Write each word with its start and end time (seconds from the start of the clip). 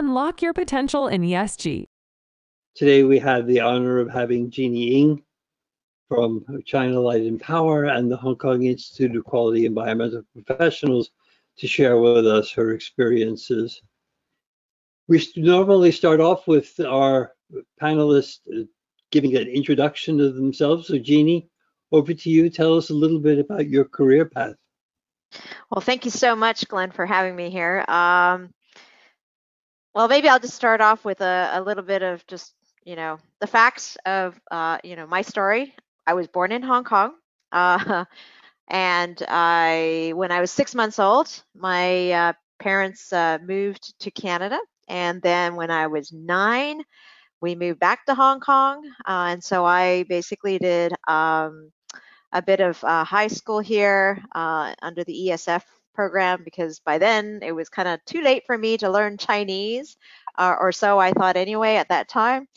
Unlock 0.00 0.40
your 0.40 0.54
potential 0.54 1.08
in 1.08 1.20
ESG. 1.20 1.86
Today 2.74 3.04
we 3.04 3.18
have 3.18 3.46
the 3.46 3.60
honor 3.60 3.98
of 3.98 4.08
having 4.08 4.50
Jeannie 4.50 4.98
Ng 4.98 5.22
from 6.08 6.42
China 6.64 6.98
Light 7.00 7.20
and 7.20 7.38
Power 7.38 7.84
and 7.84 8.10
the 8.10 8.16
Hong 8.16 8.36
Kong 8.36 8.62
Institute 8.62 9.14
of 9.14 9.24
Qualified 9.24 9.64
Environmental 9.64 10.22
Professionals 10.32 11.10
to 11.58 11.66
share 11.66 11.98
with 11.98 12.26
us 12.26 12.50
her 12.52 12.72
experiences. 12.72 13.82
We 15.06 15.22
normally 15.36 15.92
start 15.92 16.18
off 16.18 16.48
with 16.48 16.80
our 16.80 17.34
panelists 17.78 18.38
uh, 18.58 18.64
giving 19.10 19.36
an 19.36 19.48
introduction 19.48 20.16
to 20.16 20.32
themselves. 20.32 20.86
So 20.86 20.96
Jeannie, 20.96 21.50
over 21.92 22.14
to 22.14 22.30
you. 22.30 22.48
Tell 22.48 22.74
us 22.78 22.88
a 22.88 22.94
little 22.94 23.20
bit 23.20 23.38
about 23.38 23.68
your 23.68 23.84
career 23.84 24.24
path. 24.24 24.54
Well, 25.70 25.82
thank 25.82 26.06
you 26.06 26.10
so 26.10 26.34
much, 26.34 26.66
Glenn, 26.68 26.90
for 26.90 27.04
having 27.04 27.36
me 27.36 27.50
here. 27.50 27.84
Um, 27.86 28.54
well, 29.94 30.08
maybe 30.08 30.28
I'll 30.28 30.38
just 30.38 30.54
start 30.54 30.80
off 30.80 31.04
with 31.04 31.20
a, 31.20 31.50
a, 31.54 31.60
little 31.60 31.82
bit 31.82 32.02
of 32.02 32.24
just, 32.26 32.54
you 32.84 32.96
know, 32.96 33.18
the 33.40 33.46
facts 33.46 33.96
of, 34.06 34.40
uh, 34.50 34.78
you 34.84 34.96
know, 34.96 35.06
my 35.06 35.22
story. 35.22 35.74
I 36.06 36.14
was 36.14 36.28
born 36.28 36.52
in 36.52 36.62
Hong 36.62 36.84
Kong. 36.84 37.14
Uh, 37.52 38.04
and 38.68 39.20
I, 39.26 40.12
when 40.14 40.30
I 40.30 40.40
was 40.40 40.52
six 40.52 40.72
months 40.72 41.00
old, 41.00 41.42
my 41.56 42.12
uh, 42.12 42.32
parents 42.60 43.12
uh, 43.12 43.38
moved 43.44 43.98
to 43.98 44.12
Canada. 44.12 44.60
And 44.86 45.20
then 45.20 45.56
when 45.56 45.68
I 45.68 45.88
was 45.88 46.12
nine, 46.12 46.80
we 47.40 47.56
moved 47.56 47.80
back 47.80 48.06
to 48.06 48.14
Hong 48.14 48.38
Kong. 48.38 48.88
Uh, 49.04 49.30
and 49.30 49.42
so 49.42 49.64
I 49.64 50.04
basically 50.04 50.60
did 50.60 50.92
um, 51.08 51.72
a 52.30 52.40
bit 52.40 52.60
of 52.60 52.84
uh, 52.84 53.02
high 53.02 53.26
school 53.26 53.58
here 53.58 54.22
under 54.32 55.02
the 55.02 55.30
ESF 55.30 55.64
program 55.94 56.42
because 56.44 56.80
by 56.80 56.98
then 56.98 57.40
it 57.42 57.52
was 57.52 57.68
kind 57.68 57.88
of 57.88 58.04
too 58.04 58.22
late 58.22 58.44
for 58.46 58.56
me 58.56 58.76
to 58.78 58.90
learn 58.90 59.16
Chinese, 59.16 59.96
uh, 60.38 60.56
or 60.58 60.72
so 60.72 60.98
I 60.98 61.12
thought 61.12 61.36
anyway 61.36 61.76
at 61.76 61.88
that 61.88 62.08
time. 62.08 62.48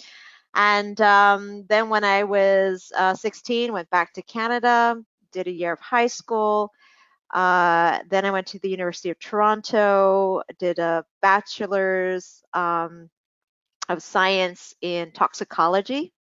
And 0.56 1.00
um, 1.02 1.66
then 1.68 1.90
when 1.90 2.04
I 2.04 2.24
was 2.24 2.92
uh, 2.96 3.16
16, 3.16 3.74
went 3.74 3.90
back 3.90 4.14
to 4.14 4.22
Canada, 4.22 5.02
did 5.32 5.48
a 5.48 5.52
year 5.52 5.74
of 5.74 5.80
high 5.80 6.08
school. 6.08 6.72
Uh, 7.34 8.00
then 8.10 8.26
I 8.26 8.32
went 8.32 8.48
to 8.48 8.60
the 8.60 8.70
University 8.70 9.10
of 9.10 9.20
Toronto, 9.20 10.44
did 10.60 10.78
a 10.78 11.04
bachelor's 11.22 12.44
um, 12.54 13.10
of 13.90 14.04
science 14.04 14.76
in 14.82 15.12
toxicology. 15.12 16.14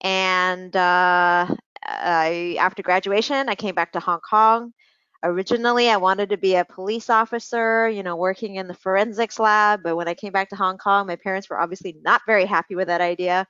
And 0.00 0.74
uh, 0.76 1.46
I, 1.82 2.56
after 2.60 2.82
graduation, 2.82 3.48
I 3.48 3.54
came 3.56 3.74
back 3.74 3.92
to 3.92 4.00
Hong 4.00 4.20
Kong. 4.20 4.72
Originally, 5.24 5.88
I 5.88 5.96
wanted 5.96 6.28
to 6.30 6.36
be 6.36 6.54
a 6.54 6.66
police 6.66 7.08
officer, 7.08 7.88
you 7.88 8.02
know, 8.02 8.14
working 8.14 8.56
in 8.56 8.68
the 8.68 8.74
forensics 8.74 9.38
lab. 9.38 9.82
But 9.82 9.96
when 9.96 10.06
I 10.06 10.12
came 10.12 10.32
back 10.32 10.50
to 10.50 10.56
Hong 10.56 10.76
Kong, 10.76 11.06
my 11.06 11.16
parents 11.16 11.48
were 11.48 11.58
obviously 11.58 11.96
not 12.02 12.20
very 12.26 12.44
happy 12.44 12.74
with 12.74 12.88
that 12.88 13.00
idea. 13.00 13.46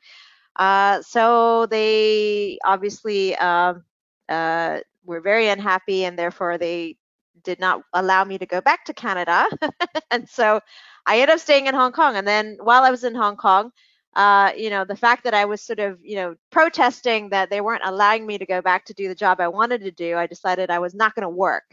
Uh, 0.55 1.03
so 1.03 1.67
they 1.67 2.59
obviously 2.65 3.35
um, 3.37 3.83
uh, 4.29 4.79
were 5.05 5.21
very 5.21 5.49
unhappy, 5.49 6.05
and 6.05 6.17
therefore 6.17 6.59
they 6.59 6.97
did 7.43 7.59
not 7.59 7.83
allow 7.93 8.23
me 8.23 8.39
to 8.39 8.47
go 8.47 8.61
back 8.61 8.85
to 8.85 8.95
Canada. 8.95 9.47
and 10.13 10.29
so 10.29 10.61
I 11.07 11.17
ended 11.17 11.35
up 11.35 11.41
staying 11.41 11.67
in 11.67 11.75
Hong 11.75 11.93
Kong. 11.93 12.17
And 12.17 12.27
then 12.27 12.57
while 12.63 12.85
I 12.85 12.93
was 12.93 13.03
in 13.03 13.17
Hong 13.17 13.37
Kong, 13.37 13.73
uh, 14.17 14.53
you 14.57 14.71
know, 14.71 14.85
the 14.85 14.97
fact 14.97 15.25
that 15.25 15.35
I 15.35 15.45
was 15.45 15.61
sort 15.61 15.81
of, 15.81 15.99
you 16.03 16.17
know, 16.17 16.37
protesting 16.51 17.31
that 17.31 17.51
they 17.51 17.61
weren't 17.61 17.83
allowing 17.85 18.27
me 18.27 18.39
to 18.39 18.47
go 18.47 18.63
back 18.63 18.85
to 18.87 18.95
do 18.95 19.09
the 19.09 19.15
job 19.15 19.41
I 19.41 19.49
wanted 19.49 19.83
to 19.83 19.91
do, 19.91 20.17
I 20.17 20.27
decided 20.27 20.71
I 20.71 20.79
was 20.79 20.95
not 20.95 21.15
going 21.15 21.25
to 21.25 21.29
work. 21.29 21.65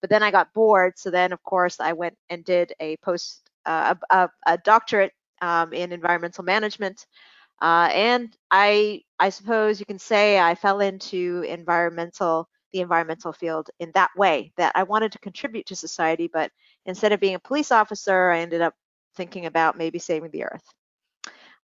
But 0.00 0.08
then 0.08 0.22
I 0.22 0.30
got 0.30 0.54
bored. 0.54 0.94
So 0.96 1.10
then, 1.10 1.32
of 1.32 1.42
course, 1.42 1.78
I 1.78 1.92
went 1.92 2.16
and 2.30 2.42
did 2.42 2.72
a 2.80 2.96
post, 2.98 3.50
uh, 3.66 3.94
a, 4.10 4.30
a, 4.46 4.56
doctorate 4.58 5.12
um, 5.42 5.74
in 5.74 5.92
environmental 5.92 6.42
management. 6.42 7.06
Uh, 7.60 7.90
and 7.92 8.34
I, 8.50 9.02
I 9.18 9.28
suppose 9.28 9.78
you 9.78 9.84
can 9.84 9.98
say 9.98 10.38
I 10.38 10.54
fell 10.54 10.80
into 10.80 11.44
environmental, 11.46 12.48
the 12.72 12.80
environmental 12.80 13.34
field 13.34 13.68
in 13.78 13.90
that 13.92 14.10
way 14.16 14.52
that 14.56 14.72
I 14.74 14.84
wanted 14.84 15.12
to 15.12 15.18
contribute 15.18 15.66
to 15.66 15.76
society, 15.76 16.30
but 16.32 16.50
instead 16.86 17.12
of 17.12 17.20
being 17.20 17.34
a 17.34 17.40
police 17.40 17.70
officer, 17.70 18.30
I 18.30 18.40
ended 18.40 18.62
up 18.62 18.74
thinking 19.16 19.44
about 19.44 19.76
maybe 19.76 19.98
saving 19.98 20.30
the 20.30 20.44
earth. 20.44 20.64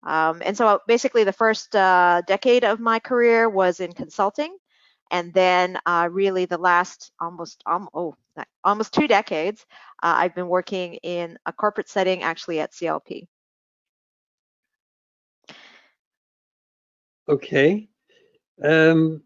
Um, 0.06 0.40
and 0.44 0.56
so 0.56 0.80
basically 0.86 1.24
the 1.24 1.32
first 1.32 1.74
uh, 1.74 2.22
decade 2.26 2.64
of 2.64 2.78
my 2.78 3.00
career 3.00 3.50
was 3.50 3.80
in 3.80 3.92
consulting. 3.92 4.56
And 5.10 5.34
then 5.34 5.78
uh, 5.84 6.08
really 6.10 6.46
the 6.46 6.58
last 6.58 7.12
almost, 7.20 7.62
um, 7.66 7.88
oh, 7.92 8.16
almost 8.64 8.94
two 8.94 9.08
decades, 9.08 9.66
uh, 10.02 10.14
I've 10.16 10.34
been 10.34 10.48
working 10.48 10.94
in 10.94 11.38
a 11.44 11.52
corporate 11.52 11.88
setting 11.88 12.22
actually 12.22 12.60
at 12.60 12.72
CLP. 12.72 13.26
Okay. 17.28 17.88
Um, 18.62 19.22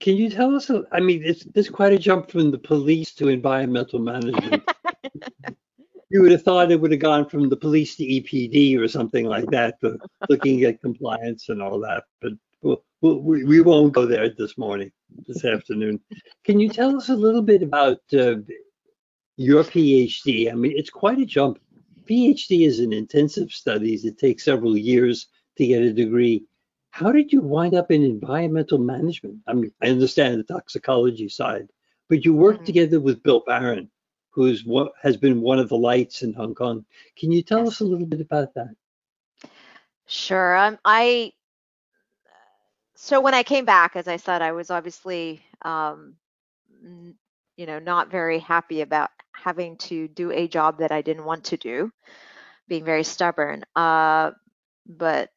can 0.00 0.16
you 0.16 0.30
tell 0.30 0.54
us, 0.54 0.70
I 0.90 1.00
mean, 1.00 1.22
it's, 1.22 1.46
it's 1.54 1.68
quite 1.68 1.92
a 1.92 1.98
jump 1.98 2.30
from 2.30 2.50
the 2.50 2.58
police 2.58 3.14
to 3.14 3.28
environmental 3.28 3.98
management. 3.98 4.62
you 6.10 6.22
would 6.22 6.32
have 6.32 6.42
thought 6.42 6.70
it 6.70 6.80
would 6.80 6.90
have 6.90 7.00
gone 7.00 7.28
from 7.28 7.48
the 7.48 7.56
police 7.56 7.96
to 7.96 8.04
EPD 8.04 8.78
or 8.78 8.88
something 8.88 9.26
like 9.26 9.46
that, 9.50 9.76
but 9.80 9.96
looking 10.28 10.62
at 10.64 10.80
compliance 10.80 11.48
and 11.48 11.60
all 11.60 11.78
that. 11.80 12.04
But 12.22 12.32
we'll, 12.62 12.82
we'll, 13.00 13.20
we 13.20 13.60
won't 13.60 13.92
go 13.92 14.06
there 14.06 14.28
this 14.30 14.56
morning, 14.56 14.90
this 15.26 15.44
afternoon. 15.44 16.00
Can 16.44 16.60
you 16.60 16.70
tell 16.70 16.96
us 16.96 17.10
a 17.10 17.16
little 17.16 17.42
bit 17.42 17.62
about 17.62 18.00
uh, 18.14 18.36
your 19.36 19.64
PhD? 19.64 20.50
I 20.50 20.54
mean, 20.54 20.72
it's 20.74 20.90
quite 20.90 21.18
a 21.18 21.26
jump. 21.26 21.58
PhD 22.08 22.66
is 22.66 22.80
in 22.80 22.92
intensive 22.94 23.50
studies. 23.50 24.06
It 24.06 24.18
takes 24.18 24.44
several 24.44 24.78
years 24.78 25.26
to 25.58 25.66
get 25.66 25.82
a 25.82 25.92
degree. 25.92 26.44
How 26.90 27.12
did 27.12 27.32
you 27.32 27.42
wind 27.42 27.74
up 27.74 27.90
in 27.90 28.02
environmental 28.02 28.78
management? 28.78 29.40
I 29.46 29.52
mean, 29.52 29.72
I 29.82 29.88
understand 29.88 30.38
the 30.38 30.54
toxicology 30.54 31.28
side, 31.28 31.68
but 32.08 32.24
you 32.24 32.32
worked 32.32 32.60
mm 32.60 32.62
-hmm. 32.62 32.66
together 32.66 33.00
with 33.00 33.22
Bill 33.22 33.42
Barron 33.46 33.90
who's 34.38 34.64
what 34.64 34.92
has 35.02 35.16
been 35.16 35.40
one 35.40 35.58
of 35.58 35.68
the 35.68 35.76
lights 35.76 36.22
in 36.22 36.32
Hong 36.32 36.54
Kong. 36.54 36.84
Can 37.16 37.32
you 37.32 37.42
tell 37.42 37.66
us 37.66 37.80
a 37.80 37.84
little 37.84 38.06
bit 38.06 38.20
about 38.20 38.54
that? 38.54 38.72
Sure. 40.06 40.56
Um, 40.56 40.78
I 40.84 41.32
so 42.94 43.20
when 43.20 43.34
I 43.34 43.42
came 43.42 43.64
back, 43.64 43.96
as 43.96 44.06
I 44.06 44.16
said, 44.16 44.40
I 44.40 44.52
was 44.52 44.70
obviously 44.70 45.42
um, 45.62 46.14
you 47.56 47.66
know 47.66 47.80
not 47.80 48.12
very 48.12 48.38
happy 48.38 48.80
about 48.80 49.10
having 49.32 49.76
to 49.78 50.06
do 50.06 50.30
a 50.30 50.46
job 50.46 50.78
that 50.78 50.92
I 50.92 51.02
didn't 51.02 51.24
want 51.24 51.42
to 51.46 51.56
do, 51.56 51.90
being 52.68 52.84
very 52.84 53.02
stubborn. 53.02 53.64
Uh, 53.74 54.30
but 54.86 55.30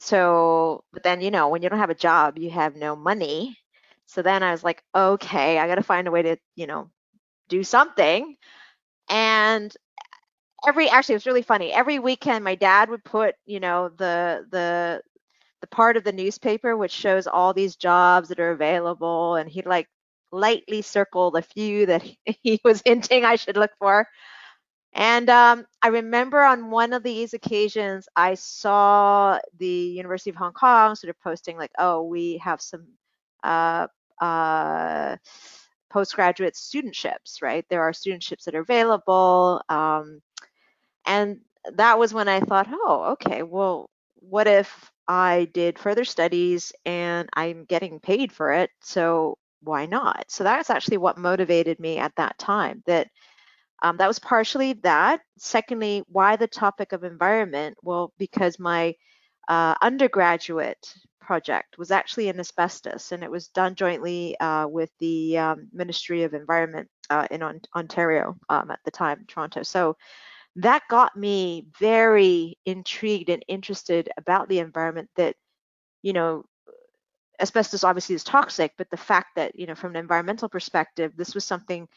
so 0.00 0.84
but 0.90 1.02
then 1.02 1.20
you 1.20 1.30
know 1.30 1.48
when 1.50 1.62
you 1.62 1.68
don't 1.68 1.80
have 1.80 1.90
a 1.90 1.94
job, 1.94 2.38
you 2.38 2.48
have 2.48 2.76
no 2.76 2.96
money. 2.96 3.58
So 4.06 4.22
then 4.22 4.42
I 4.42 4.52
was 4.52 4.64
like, 4.64 4.82
okay, 4.94 5.58
I 5.58 5.66
got 5.66 5.74
to 5.74 5.82
find 5.82 6.08
a 6.08 6.10
way 6.10 6.22
to 6.22 6.36
you 6.54 6.66
know 6.66 6.90
do 7.48 7.64
something. 7.64 8.36
And 9.10 9.74
every 10.66 10.88
actually 10.88 11.14
it 11.14 11.16
was 11.18 11.26
really 11.26 11.42
funny. 11.42 11.72
Every 11.72 11.98
weekend 11.98 12.44
my 12.44 12.54
dad 12.54 12.90
would 12.90 13.04
put, 13.04 13.34
you 13.46 13.60
know, 13.60 13.90
the 13.90 14.46
the 14.50 15.02
the 15.62 15.68
part 15.68 15.96
of 15.96 16.04
the 16.04 16.12
newspaper 16.12 16.76
which 16.76 16.92
shows 16.92 17.26
all 17.26 17.54
these 17.54 17.76
jobs 17.76 18.28
that 18.30 18.40
are 18.40 18.52
available 18.52 19.36
and 19.36 19.50
he'd 19.50 19.66
like 19.66 19.88
lightly 20.32 20.82
circle 20.82 21.30
the 21.30 21.42
few 21.42 21.86
that 21.86 22.04
he 22.42 22.60
was 22.64 22.82
hinting 22.84 23.24
I 23.24 23.36
should 23.36 23.56
look 23.56 23.72
for. 23.78 24.08
And 24.94 25.28
um, 25.30 25.66
I 25.82 25.88
remember 25.88 26.42
on 26.42 26.70
one 26.70 26.92
of 26.94 27.02
these 27.02 27.34
occasions, 27.34 28.08
I 28.16 28.34
saw 28.34 29.38
the 29.58 29.66
University 29.68 30.30
of 30.30 30.36
Hong 30.36 30.52
Kong 30.54 30.94
sort 30.94 31.10
of 31.10 31.20
posting 31.20 31.58
like, 31.58 31.70
"Oh, 31.78 32.02
we 32.04 32.38
have 32.38 32.62
some 32.62 32.86
uh, 33.44 33.88
uh, 34.20 35.16
postgraduate 35.96 36.52
studentships, 36.54 37.40
right? 37.40 37.64
There 37.70 37.80
are 37.80 37.92
studentships 37.92 38.44
that 38.44 38.54
are 38.54 38.60
available. 38.60 39.62
Um, 39.70 40.20
and 41.06 41.40
that 41.72 41.98
was 41.98 42.12
when 42.12 42.28
I 42.28 42.40
thought, 42.40 42.68
oh, 42.70 43.12
okay, 43.14 43.42
well, 43.42 43.88
what 44.16 44.46
if 44.46 44.90
I 45.08 45.48
did 45.54 45.78
further 45.78 46.04
studies 46.04 46.70
and 46.84 47.30
I'm 47.32 47.64
getting 47.64 47.98
paid 47.98 48.30
for 48.30 48.52
it? 48.52 48.68
So 48.82 49.38
why 49.62 49.86
not? 49.86 50.26
So 50.28 50.44
that's 50.44 50.68
actually 50.68 50.98
what 50.98 51.16
motivated 51.16 51.80
me 51.80 51.96
at 51.96 52.14
that 52.16 52.38
time. 52.38 52.82
That 52.84 53.08
um, 53.82 53.96
that 53.96 54.06
was 54.06 54.18
partially 54.18 54.74
that. 54.82 55.22
Secondly, 55.38 56.04
why 56.08 56.36
the 56.36 56.46
topic 56.46 56.92
of 56.92 57.04
environment? 57.04 57.78
Well, 57.82 58.12
because 58.18 58.58
my 58.58 58.94
uh, 59.48 59.74
undergraduate 59.82 60.94
project 61.20 61.76
was 61.78 61.90
actually 61.90 62.28
in 62.28 62.38
asbestos, 62.38 63.12
and 63.12 63.24
it 63.24 63.30
was 63.30 63.48
done 63.48 63.74
jointly 63.74 64.38
uh, 64.38 64.66
with 64.68 64.90
the 65.00 65.36
um, 65.38 65.68
Ministry 65.72 66.22
of 66.22 66.34
Environment 66.34 66.88
uh, 67.10 67.26
in 67.30 67.42
on 67.42 67.60
Ontario 67.74 68.36
um, 68.48 68.70
at 68.70 68.80
the 68.84 68.90
time, 68.90 69.24
Toronto. 69.26 69.62
So 69.62 69.96
that 70.56 70.82
got 70.88 71.16
me 71.16 71.66
very 71.78 72.58
intrigued 72.64 73.28
and 73.28 73.44
interested 73.48 74.08
about 74.16 74.48
the 74.48 74.60
environment 74.60 75.10
that, 75.16 75.34
you 76.02 76.12
know, 76.12 76.44
asbestos 77.40 77.84
obviously 77.84 78.14
is 78.14 78.24
toxic, 78.24 78.72
but 78.78 78.88
the 78.90 78.96
fact 78.96 79.36
that, 79.36 79.58
you 79.58 79.66
know, 79.66 79.74
from 79.74 79.90
an 79.90 79.96
environmental 79.96 80.48
perspective, 80.48 81.12
this 81.16 81.34
was 81.34 81.44
something 81.44 81.88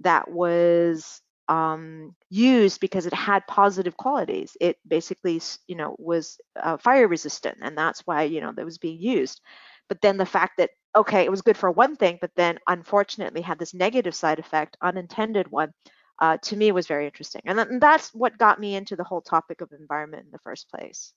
that 0.00 0.30
was 0.30 1.20
um, 1.48 2.14
used 2.30 2.80
because 2.80 3.06
it 3.06 3.14
had 3.14 3.46
positive 3.46 3.96
qualities. 3.96 4.56
It 4.60 4.76
basically, 4.86 5.40
you 5.66 5.76
know, 5.76 5.96
was 5.98 6.38
uh, 6.62 6.76
fire 6.76 7.08
resistant, 7.08 7.58
and 7.62 7.76
that's 7.76 8.00
why 8.06 8.24
you 8.24 8.40
know 8.40 8.52
that 8.52 8.64
was 8.64 8.78
being 8.78 9.00
used. 9.00 9.40
But 9.88 10.00
then 10.02 10.16
the 10.18 10.26
fact 10.26 10.58
that 10.58 10.70
okay, 10.96 11.24
it 11.24 11.30
was 11.30 11.42
good 11.42 11.56
for 11.56 11.70
one 11.70 11.96
thing, 11.96 12.18
but 12.20 12.30
then 12.36 12.58
unfortunately 12.68 13.40
had 13.40 13.58
this 13.58 13.74
negative 13.74 14.14
side 14.14 14.38
effect, 14.38 14.76
unintended 14.82 15.50
one, 15.50 15.72
uh, 16.20 16.36
to 16.42 16.56
me 16.56 16.72
was 16.72 16.86
very 16.86 17.06
interesting, 17.06 17.42
and, 17.44 17.58
th- 17.58 17.68
and 17.68 17.80
that's 17.80 18.12
what 18.14 18.38
got 18.38 18.60
me 18.60 18.74
into 18.74 18.96
the 18.96 19.04
whole 19.04 19.20
topic 19.20 19.60
of 19.60 19.70
environment 19.72 20.24
in 20.24 20.30
the 20.32 20.38
first 20.40 20.68
place. 20.70 21.12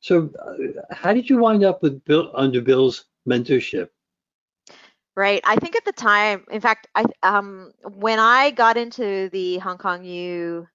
So, 0.00 0.30
uh, 0.44 0.94
how 0.94 1.12
did 1.12 1.28
you 1.28 1.38
wind 1.38 1.64
up 1.64 1.82
with 1.82 2.04
Bill 2.04 2.30
under 2.34 2.60
Bill's 2.60 3.04
mentorship? 3.28 3.88
Right. 5.18 5.40
I 5.44 5.56
think 5.56 5.74
at 5.74 5.84
the 5.84 5.90
time, 5.92 6.44
in 6.48 6.60
fact, 6.60 6.86
I 6.94 7.04
um 7.24 7.72
when 7.82 8.20
I 8.20 8.52
got 8.52 8.76
into 8.76 9.28
the 9.30 9.58
Hong 9.58 9.76
Kong 9.76 10.04
U 10.04 10.68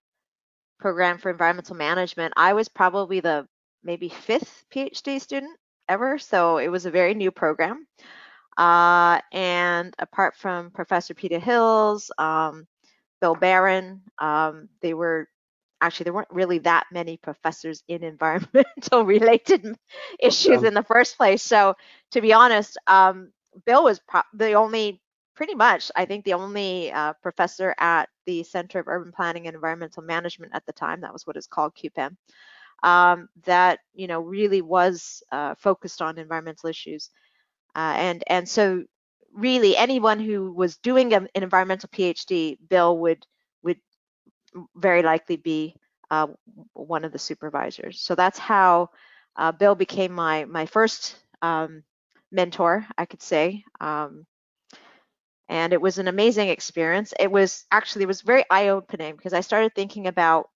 program 0.79 1.17
for 1.17 1.29
environmental 1.31 1.75
management, 1.75 2.33
I 2.37 2.53
was 2.53 2.69
probably 2.69 3.21
the 3.21 3.47
maybe 3.83 4.09
fifth 4.09 4.65
PhD 4.73 5.21
student 5.21 5.57
ever. 5.89 6.19
So 6.19 6.57
it 6.57 6.69
was 6.69 6.85
a 6.85 6.91
very 6.91 7.13
new 7.15 7.31
program. 7.31 7.87
Uh, 8.57 9.21
and 9.31 9.95
apart 9.99 10.35
from 10.35 10.71
Professor 10.71 11.13
Peter 11.13 11.39
Hills, 11.39 12.11
um, 12.17 12.67
Bill 13.21 13.35
Barron, 13.35 14.01
um, 14.19 14.69
they 14.81 14.93
were 14.93 15.29
actually 15.81 16.05
there 16.05 16.13
weren't 16.13 16.31
really 16.31 16.59
that 16.59 16.85
many 16.91 17.17
professors 17.17 17.83
in 17.87 18.03
environmental 18.13 19.05
related 19.05 19.77
issues 20.19 20.63
in 20.63 20.73
the 20.73 20.83
first 20.83 21.17
place. 21.17 21.43
So 21.43 21.75
to 22.11 22.21
be 22.21 22.33
honest, 22.33 22.77
um, 22.87 23.31
Bill 23.65 23.83
was 23.83 24.01
the 24.33 24.53
only, 24.53 25.01
pretty 25.35 25.55
much, 25.55 25.91
I 25.95 26.05
think 26.05 26.25
the 26.25 26.33
only 26.33 26.91
uh, 26.91 27.13
professor 27.21 27.75
at 27.79 28.09
the 28.25 28.43
Center 28.43 28.79
of 28.79 28.87
Urban 28.87 29.11
Planning 29.11 29.47
and 29.47 29.55
Environmental 29.55 30.03
Management 30.03 30.53
at 30.55 30.65
the 30.65 30.73
time. 30.73 31.01
That 31.01 31.13
was 31.13 31.25
what 31.27 31.37
it's 31.37 31.47
called, 31.47 31.75
CUPEM. 31.75 32.17
Um, 32.83 33.29
that 33.45 33.79
you 33.93 34.07
know 34.07 34.19
really 34.19 34.61
was 34.61 35.23
uh, 35.31 35.55
focused 35.55 36.01
on 36.01 36.17
environmental 36.17 36.69
issues, 36.69 37.09
uh, 37.75 37.93
and 37.95 38.23
and 38.27 38.47
so 38.47 38.83
really 39.33 39.77
anyone 39.77 40.19
who 40.19 40.51
was 40.51 40.77
doing 40.77 41.13
a, 41.13 41.17
an 41.17 41.29
environmental 41.33 41.89
PhD, 41.89 42.57
Bill 42.69 42.97
would 42.97 43.25
would 43.63 43.79
very 44.75 45.01
likely 45.01 45.37
be 45.37 45.75
uh, 46.11 46.27
one 46.73 47.05
of 47.05 47.11
the 47.11 47.19
supervisors. 47.19 48.01
So 48.01 48.15
that's 48.15 48.37
how 48.37 48.89
uh, 49.37 49.51
Bill 49.53 49.75
became 49.75 50.11
my 50.11 50.45
my 50.45 50.65
first 50.65 51.15
um, 51.41 51.83
mentor, 52.33 52.85
I 52.97 53.05
could 53.05 53.21
say. 53.21 53.63
Um, 53.79 54.25
and 55.47 55.71
it 55.71 55.81
was 55.81 55.99
an 55.99 56.07
amazing 56.07 56.49
experience. 56.49 57.13
It 57.19 57.31
was 57.31 57.65
actually 57.71 58.03
it 58.03 58.07
was 58.07 58.21
very 58.21 58.43
eye-opening 58.49 59.15
because 59.15 59.33
I 59.33 59.41
started 59.41 59.75
thinking 59.75 60.07
about 60.07 60.49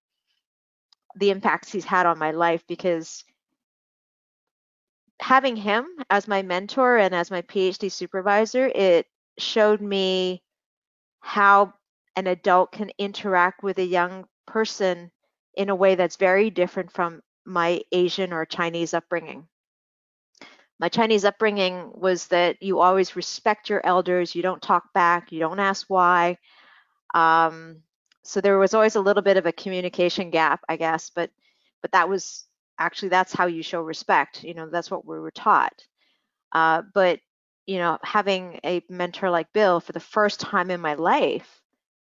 the 1.16 1.30
impacts 1.30 1.72
he's 1.72 1.86
had 1.86 2.06
on 2.06 2.20
my 2.20 2.32
life 2.32 2.64
because 2.68 3.24
having 5.20 5.56
him 5.56 5.86
as 6.10 6.28
my 6.28 6.42
mentor 6.42 6.98
and 6.98 7.14
as 7.14 7.32
my 7.32 7.42
PhD 7.44 7.92
supervisor, 7.92 8.72
it 8.74 9.08
showed 9.38 9.82
me 9.82 10.44
how 11.20 11.74
an 12.16 12.28
adult 12.28 12.72
can 12.72 12.92
interact 12.98 13.64
with 13.64 13.78
a 13.80 13.86
young 13.86 14.26
person 14.46 15.12
in 15.56 15.70
a 15.70 15.76
way 15.76 15.96
that's 15.96 16.16
very 16.16 16.50
different 16.50 16.92
from 16.92 17.22
my 17.46 17.82
Asian 17.92 18.32
or 18.34 18.46
Chinese 18.46 18.94
upbringing 18.94 19.48
my 20.80 20.90
Chinese 20.90 21.26
upbringing 21.26 21.92
was 21.96 22.28
that 22.28 22.62
you 22.62 22.80
always 22.80 23.16
respect 23.16 23.70
your 23.70 23.86
elders, 23.86 24.36
you 24.36 24.42
don't 24.44 24.62
talk 24.62 24.94
back, 24.94 25.32
you 25.32 25.40
don't 25.40 25.60
ask 25.60 25.88
why. 25.90 26.38
Um, 27.14 27.82
so 28.24 28.42
there 28.42 28.60
was 28.60 28.74
always 28.74 28.96
a 28.96 29.02
little 29.02 29.24
bit 29.24 29.38
of 29.38 29.46
a 29.46 29.52
communication 29.52 30.30
gap, 30.32 30.62
I 30.70 30.78
guess, 30.78 31.12
but 31.16 31.32
but 31.82 31.92
that 31.94 32.10
was 32.10 32.46
actually 32.80 33.10
that's 33.10 33.34
how 33.34 33.48
you 33.48 33.64
show 33.64 33.82
respect. 33.82 34.44
You 34.44 34.54
know, 34.54 34.70
that's 34.70 34.92
what 34.92 35.06
we 35.06 35.20
were 35.20 35.32
taught. 35.32 35.86
Uh, 36.52 36.84
but 36.94 37.20
you 37.66 37.78
know, 37.80 37.98
having 38.04 38.60
a 38.66 38.82
mentor 38.90 39.30
like 39.30 39.52
Bill 39.54 39.80
for 39.80 39.92
the 39.92 40.00
first 40.00 40.40
time 40.40 40.72
in 40.72 40.80
my 40.82 40.94
life, 40.96 41.62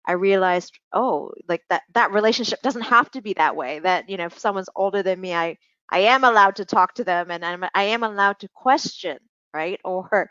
I 0.06 0.14
realized, 0.14 0.80
oh, 0.94 1.32
like 1.50 1.64
that 1.70 1.84
that 1.94 2.14
relationship 2.14 2.62
doesn't 2.62 2.84
have 2.84 3.12
to 3.12 3.22
be 3.22 3.34
that 3.34 3.56
way. 3.56 3.80
That 3.80 4.10
you 4.10 4.18
know, 4.18 4.26
if 4.28 4.40
someone's 4.40 4.70
older 4.76 5.04
than 5.04 5.20
me, 5.22 5.34
I 5.34 5.58
I 5.90 6.00
am 6.00 6.24
allowed 6.24 6.58
to 6.58 6.66
talk 6.66 6.96
to 6.96 7.04
them 7.04 7.32
and 7.32 7.46
I'm, 7.46 7.66
I 7.74 7.84
am 7.84 8.04
allowed 8.04 8.40
to 8.40 8.50
question, 8.50 9.18
right? 9.54 9.80
Or 9.86 10.30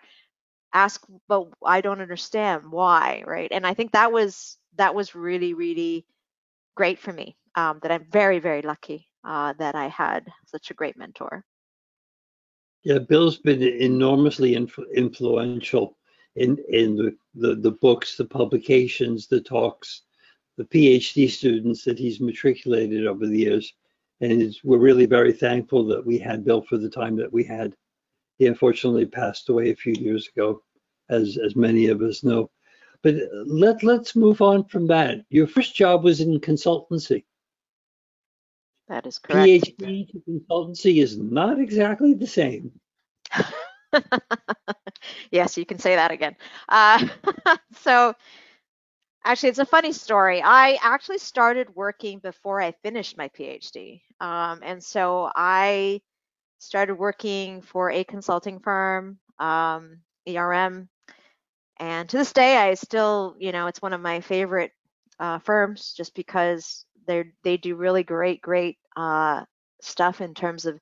ask, 0.72 1.02
but 1.28 1.48
I 1.64 1.80
don't 1.80 2.02
understand 2.02 2.70
why, 2.70 3.22
right? 3.26 3.48
And 3.50 3.66
I 3.66 3.74
think 3.74 3.92
that 3.92 4.12
was 4.12 4.58
that 4.76 4.94
was 4.94 5.14
really, 5.14 5.54
really 5.54 6.04
great 6.74 6.98
for 6.98 7.12
me. 7.12 7.36
Um, 7.54 7.78
that 7.82 7.90
I'm 7.90 8.06
very, 8.10 8.38
very 8.38 8.60
lucky 8.60 9.08
uh, 9.24 9.54
that 9.58 9.74
I 9.74 9.88
had 9.88 10.26
such 10.46 10.70
a 10.70 10.74
great 10.74 10.98
mentor. 10.98 11.42
Yeah, 12.84 12.98
Bill's 12.98 13.38
been 13.38 13.62
enormously 13.62 14.52
influ- 14.54 14.94
influential 14.94 15.96
in 16.36 16.58
in 16.68 16.96
the, 16.96 17.16
the 17.34 17.54
the 17.56 17.72
books, 17.72 18.16
the 18.16 18.26
publications, 18.26 19.26
the 19.26 19.40
talks, 19.40 20.02
the 20.58 20.64
PhD 20.64 21.30
students 21.30 21.82
that 21.84 21.98
he's 21.98 22.20
matriculated 22.20 23.06
over 23.06 23.26
the 23.26 23.38
years 23.38 23.72
and 24.20 24.56
we're 24.64 24.78
really 24.78 25.06
very 25.06 25.32
thankful 25.32 25.86
that 25.86 26.04
we 26.04 26.18
had 26.18 26.44
Bill 26.44 26.62
for 26.62 26.78
the 26.78 26.90
time 26.90 27.16
that 27.16 27.32
we 27.32 27.44
had. 27.44 27.74
He 28.38 28.46
unfortunately 28.46 29.06
passed 29.06 29.48
away 29.48 29.70
a 29.70 29.76
few 29.76 29.94
years 29.94 30.28
ago, 30.28 30.62
as 31.08 31.38
as 31.38 31.56
many 31.56 31.86
of 31.86 32.02
us 32.02 32.24
know. 32.24 32.50
But 33.02 33.16
let 33.46 33.82
let's 33.82 34.16
move 34.16 34.40
on 34.42 34.64
from 34.64 34.86
that. 34.88 35.24
Your 35.30 35.46
first 35.46 35.74
job 35.74 36.04
was 36.04 36.20
in 36.20 36.40
consultancy. 36.40 37.24
That 38.88 39.06
is 39.06 39.18
correct. 39.18 39.46
PhD 39.46 40.10
to 40.12 40.22
consultancy 40.28 41.02
is 41.02 41.18
not 41.18 41.60
exactly 41.60 42.14
the 42.14 42.26
same. 42.26 42.72
yes, 45.30 45.56
you 45.56 45.66
can 45.66 45.78
say 45.78 45.94
that 45.96 46.10
again. 46.10 46.36
Uh, 46.68 47.06
so 47.80 48.14
Actually, 49.26 49.50
it's 49.50 49.58
a 49.58 49.67
funny 49.67 49.93
story. 49.93 50.40
I 50.43 50.78
actually 50.82 51.19
started 51.19 51.75
working 51.75 52.20
before 52.20 52.62
I 52.62 52.73
finished 52.84 53.19
my 53.19 53.28
PhD. 53.31 54.02
Um, 54.20 54.61
and 54.62 54.82
so 54.82 55.31
I 55.37 56.00
started 56.58 56.96
working 56.96 57.62
for 57.62 57.90
a 57.90 58.04
consulting 58.04 58.61
firm, 58.61 59.18
um, 59.38 59.99
ERM. 60.28 60.88
And 61.80 62.09
to 62.09 62.18
this 62.18 62.33
day, 62.33 62.56
I 62.56 62.75
still, 62.75 63.37
you 63.38 63.52
know, 63.52 63.68
it's 63.68 63.83
one 63.83 63.95
of 63.95 64.00
my 64.02 64.21
favorite 64.21 64.73
uh, 65.21 65.40
firms 65.40 65.95
just 65.97 66.14
because 66.14 66.87
they 67.06 67.25
they 67.45 67.59
do 67.59 67.76
really 67.76 68.04
great, 68.04 68.42
great 68.42 68.78
uh, 68.97 69.45
stuff 69.83 70.21
in 70.21 70.35
terms 70.35 70.66
of 70.66 70.80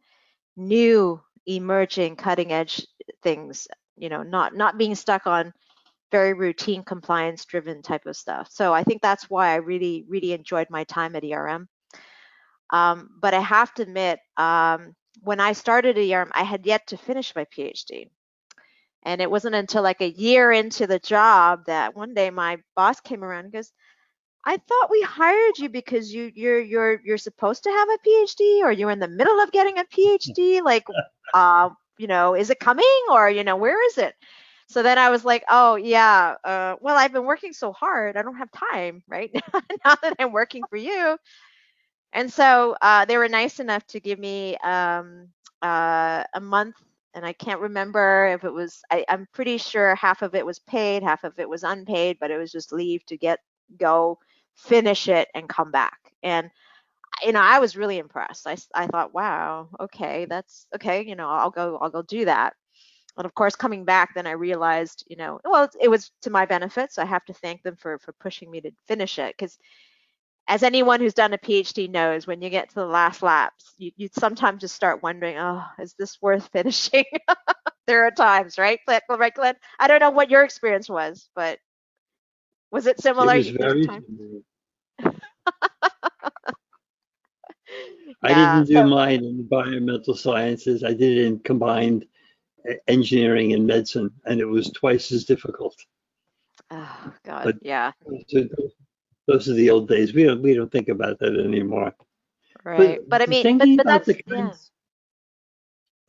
new, 0.57 1.21
emerging, 1.47 2.17
cutting 2.17 2.53
edge 2.53 2.87
things. 3.23 3.69
You 3.97 4.11
know, 4.11 4.23
not 4.25 4.55
not 4.57 4.79
being 4.79 4.97
stuck 4.97 5.27
on 5.27 5.53
very 6.11 6.33
routine 6.33 6.83
compliance 6.83 7.45
driven 7.45 7.83
type 7.83 8.07
of 8.07 8.17
stuff. 8.17 8.49
So 8.51 8.73
I 8.73 8.85
think 8.85 9.03
that's 9.03 9.29
why 9.29 9.49
I 9.51 9.57
really, 9.57 10.05
really 10.09 10.33
enjoyed 10.33 10.69
my 10.71 10.85
time 10.85 11.17
at 11.17 11.25
ERM. 11.25 11.69
Um, 12.71 13.11
but 13.21 13.35
I 13.35 13.41
have 13.41 13.73
to 13.75 13.83
admit, 13.83 14.21
um, 14.37 14.95
when 15.21 15.41
I 15.41 15.53
started 15.53 15.99
at 15.99 16.11
ERM, 16.11 16.31
I 16.35 16.43
had 16.43 16.67
yet 16.67 16.89
to 16.89 16.97
finish 16.97 17.35
my 17.35 17.47
PhD. 17.47 18.11
And 19.05 19.21
it 19.21 19.31
wasn't 19.31 19.55
until 19.55 19.83
like 19.83 20.01
a 20.01 20.11
year 20.11 20.51
into 20.51 20.87
the 20.87 20.99
job 20.99 21.67
that 21.67 21.95
one 21.95 22.15
day 22.15 22.31
my 22.31 22.59
boss 22.75 23.01
came 23.01 23.23
around 23.23 23.45
and 23.45 23.53
goes, 23.53 23.71
I 24.47 24.57
thought 24.57 24.91
we 24.91 25.03
hired 25.03 25.59
you 25.59 25.69
because 25.71 26.13
you 26.13 26.31
you're 26.35 26.61
you're 26.61 27.01
you're 27.05 27.19
supposed 27.19 27.65
to 27.65 27.71
have 27.71 27.89
a 27.89 28.09
PhD 28.09 28.61
or 28.61 28.73
you're 28.73 28.91
in 28.91 28.99
the 28.99 29.09
middle 29.09 29.41
of 29.41 29.53
getting 29.53 29.79
a 29.79 29.85
PhD. 29.85 30.63
Like, 30.63 30.85
uh, 31.33 31.71
you 31.99 32.07
know, 32.07 32.35
is 32.35 32.51
it 32.51 32.61
coming 32.61 32.85
or 33.11 33.31
you 33.31 33.45
know, 33.45 33.57
where 33.57 33.83
is 33.89 33.99
it? 33.99 34.15
So 34.75 34.83
then 34.83 34.99
I 34.99 35.11
was 35.11 35.25
like, 35.25 35.45
oh 35.49 35.77
yeah, 35.77 36.37
uh, 36.45 36.77
well 36.81 36.97
I've 36.97 37.13
been 37.13 37.25
working 37.25 37.53
so 37.53 37.73
hard, 37.73 38.17
I 38.17 38.23
don't 38.23 38.37
have 38.39 38.51
time, 38.53 39.03
right? 39.09 39.31
now 39.85 39.95
that 40.03 40.17
I'm 40.19 40.33
working 40.33 40.67
for 40.69 40.77
you. 40.77 41.17
And 42.13 42.33
so 42.33 42.77
uh, 42.81 43.05
they 43.05 43.19
were 43.19 43.29
nice 43.29 43.61
enough 43.61 43.87
to 43.89 44.01
give 44.01 44.19
me 44.19 44.57
um, 44.59 45.29
uh, 45.63 46.25
a 46.35 46.41
month, 46.41 46.77
and 47.15 47.27
I 47.27 47.33
can't 47.33 47.61
remember 47.61 48.27
if 48.29 48.45
it 48.45 48.53
was. 48.53 48.83
I, 48.91 49.05
I'm 49.09 49.27
pretty 49.33 49.59
sure 49.59 49.95
half 49.97 50.23
of 50.23 50.35
it 50.35 50.47
was 50.47 50.59
paid, 50.61 51.03
half 51.03 51.25
of 51.25 51.39
it 51.39 51.49
was 51.49 51.65
unpaid, 51.65 52.19
but 52.21 52.31
it 52.31 52.39
was 52.39 52.53
just 52.53 52.73
leave 52.73 53.05
to 53.07 53.17
get 53.17 53.41
go, 53.79 54.19
finish 54.57 55.09
it, 55.09 55.29
and 55.35 55.49
come 55.49 55.71
back. 55.73 55.99
And 56.23 56.51
you 57.25 57.33
know, 57.33 57.41
I 57.41 57.61
was 57.61 57.77
really 57.77 57.99
impressed. 57.99 58.47
I, 58.47 58.57
I 58.75 58.87
thought, 58.89 59.15
wow, 59.15 59.69
okay, 59.81 60.27
that's 60.27 60.67
okay. 60.75 61.05
You 61.07 61.17
know, 61.17 61.29
I'll 61.31 61.51
go, 61.51 61.79
I'll 61.81 61.91
go 61.91 62.03
do 62.03 62.27
that 62.27 62.55
and 63.17 63.27
of 63.27 63.35
course 63.35 63.57
coming 63.57 63.85
back 63.85 64.15
then 64.15 64.27
i 64.27 64.33
realized 64.33 65.05
you 65.09 65.17
know 65.17 65.41
well 65.45 65.69
it 65.81 65.89
was 65.89 66.11
to 66.23 66.31
my 66.31 66.45
benefit 66.47 66.93
so 66.93 67.03
i 67.03 67.07
have 67.07 67.25
to 67.25 67.35
thank 67.35 67.63
them 67.63 67.77
for 67.77 67.99
for 67.99 68.13
pushing 68.15 68.51
me 68.51 68.61
to 68.61 68.71
finish 68.87 69.19
it 69.19 69.35
because 69.37 69.59
as 70.49 70.63
anyone 70.63 71.01
who's 71.01 71.15
done 71.15 71.33
a 71.33 71.39
phd 71.39 71.91
knows 71.91 72.27
when 72.27 72.43
you 72.43 72.51
get 72.51 72.69
to 72.69 72.75
the 72.77 72.87
last 72.87 73.23
laps 73.23 73.73
you, 73.79 73.91
you 73.97 74.09
sometimes 74.13 74.61
just 74.61 74.75
start 74.75 75.03
wondering 75.03 75.37
oh 75.39 75.63
is 75.79 75.95
this 75.99 76.21
worth 76.21 76.49
finishing 76.53 77.05
there 77.87 78.07
are 78.07 78.11
times 78.11 78.59
right 78.59 78.81
right 79.09 79.35
glenn 79.35 79.55
i 79.79 79.89
don't 79.89 80.01
know 80.01 80.11
what 80.11 80.31
your 80.31 80.43
experience 80.45 80.89
was 80.89 81.29
but 81.35 81.59
Was 82.71 82.87
it 82.87 83.01
similar? 83.01 83.35
It 83.35 83.39
was 83.39 83.47
You- 83.47 83.59
there's 83.59 83.73
a 83.73 83.79
very 83.79 83.85
similar. 83.85 84.41
I 88.23 88.31
Yeah, 88.31 88.35
didn't 88.35 88.67
do 88.67 88.75
so- 88.75 88.85
mine 88.85 89.25
in 89.25 89.41
environmental 89.41 90.15
sciences. 90.15 90.85
I 90.85 90.93
did 90.95 91.19
it 91.19 91.27
in 91.27 91.39
combined 91.41 92.07
engineering 92.89 93.53
and 93.53 93.67
medicine, 93.67 94.11
and 94.25 94.41
it 94.41 94.47
was 94.47 94.71
twice 94.71 95.13
as 95.13 95.25
difficult. 95.25 95.77
Oh 96.71 97.13
God, 97.25 97.45
But- 97.45 97.59
yeah, 97.63 97.93
Those 98.07 98.45
are- 98.45 98.49
those 99.27 99.49
are 99.49 99.55
the 99.55 99.71
old 99.71 99.89
days. 99.89 100.13
We 100.13 100.25
don't 100.25 100.43
we 100.43 100.55
don't 100.55 100.71
think 100.71 100.89
about 100.89 101.19
that 101.21 101.35
anymore. 101.39 101.95
right. 102.63 103.01
But, 103.09 103.23
I 103.23 103.27
mean, 103.27 103.43
but, 103.43 103.49
thinking 103.49 103.77
but 103.77 103.87
about 103.87 104.05
that's 104.05 104.19
the 104.19 104.53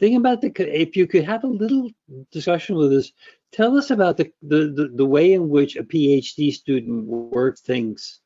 yeah. 0.01 0.17
about 0.17 0.41
the, 0.41 0.51
if 0.81 0.95
you 0.95 1.07
could 1.07 1.24
have 1.24 1.43
a 1.43 1.47
little 1.47 1.89
discussion 2.31 2.75
with 2.75 2.93
us, 2.93 3.12
tell 3.51 3.77
us 3.77 3.91
about 3.91 4.17
the, 4.17 4.31
the, 4.41 4.74
the, 4.75 4.91
the 4.95 5.05
way 5.05 5.33
in 5.33 5.47
which 5.50 5.77
a 5.77 5.83
PhD 5.83 6.53
student 6.53 7.05
works 7.05 7.62
things. 7.62 8.19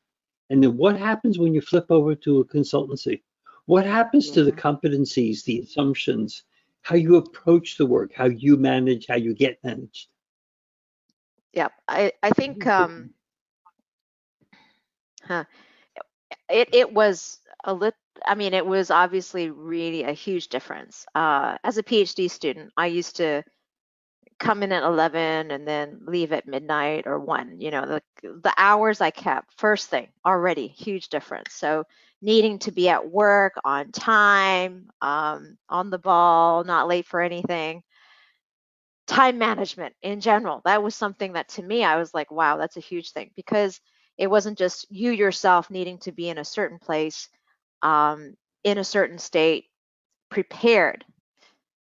And 0.50 0.62
then 0.62 0.76
what 0.76 0.96
happens 0.98 1.38
when 1.38 1.54
you 1.54 1.60
flip 1.60 1.86
over 1.90 2.16
to 2.16 2.40
a 2.40 2.44
consultancy? 2.44 3.22
What 3.66 3.86
happens 3.86 4.30
to 4.32 4.42
the 4.42 4.50
competencies, 4.50 5.44
the 5.44 5.60
assumptions, 5.60 6.42
how 6.82 6.96
you 6.96 7.16
approach 7.16 7.76
the 7.76 7.86
work, 7.86 8.12
how 8.14 8.26
you 8.26 8.56
manage, 8.56 9.06
how 9.08 9.16
you 9.16 9.34
get 9.34 9.62
managed? 9.64 10.08
Yeah, 11.52 11.68
I, 11.88 12.12
I 12.22 12.30
think 12.30 12.66
um 12.66 13.10
huh, 15.22 15.44
it 16.48 16.68
it 16.72 16.92
was 16.92 17.38
a 17.64 17.72
lit 17.74 17.94
I 18.26 18.34
mean 18.34 18.54
it 18.54 18.66
was 18.66 18.90
obviously 18.90 19.50
really 19.50 20.02
a 20.04 20.12
huge 20.12 20.48
difference. 20.48 21.06
Uh 21.14 21.56
as 21.64 21.78
a 21.78 21.82
PhD 21.82 22.30
student, 22.30 22.72
I 22.76 22.86
used 22.86 23.16
to 23.16 23.42
come 24.38 24.62
in 24.62 24.72
at 24.72 24.82
11 24.82 25.50
and 25.50 25.66
then 25.66 26.00
leave 26.06 26.32
at 26.32 26.46
midnight 26.46 27.06
or 27.06 27.18
1, 27.18 27.60
you 27.60 27.70
know, 27.70 27.86
the 27.86 28.02
the 28.22 28.54
hours 28.56 29.00
I 29.00 29.10
kept 29.10 29.52
first 29.58 29.88
thing 29.88 30.08
already 30.24 30.68
huge 30.68 31.08
difference. 31.08 31.52
So 31.54 31.84
needing 32.22 32.58
to 32.60 32.72
be 32.72 32.88
at 32.88 33.10
work 33.10 33.54
on 33.64 33.92
time, 33.92 34.88
um 35.00 35.56
on 35.68 35.90
the 35.90 35.98
ball, 35.98 36.64
not 36.64 36.88
late 36.88 37.06
for 37.06 37.20
anything. 37.20 37.82
Time 39.06 39.38
management 39.38 39.94
in 40.02 40.20
general 40.20 40.62
that 40.64 40.82
was 40.82 40.94
something 40.94 41.32
that 41.32 41.48
to 41.48 41.62
me 41.62 41.82
i 41.82 41.96
was 41.96 42.14
like 42.14 42.30
wow 42.30 42.56
that's 42.56 42.76
a 42.76 42.80
huge 42.80 43.10
thing 43.10 43.30
because 43.34 43.80
it 44.16 44.28
wasn't 44.30 44.56
just 44.56 44.86
you 44.88 45.10
yourself 45.10 45.68
needing 45.68 45.98
to 45.98 46.12
be 46.12 46.28
in 46.28 46.38
a 46.38 46.44
certain 46.44 46.78
place 46.78 47.28
um, 47.82 48.34
in 48.62 48.78
a 48.78 48.84
certain 48.84 49.18
state 49.18 49.64
prepared 50.30 51.04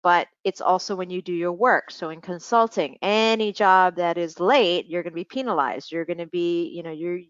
but 0.03 0.29
it's 0.45 0.61
also 0.63 0.97
when 0.97 1.11
you 1.11 1.23
do 1.23 1.33
your 1.33 1.53
work. 1.53 1.91
So 1.91 2.11
in 2.11 2.21
consulting 2.21 2.99
any 3.03 3.53
job 3.53 3.97
that 3.97 4.19
is 4.19 4.41
late 4.41 4.87
you're 4.87 5.03
going 5.03 5.13
to 5.13 5.17
be 5.17 5.25
penalized. 5.25 5.93
You're 5.93 6.07
going 6.07 6.19
to 6.19 6.27
be 6.27 6.69
you 6.69 6.83
know 6.83 6.93
you're 6.93 7.21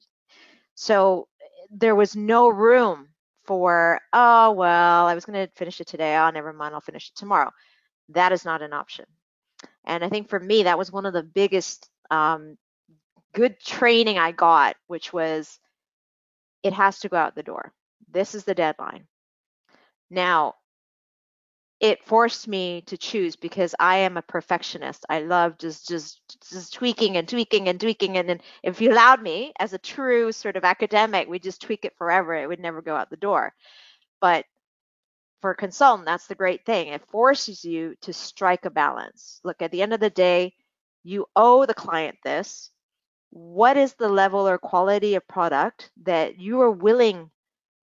so 0.77 1.29
there 1.71 1.95
was 1.95 2.17
no 2.17 2.49
room 2.49 3.09
for 3.45 4.01
oh 4.13 4.53
well 4.53 5.07
i 5.07 5.15
was 5.15 5.25
going 5.25 5.47
to 5.47 5.53
finish 5.55 5.81
it 5.81 5.87
today 5.87 6.17
oh 6.17 6.31
never 6.31 6.53
mind 6.53 6.75
i'll 6.75 6.81
finish 6.81 7.09
it 7.09 7.19
tomorrow 7.19 7.51
that 8.09 8.33
is 8.33 8.45
not 8.45 8.63
an 8.63 8.73
option 8.73 9.07
and 9.85 10.05
I 10.05 10.09
think 10.09 10.29
for 10.29 10.41
me, 10.41 10.65
that 10.65 10.79
was 10.79 10.93
one 10.93 11.07
of 11.07 11.13
the 11.13 11.23
biggest 11.23 11.89
um, 12.11 12.57
good 13.33 13.61
training 13.61 14.19
I 14.19 14.33
got, 14.33 14.77
which 14.87 15.13
was 15.13 15.59
it 16.63 16.73
has 16.73 17.01
to 17.01 17.09
go 17.09 17.17
out 17.17 17.35
the 17.35 17.43
door. 17.43 17.73
This 18.11 18.35
is 18.35 18.45
the 18.45 18.55
deadline. 18.55 19.07
Now, 20.11 20.57
it 21.81 22.05
forced 22.05 22.47
me 22.47 22.83
to 22.83 22.99
choose 22.99 23.37
because 23.37 23.75
I 23.81 23.99
am 23.99 24.19
a 24.19 24.23
perfectionist. 24.23 25.07
I 25.09 25.21
love 25.21 25.57
just 25.57 25.89
just 25.89 26.21
just 26.51 26.75
tweaking 26.75 27.17
and 27.17 27.27
tweaking 27.27 27.69
and 27.69 27.81
tweaking. 27.81 28.19
And 28.19 28.29
then 28.29 28.41
if 28.63 28.81
you 28.83 28.93
allowed 28.93 29.23
me 29.23 29.55
as 29.59 29.73
a 29.73 29.79
true 29.79 30.31
sort 30.31 30.57
of 30.57 30.65
academic, 30.65 31.29
we 31.29 31.39
just 31.39 31.63
tweak 31.63 31.87
it 31.87 31.97
forever. 31.97 32.35
It 32.35 32.49
would 32.49 32.61
never 32.61 32.83
go 32.83 32.95
out 32.95 33.09
the 33.09 33.17
door. 33.17 33.55
But 34.21 34.45
for 35.41 35.53
a 35.53 35.57
consultant, 35.57 36.05
that's 36.05 36.27
the 36.27 36.35
great 36.35 36.67
thing. 36.67 36.89
It 36.89 37.09
forces 37.09 37.65
you 37.65 37.95
to 38.03 38.13
strike 38.13 38.67
a 38.67 38.71
balance. 38.71 39.41
Look, 39.43 39.63
at 39.63 39.73
the 39.73 39.81
end 39.81 39.95
of 39.95 40.01
the 40.01 40.11
day, 40.11 40.53
you 41.03 41.27
owe 41.35 41.65
the 41.65 41.73
client 41.73 42.19
this. 42.23 42.71
What 43.31 43.79
is 43.79 43.95
the 43.95 44.09
level 44.09 44.47
or 44.47 44.59
quality 44.59 45.15
of 45.15 45.27
product 45.27 45.91
that 46.03 46.39
you 46.39 46.61
are 46.61 46.71
willing 46.71 47.31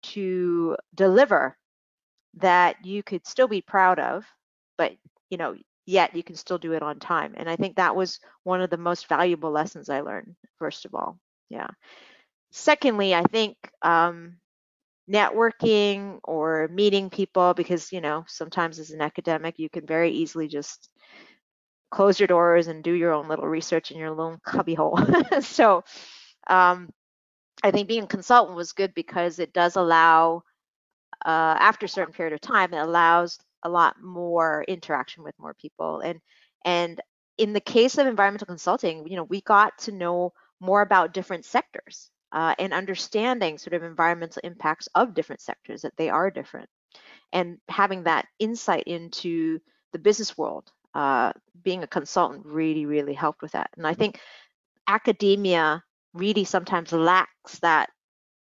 to 0.03 0.75
deliver 0.93 1.57
that 2.39 2.85
you 2.85 3.03
could 3.03 3.25
still 3.27 3.47
be 3.47 3.61
proud 3.61 3.99
of, 3.99 4.25
but 4.77 4.93
you 5.29 5.37
know, 5.37 5.55
yet 5.85 6.15
you 6.15 6.23
can 6.23 6.35
still 6.35 6.57
do 6.57 6.73
it 6.73 6.83
on 6.83 6.99
time. 6.99 7.33
And 7.37 7.49
I 7.49 7.55
think 7.55 7.75
that 7.75 7.95
was 7.95 8.19
one 8.43 8.61
of 8.61 8.69
the 8.69 8.77
most 8.77 9.07
valuable 9.07 9.51
lessons 9.51 9.89
I 9.89 10.01
learned, 10.01 10.35
first 10.59 10.85
of 10.85 10.93
all. 10.95 11.17
Yeah. 11.49 11.67
Secondly, 12.51 13.13
I 13.15 13.23
think 13.23 13.57
um, 13.81 14.37
networking 15.09 16.19
or 16.23 16.67
meeting 16.71 17.09
people 17.09 17.53
because 17.53 17.91
you 17.93 18.01
know 18.01 18.25
sometimes 18.27 18.77
as 18.77 18.91
an 18.91 19.01
academic 19.01 19.57
you 19.57 19.69
can 19.69 19.85
very 19.85 20.11
easily 20.11 20.47
just 20.47 20.89
close 21.89 22.19
your 22.19 22.27
doors 22.27 22.67
and 22.67 22.83
do 22.83 22.91
your 22.91 23.13
own 23.13 23.29
little 23.29 23.47
research 23.47 23.91
in 23.91 23.97
your 23.97 24.09
little 24.09 24.37
cubbyhole 24.45 24.97
so 25.41 25.83
um, 26.47 26.89
i 27.63 27.71
think 27.71 27.87
being 27.87 28.03
a 28.03 28.07
consultant 28.07 28.57
was 28.57 28.73
good 28.73 28.93
because 28.93 29.39
it 29.39 29.53
does 29.53 29.77
allow 29.77 30.43
uh, 31.25 31.55
after 31.59 31.85
a 31.85 31.89
certain 31.89 32.13
period 32.13 32.33
of 32.33 32.41
time 32.41 32.73
it 32.73 32.79
allows 32.79 33.39
a 33.63 33.69
lot 33.69 33.95
more 34.01 34.63
interaction 34.67 35.23
with 35.23 35.37
more 35.39 35.53
people. 35.53 35.99
And 36.01 36.19
and 36.65 37.01
in 37.37 37.53
the 37.53 37.61
case 37.61 37.97
of 37.97 38.07
environmental 38.07 38.47
consulting 38.47 39.07
you 39.07 39.15
know 39.15 39.23
we 39.23 39.41
got 39.41 39.77
to 39.77 39.91
know 39.91 40.33
more 40.59 40.81
about 40.81 41.13
different 41.13 41.45
sectors 41.45 42.09
uh, 42.31 42.55
and 42.57 42.73
understanding 42.73 43.57
sort 43.57 43.73
of 43.73 43.83
environmental 43.83 44.41
impacts 44.43 44.87
of 44.95 45.13
different 45.13 45.41
sectors 45.41 45.83
that 45.83 45.95
they 45.97 46.09
are 46.09 46.31
different. 46.31 46.67
And 47.31 47.57
having 47.69 48.03
that 48.03 48.25
insight 48.39 48.83
into 48.87 49.59
the 49.93 49.99
business 49.99 50.37
world 50.37 50.71
uh, 50.93 51.31
being 51.63 51.83
a 51.83 51.87
consultant 51.87 52.45
really 52.45 52.85
really 52.85 53.13
helped 53.13 53.41
with 53.41 53.51
that. 53.51 53.69
And 53.77 53.85
i 53.85 53.93
think 53.93 54.19
academia 54.87 55.83
really 56.13 56.43
sometimes 56.43 56.91
lacks 56.91 57.59
that 57.59 57.89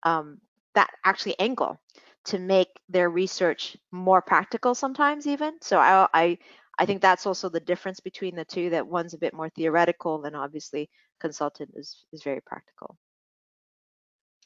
um, 0.04 0.40
that 0.74 0.90
actually 1.04 1.38
angle 1.40 1.80
to 2.28 2.38
make 2.38 2.68
their 2.88 3.10
research 3.10 3.76
more 3.92 4.22
practical 4.22 4.74
sometimes 4.74 5.26
even 5.26 5.54
so 5.60 5.78
I, 5.78 6.08
I 6.14 6.38
i 6.78 6.86
think 6.86 7.02
that's 7.02 7.26
also 7.26 7.48
the 7.48 7.60
difference 7.60 8.00
between 8.00 8.36
the 8.36 8.44
two 8.44 8.70
that 8.70 8.86
one's 8.86 9.14
a 9.14 9.18
bit 9.18 9.34
more 9.34 9.50
theoretical 9.50 10.24
and 10.24 10.36
obviously 10.36 10.88
consultant 11.20 11.70
is 11.74 12.04
is 12.12 12.22
very 12.22 12.40
practical 12.40 12.96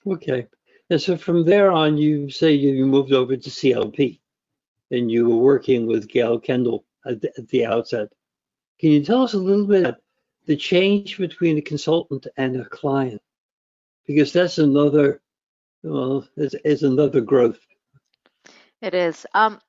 Okay. 0.06 0.46
And 0.90 1.00
so 1.00 1.16
from 1.16 1.44
there 1.44 1.70
on, 1.70 1.96
you 1.96 2.28
say 2.30 2.52
you 2.52 2.84
moved 2.86 3.12
over 3.12 3.36
to 3.36 3.50
CLP 3.50 4.20
and 4.90 5.10
you 5.10 5.28
were 5.28 5.36
working 5.36 5.86
with 5.86 6.08
Gail 6.08 6.38
Kendall 6.38 6.84
at 7.06 7.20
the, 7.20 7.32
at 7.38 7.48
the 7.48 7.64
outset. 7.66 8.08
Can 8.78 8.90
you 8.90 9.04
tell 9.04 9.22
us 9.22 9.34
a 9.34 9.38
little 9.38 9.66
bit 9.66 9.82
about 9.82 10.00
the 10.46 10.56
change 10.56 11.18
between 11.18 11.56
a 11.56 11.62
consultant 11.62 12.26
and 12.36 12.56
a 12.56 12.64
client? 12.64 13.22
Because 14.06 14.32
that's 14.32 14.58
another, 14.58 15.22
well, 15.82 16.28
is, 16.36 16.54
is 16.64 16.82
another 16.82 17.20
growth. 17.20 17.60
It 18.82 18.94
is. 18.94 19.26
Um, 19.34 19.60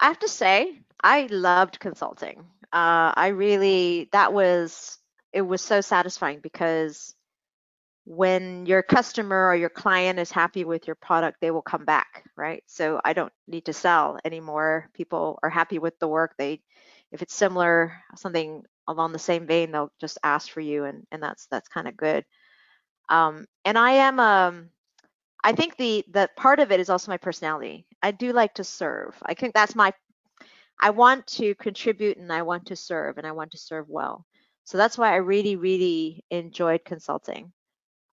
I 0.00 0.06
have 0.06 0.20
to 0.20 0.28
say, 0.28 0.78
I 1.02 1.26
loved 1.30 1.80
consulting. 1.80 2.46
Uh, 2.72 3.12
I 3.16 3.28
really, 3.28 4.08
that 4.12 4.32
was, 4.32 4.98
it 5.32 5.42
was 5.42 5.60
so 5.60 5.80
satisfying 5.80 6.40
because 6.40 7.14
when 8.04 8.66
your 8.66 8.82
customer 8.82 9.46
or 9.48 9.56
your 9.56 9.70
client 9.70 10.18
is 10.18 10.30
happy 10.30 10.64
with 10.64 10.86
your 10.86 10.96
product, 10.96 11.40
they 11.40 11.50
will 11.50 11.62
come 11.62 11.84
back, 11.84 12.24
right? 12.36 12.62
So 12.66 13.00
I 13.04 13.12
don't 13.14 13.32
need 13.48 13.66
to 13.66 13.72
sell 13.72 14.18
anymore. 14.24 14.90
People 14.94 15.38
are 15.42 15.50
happy 15.50 15.78
with 15.78 15.98
the 15.98 16.08
work. 16.08 16.34
They, 16.38 16.60
if 17.12 17.22
it's 17.22 17.34
similar, 17.34 17.94
something 18.16 18.62
along 18.88 19.12
the 19.12 19.18
same 19.18 19.46
vein, 19.46 19.72
they'll 19.72 19.92
just 20.00 20.18
ask 20.22 20.50
for 20.50 20.60
you, 20.60 20.84
and 20.84 21.06
and 21.10 21.22
that's 21.22 21.46
that's 21.46 21.68
kind 21.68 21.88
of 21.88 21.96
good. 21.96 22.24
Um, 23.08 23.46
and 23.64 23.78
I 23.78 23.92
am 23.92 24.20
um, 24.20 24.70
I 25.44 25.52
think 25.52 25.76
the 25.76 26.04
the 26.10 26.30
part 26.36 26.58
of 26.58 26.72
it 26.72 26.80
is 26.80 26.90
also 26.90 27.12
my 27.12 27.18
personality. 27.18 27.86
I 28.02 28.10
do 28.10 28.32
like 28.32 28.54
to 28.54 28.64
serve. 28.64 29.14
I 29.24 29.34
think 29.34 29.54
that's 29.54 29.76
my 29.76 29.92
I 30.80 30.90
want 30.90 31.26
to 31.28 31.54
contribute 31.56 32.16
and 32.16 32.32
I 32.32 32.42
want 32.42 32.66
to 32.66 32.76
serve 32.76 33.18
and 33.18 33.26
I 33.26 33.32
want 33.32 33.52
to 33.52 33.58
serve 33.58 33.88
well. 33.88 34.26
So 34.64 34.78
that's 34.78 34.98
why 34.98 35.12
I 35.12 35.16
really 35.16 35.56
really 35.56 36.24
enjoyed 36.30 36.84
consulting. 36.84 37.52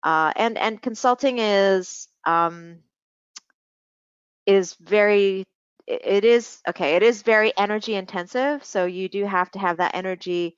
Uh, 0.04 0.34
and 0.36 0.58
and 0.58 0.82
consulting 0.82 1.40
is 1.40 2.10
um, 2.26 2.80
is 4.46 4.76
very 4.76 5.46
it 5.88 6.26
is 6.26 6.60
okay 6.68 6.96
it 6.96 7.04
is 7.04 7.22
very 7.22 7.54
energy 7.58 7.96
intensive 7.96 8.64
so 8.64 8.86
you 8.86 9.10
do 9.10 9.26
have 9.26 9.50
to 9.52 9.60
have 9.60 9.78
that 9.78 9.96
energy 9.96 10.56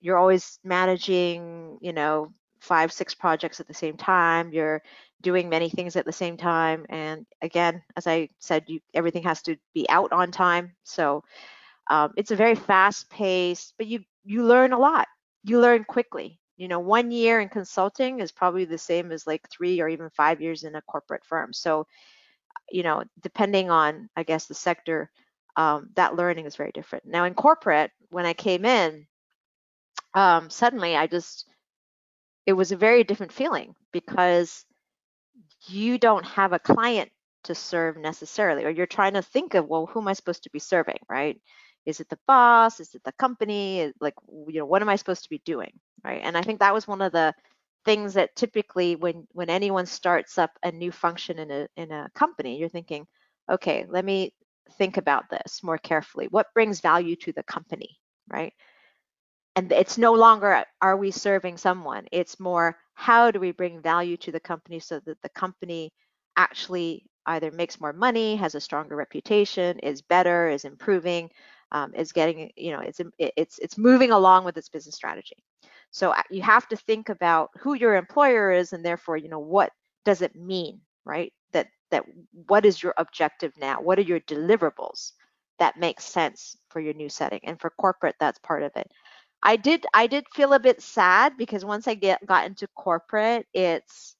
you're 0.00 0.18
always 0.18 0.58
managing 0.64 1.78
you 1.80 1.92
know 1.92 2.32
five 2.60 2.92
six 2.92 3.14
projects 3.14 3.60
at 3.60 3.66
the 3.68 3.74
same 3.74 3.96
time 3.96 4.52
you're 4.52 4.82
doing 5.22 5.48
many 5.48 5.70
things 5.70 5.96
at 5.96 6.04
the 6.06 6.12
same 6.12 6.36
time 6.36 6.86
and 6.90 7.26
again 7.42 7.82
as 7.96 8.06
i 8.06 8.28
said 8.38 8.64
you 8.68 8.80
everything 8.94 9.22
has 9.22 9.42
to 9.42 9.56
be 9.74 9.88
out 9.90 10.12
on 10.12 10.30
time 10.32 10.72
so 10.84 11.24
um, 11.90 12.12
it's 12.16 12.30
a 12.30 12.36
very 12.36 12.54
fast 12.54 13.10
pace 13.10 13.72
but 13.78 13.86
you 13.86 14.00
you 14.24 14.44
learn 14.44 14.72
a 14.72 14.78
lot 14.78 15.08
you 15.44 15.60
learn 15.60 15.84
quickly 15.84 16.40
You 16.56 16.68
know, 16.68 16.80
one 16.80 17.10
year 17.10 17.40
in 17.40 17.48
consulting 17.48 18.20
is 18.20 18.32
probably 18.32 18.66
the 18.66 18.78
same 18.78 19.12
as 19.12 19.26
like 19.26 19.48
three 19.50 19.80
or 19.80 19.88
even 19.88 20.10
five 20.10 20.40
years 20.40 20.64
in 20.64 20.76
a 20.76 20.82
corporate 20.82 21.24
firm. 21.24 21.52
So, 21.52 21.86
you 22.70 22.82
know, 22.82 23.04
depending 23.22 23.70
on, 23.70 24.08
I 24.16 24.22
guess, 24.24 24.46
the 24.46 24.54
sector, 24.54 25.10
um, 25.56 25.90
that 25.96 26.16
learning 26.16 26.46
is 26.46 26.56
very 26.56 26.72
different. 26.72 27.04
Now, 27.06 27.24
in 27.24 27.34
corporate, 27.34 27.90
when 28.10 28.26
I 28.26 28.34
came 28.34 28.64
in, 28.64 29.06
um, 30.14 30.50
suddenly 30.50 30.96
I 30.96 31.06
just, 31.06 31.46
it 32.46 32.52
was 32.52 32.72
a 32.72 32.76
very 32.76 33.04
different 33.04 33.32
feeling 33.32 33.74
because 33.92 34.64
you 35.68 35.98
don't 35.98 36.24
have 36.26 36.52
a 36.52 36.58
client 36.58 37.10
to 37.44 37.54
serve 37.54 37.96
necessarily, 37.96 38.64
or 38.64 38.70
you're 38.70 38.86
trying 38.86 39.14
to 39.14 39.22
think 39.22 39.54
of, 39.54 39.66
well, 39.66 39.86
who 39.86 40.00
am 40.00 40.08
I 40.08 40.12
supposed 40.12 40.44
to 40.44 40.50
be 40.50 40.58
serving, 40.58 40.98
right? 41.08 41.40
Is 41.86 42.00
it 42.00 42.08
the 42.08 42.18
boss? 42.26 42.80
Is 42.80 42.94
it 42.94 43.02
the 43.04 43.12
company? 43.12 43.92
Like, 44.00 44.14
you 44.48 44.60
know, 44.60 44.66
what 44.66 44.82
am 44.82 44.88
I 44.88 44.96
supposed 44.96 45.24
to 45.24 45.30
be 45.30 45.42
doing, 45.44 45.72
right? 46.04 46.20
And 46.22 46.36
I 46.36 46.42
think 46.42 46.60
that 46.60 46.74
was 46.74 46.86
one 46.86 47.02
of 47.02 47.12
the 47.12 47.34
things 47.84 48.14
that 48.14 48.36
typically 48.36 48.94
when 48.94 49.26
when 49.32 49.50
anyone 49.50 49.86
starts 49.86 50.38
up 50.38 50.52
a 50.62 50.70
new 50.70 50.92
function 50.92 51.38
in 51.40 51.50
a 51.50 51.68
in 51.76 51.90
a 51.90 52.08
company, 52.14 52.58
you're 52.58 52.68
thinking, 52.68 53.06
okay, 53.50 53.84
let 53.88 54.04
me 54.04 54.32
think 54.78 54.96
about 54.96 55.28
this 55.30 55.62
more 55.62 55.78
carefully. 55.78 56.28
What 56.30 56.54
brings 56.54 56.80
value 56.80 57.16
to 57.16 57.32
the 57.32 57.42
company, 57.42 57.98
right? 58.28 58.52
And 59.56 59.70
it's 59.72 59.98
no 59.98 60.14
longer 60.14 60.64
are 60.80 60.96
we 60.96 61.10
serving 61.10 61.56
someone? 61.58 62.06
It's 62.12 62.40
more 62.40 62.76
how 62.94 63.30
do 63.30 63.40
we 63.40 63.52
bring 63.52 63.80
value 63.80 64.16
to 64.18 64.32
the 64.32 64.40
company 64.40 64.78
so 64.80 65.00
that 65.00 65.20
the 65.22 65.28
company 65.30 65.92
actually 66.36 67.04
either 67.26 67.50
makes 67.50 67.80
more 67.80 67.92
money, 67.92 68.36
has 68.36 68.54
a 68.54 68.60
stronger 68.60 68.96
reputation, 68.96 69.78
is 69.80 70.02
better, 70.02 70.48
is 70.48 70.64
improving, 70.64 71.30
um, 71.72 71.94
is 71.94 72.12
getting, 72.12 72.50
you 72.56 72.72
know, 72.72 72.80
it's 72.80 73.00
it's 73.18 73.58
it's 73.58 73.78
moving 73.78 74.10
along 74.10 74.44
with 74.44 74.56
its 74.56 74.68
business 74.68 74.94
strategy. 74.94 75.36
So 75.90 76.10
uh, 76.10 76.22
you 76.30 76.42
have 76.42 76.68
to 76.68 76.76
think 76.76 77.08
about 77.08 77.50
who 77.60 77.74
your 77.74 77.96
employer 77.96 78.50
is, 78.52 78.72
and 78.72 78.84
therefore, 78.84 79.16
you 79.16 79.28
know, 79.28 79.38
what 79.38 79.72
does 80.04 80.22
it 80.22 80.34
mean, 80.34 80.80
right? 81.04 81.32
That 81.52 81.68
that 81.90 82.04
what 82.48 82.64
is 82.64 82.82
your 82.82 82.94
objective 82.96 83.52
now? 83.58 83.80
What 83.80 83.98
are 83.98 84.02
your 84.02 84.20
deliverables 84.20 85.12
that 85.58 85.78
makes 85.78 86.04
sense 86.04 86.56
for 86.70 86.80
your 86.80 86.94
new 86.94 87.08
setting? 87.08 87.40
And 87.44 87.60
for 87.60 87.70
corporate, 87.70 88.16
that's 88.18 88.38
part 88.40 88.62
of 88.62 88.72
it. 88.76 88.90
I 89.42 89.56
did 89.56 89.86
I 89.92 90.06
did 90.06 90.26
feel 90.34 90.52
a 90.52 90.60
bit 90.60 90.80
sad 90.80 91.36
because 91.36 91.64
once 91.64 91.88
I 91.88 91.94
get 91.94 92.24
got 92.26 92.46
into 92.46 92.68
corporate, 92.68 93.46
it's 93.52 94.14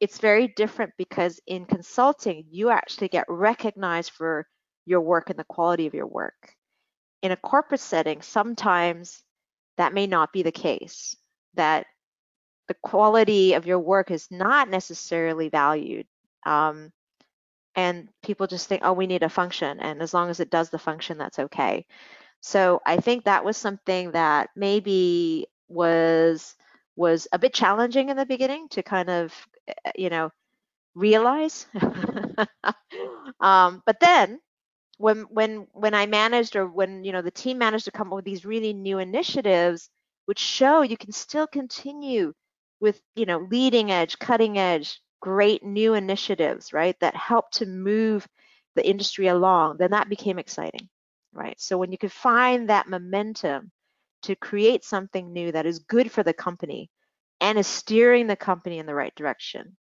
it's 0.00 0.18
very 0.18 0.48
different 0.48 0.92
because 0.96 1.40
in 1.46 1.66
consulting, 1.66 2.44
you 2.50 2.70
actually 2.70 3.08
get 3.08 3.26
recognized 3.28 4.12
for 4.12 4.46
your 4.86 5.00
work 5.00 5.30
and 5.30 5.38
the 5.38 5.44
quality 5.44 5.86
of 5.86 5.94
your 5.94 6.06
work. 6.06 6.54
In 7.22 7.32
a 7.32 7.36
corporate 7.36 7.80
setting, 7.80 8.22
sometimes 8.22 9.22
that 9.76 9.94
may 9.94 10.06
not 10.06 10.32
be 10.32 10.42
the 10.42 10.52
case, 10.52 11.16
that 11.54 11.86
the 12.68 12.74
quality 12.82 13.54
of 13.54 13.66
your 13.66 13.78
work 13.78 14.10
is 14.10 14.26
not 14.30 14.70
necessarily 14.70 15.48
valued. 15.48 16.06
Um, 16.46 16.92
and 17.74 18.08
people 18.22 18.46
just 18.46 18.68
think, 18.68 18.82
oh, 18.84 18.92
we 18.92 19.06
need 19.06 19.22
a 19.22 19.28
function. 19.28 19.80
And 19.80 20.02
as 20.02 20.14
long 20.14 20.30
as 20.30 20.40
it 20.40 20.50
does 20.50 20.70
the 20.70 20.78
function, 20.78 21.18
that's 21.18 21.38
okay. 21.38 21.86
So 22.40 22.80
I 22.86 22.96
think 22.98 23.24
that 23.24 23.44
was 23.44 23.56
something 23.56 24.12
that 24.12 24.50
maybe 24.56 25.46
was 25.68 26.56
was 26.96 27.28
a 27.32 27.38
bit 27.38 27.54
challenging 27.54 28.08
in 28.10 28.16
the 28.16 28.26
beginning 28.26 28.68
to 28.70 28.82
kind 28.82 29.08
of 29.10 29.34
uh, 29.68 29.92
you 29.96 30.10
know, 30.10 30.30
realize. 30.94 31.66
um, 33.40 33.82
but 33.86 34.00
then 34.00 34.40
when 34.98 35.22
when 35.30 35.66
when 35.72 35.94
I 35.94 36.06
managed 36.06 36.56
or 36.56 36.66
when 36.68 37.04
you 37.04 37.12
know 37.12 37.22
the 37.22 37.30
team 37.32 37.58
managed 37.58 37.86
to 37.86 37.90
come 37.92 38.08
up 38.08 38.16
with 38.16 38.24
these 38.24 38.44
really 38.46 38.72
new 38.74 38.98
initiatives, 38.98 39.90
which 40.26 40.38
show 40.40 40.82
you 40.82 40.96
can 40.96 41.12
still 41.12 41.46
continue 41.46 42.34
with 42.80 43.00
you 43.16 43.26
know 43.26 43.40
leading 43.50 43.90
edge, 43.92 44.18
cutting 44.18 44.58
edge, 44.58 45.00
great 45.20 45.64
new 45.64 45.94
initiatives, 45.94 46.72
right? 46.72 46.98
That 47.00 47.16
help 47.16 47.50
to 47.52 47.66
move 47.66 48.26
the 48.76 48.86
industry 48.88 49.28
along, 49.28 49.78
then 49.78 49.92
that 49.92 50.08
became 50.10 50.38
exciting, 50.38 50.88
right? 51.32 51.60
So 51.60 51.78
when 51.78 51.92
you 51.92 51.98
can 51.98 52.08
find 52.08 52.68
that 52.68 52.88
momentum 52.88 53.70
to 54.22 54.36
create 54.36 54.84
something 54.84 55.32
new 55.32 55.52
that 55.52 55.66
is 55.66 55.78
good 55.78 56.10
for 56.10 56.22
the 56.22 56.32
company, 56.32 56.90
and 57.40 57.58
is 57.58 57.66
steering 57.66 58.26
the 58.26 58.36
company 58.36 58.78
in 58.78 58.86
the 58.86 58.94
right 58.94 59.14
direction. 59.14 59.76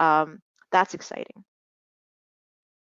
Um, 0.00 0.40
that's 0.72 0.94
exciting. 0.94 1.44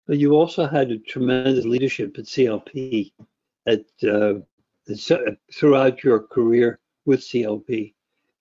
But 0.06 0.18
you 0.18 0.34
also 0.34 0.66
had 0.66 0.90
a 0.90 0.98
tremendous 0.98 1.64
leadership 1.64 2.16
at 2.18 2.24
CLP 2.24 3.12
at, 3.66 3.84
uh, 4.06 4.34
throughout 5.52 6.04
your 6.04 6.20
career 6.20 6.78
with 7.06 7.20
CLP, 7.20 7.94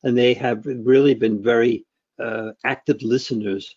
and 0.04 0.18
they 0.18 0.34
have 0.34 0.66
really 0.66 1.14
been 1.14 1.42
very 1.42 1.86
uh, 2.20 2.52
active 2.66 3.02
listeners 3.02 3.76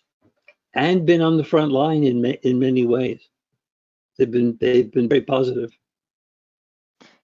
and 0.73 1.05
been 1.05 1.21
on 1.21 1.37
the 1.37 1.43
front 1.43 1.71
line 1.71 2.03
in 2.03 2.21
ma- 2.21 2.41
in 2.43 2.59
many 2.59 2.85
ways. 2.85 3.29
They've 4.17 4.31
been 4.31 4.57
they've 4.59 4.91
been 4.91 5.09
very 5.09 5.21
positive. 5.21 5.71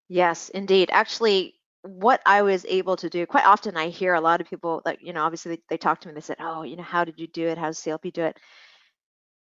Yes, 0.08 0.50
indeed. 0.50 0.90
Actually, 0.92 1.56
what 1.84 2.22
I 2.26 2.42
was 2.44 2.66
able 2.68 2.96
to 2.98 3.10
do, 3.10 3.26
quite 3.26 3.46
often 3.46 3.76
I 3.76 3.90
hear 3.90 4.14
a 4.14 4.22
lot 4.22 4.42
of 4.42 4.50
people 4.50 4.82
like, 4.86 5.00
you 5.02 5.14
know, 5.14 5.24
obviously 5.24 5.56
they, 5.56 5.62
they 5.70 5.78
talk 5.78 6.00
to 6.02 6.08
me, 6.08 6.14
they 6.14 6.22
said, 6.22 6.38
oh, 6.40 6.64
you 6.64 6.76
know, 6.76 6.84
how 6.84 7.04
did 7.04 7.20
you 7.20 7.28
do 7.28 7.48
it? 7.48 7.58
How 7.58 7.68
does 7.68 7.80
CLP 7.80 8.14
do 8.14 8.24
it? 8.24 8.38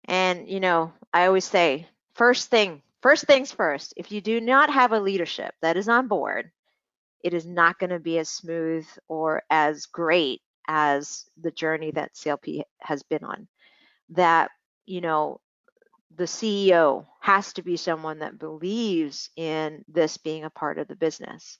And, 0.06 0.48
you 0.48 0.60
know, 0.60 0.92
I 1.12 1.26
always 1.26 1.44
say, 1.44 1.88
first 2.14 2.50
thing, 2.50 2.82
first 3.02 3.24
things 3.24 3.52
first, 3.52 3.94
if 3.96 4.10
you 4.10 4.20
do 4.20 4.40
not 4.40 4.70
have 4.70 4.92
a 4.92 5.00
leadership 5.00 5.54
that 5.62 5.76
is 5.76 5.88
on 5.88 6.08
board, 6.08 6.50
it 7.22 7.34
is 7.34 7.46
not 7.46 7.78
going 7.78 7.90
to 7.90 8.00
be 8.00 8.18
as 8.18 8.28
smooth 8.28 8.86
or 9.08 9.42
as 9.50 9.86
great 9.86 10.42
as 10.66 11.24
the 11.40 11.50
journey 11.52 11.90
that 11.92 12.14
CLP 12.14 12.62
has 12.80 13.02
been 13.02 13.24
on. 13.24 13.48
That, 14.10 14.50
you 14.86 15.00
know, 15.00 15.40
the 16.16 16.24
CEO 16.24 17.06
has 17.20 17.52
to 17.54 17.62
be 17.62 17.76
someone 17.76 18.20
that 18.20 18.38
believes 18.38 19.30
in 19.36 19.84
this 19.88 20.16
being 20.16 20.44
a 20.44 20.50
part 20.50 20.78
of 20.78 20.88
the 20.88 20.96
business. 20.96 21.58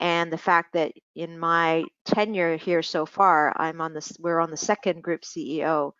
And 0.00 0.32
the 0.32 0.38
fact 0.38 0.72
that 0.74 0.92
in 1.14 1.38
my 1.38 1.84
tenure 2.04 2.56
here 2.56 2.82
so 2.82 3.06
far 3.06 3.52
i'm 3.56 3.80
on 3.80 3.94
this 3.94 4.12
we're 4.20 4.40
on 4.40 4.50
the 4.50 4.56
second 4.56 5.02
group 5.02 5.22
ceo 5.22 5.92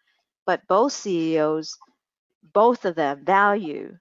but 0.47 0.61
both 0.69 0.93
ceos 0.93 1.77
both 2.53 2.85
of 2.85 2.95
them 2.95 3.25
value 3.25 3.97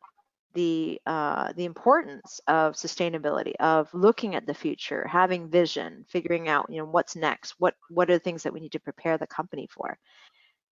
the 0.53 0.99
uh, 1.07 1.51
the 1.53 1.65
importance 1.65 2.39
of 2.47 2.75
sustainability 2.75 3.53
of 3.59 3.91
looking 3.93 4.35
at 4.35 4.45
the 4.45 4.53
future 4.53 5.07
having 5.07 5.49
vision 5.49 6.05
figuring 6.09 6.47
out 6.47 6.67
you 6.69 6.77
know 6.77 6.85
what's 6.85 7.15
next 7.15 7.55
what 7.57 7.73
what 7.89 8.09
are 8.09 8.13
the 8.13 8.19
things 8.19 8.43
that 8.43 8.53
we 8.53 8.59
need 8.59 8.71
to 8.71 8.79
prepare 8.79 9.17
the 9.17 9.27
company 9.27 9.67
for. 9.71 9.97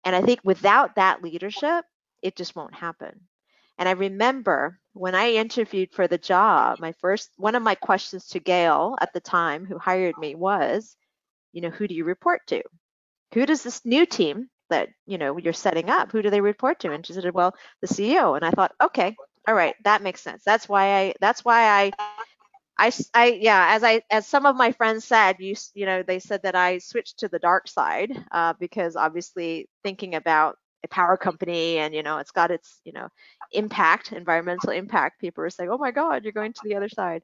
And 0.04 0.14
i 0.16 0.22
think 0.22 0.40
without 0.44 0.94
that 0.96 1.22
leadership 1.22 1.84
it 2.22 2.36
just 2.36 2.56
won't 2.56 2.74
happen 2.74 3.20
and 3.78 3.88
I 3.88 3.92
remember 3.92 4.78
when 4.94 5.14
I 5.14 5.32
interviewed 5.32 5.92
for 5.92 6.08
the 6.08 6.18
job, 6.18 6.80
my 6.80 6.92
first 6.92 7.30
one 7.36 7.54
of 7.54 7.62
my 7.62 7.74
questions 7.74 8.26
to 8.28 8.40
Gail 8.40 8.96
at 9.00 9.12
the 9.12 9.20
time, 9.20 9.66
who 9.66 9.78
hired 9.78 10.16
me, 10.18 10.34
was, 10.34 10.96
you 11.52 11.60
know, 11.60 11.70
who 11.70 11.86
do 11.86 11.94
you 11.94 12.04
report 12.04 12.46
to? 12.48 12.62
Who 13.34 13.44
does 13.44 13.62
this 13.62 13.84
new 13.84 14.06
team 14.06 14.48
that 14.70 14.88
you 15.06 15.18
know 15.18 15.36
you're 15.36 15.52
setting 15.52 15.90
up? 15.90 16.10
Who 16.12 16.22
do 16.22 16.30
they 16.30 16.40
report 16.40 16.80
to? 16.80 16.92
And 16.92 17.04
she 17.04 17.12
said, 17.12 17.30
well, 17.34 17.54
the 17.82 17.88
CEO. 17.88 18.36
And 18.36 18.44
I 18.44 18.50
thought, 18.50 18.72
okay, 18.82 19.14
all 19.46 19.54
right, 19.54 19.74
that 19.84 20.02
makes 20.02 20.22
sense. 20.22 20.42
That's 20.44 20.68
why 20.68 20.94
I. 20.94 21.14
That's 21.20 21.44
why 21.44 21.64
I. 21.64 21.92
I, 22.78 22.92
I 23.14 23.38
yeah 23.40 23.68
as 23.70 23.82
I 23.82 24.02
as 24.10 24.26
some 24.26 24.44
of 24.44 24.54
my 24.54 24.70
friends 24.70 25.06
said 25.06 25.36
you 25.38 25.54
you 25.72 25.86
know 25.86 26.02
they 26.02 26.18
said 26.18 26.42
that 26.42 26.54
I 26.54 26.76
switched 26.76 27.20
to 27.20 27.28
the 27.28 27.38
dark 27.38 27.68
side 27.68 28.12
uh, 28.30 28.52
because 28.60 28.96
obviously 28.96 29.70
thinking 29.82 30.14
about 30.14 30.58
a 30.86 30.94
power 30.94 31.16
company 31.16 31.78
and 31.78 31.94
you 31.94 32.02
know 32.02 32.18
it's 32.18 32.30
got 32.30 32.50
its 32.50 32.80
you 32.84 32.92
know 32.92 33.08
impact 33.52 34.12
environmental 34.12 34.70
impact. 34.70 35.20
People 35.20 35.44
are 35.44 35.50
saying 35.50 35.70
oh 35.70 35.78
my 35.78 35.90
god 35.90 36.22
you're 36.22 36.32
going 36.40 36.52
to 36.52 36.60
the 36.64 36.76
other 36.76 36.88
side. 36.88 37.22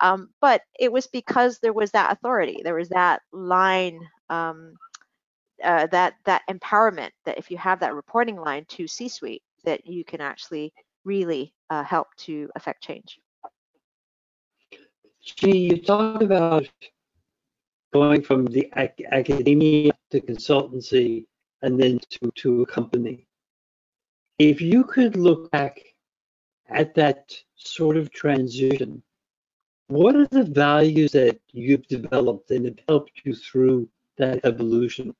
Um, 0.00 0.30
but 0.40 0.62
it 0.78 0.90
was 0.90 1.06
because 1.06 1.58
there 1.58 1.74
was 1.74 1.90
that 1.90 2.12
authority. 2.12 2.60
There 2.64 2.74
was 2.74 2.88
that 2.88 3.20
line 3.32 4.00
um, 4.30 4.74
uh, 5.62 5.86
that 5.88 6.14
that 6.24 6.42
empowerment 6.50 7.10
that 7.26 7.38
if 7.38 7.50
you 7.50 7.58
have 7.58 7.80
that 7.80 7.94
reporting 7.94 8.36
line 8.36 8.64
to 8.68 8.86
c-suite 8.86 9.42
that 9.64 9.86
you 9.86 10.04
can 10.04 10.20
actually 10.20 10.72
really 11.04 11.52
uh, 11.68 11.84
help 11.84 12.08
to 12.16 12.48
affect 12.56 12.82
change. 12.82 13.18
Gee, 15.22 15.58
you 15.58 15.82
talked 15.82 16.22
about 16.22 16.66
going 17.92 18.22
from 18.22 18.46
the 18.46 18.70
ac 18.76 19.04
academia 19.10 19.92
to 20.10 20.20
consultancy 20.20 21.26
and 21.62 21.80
then 21.80 21.98
to, 22.10 22.30
to 22.36 22.62
a 22.62 22.66
company. 22.66 23.26
If 24.38 24.60
you 24.60 24.84
could 24.84 25.16
look 25.16 25.50
back 25.50 25.80
at 26.68 26.94
that 26.94 27.34
sort 27.56 27.96
of 27.96 28.10
transition, 28.12 29.02
what 29.88 30.16
are 30.16 30.26
the 30.26 30.44
values 30.44 31.12
that 31.12 31.40
you've 31.52 31.86
developed 31.88 32.50
and 32.50 32.64
have 32.64 32.78
helped 32.88 33.12
you 33.24 33.34
through 33.34 33.88
that 34.16 34.44
evolution? 34.44 35.14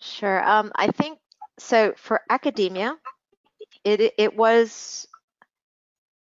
Sure. 0.00 0.42
Um, 0.48 0.72
I 0.74 0.88
think 0.88 1.18
so. 1.58 1.92
For 1.96 2.22
academia, 2.28 2.96
it 3.84 4.14
it 4.18 4.34
was 4.34 5.06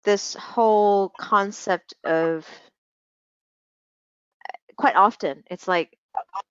this 0.04 0.34
whole 0.34 1.10
concept 1.18 1.92
of 2.04 2.46
quite 4.76 4.96
often 4.96 5.42
it's 5.50 5.68
like 5.68 5.97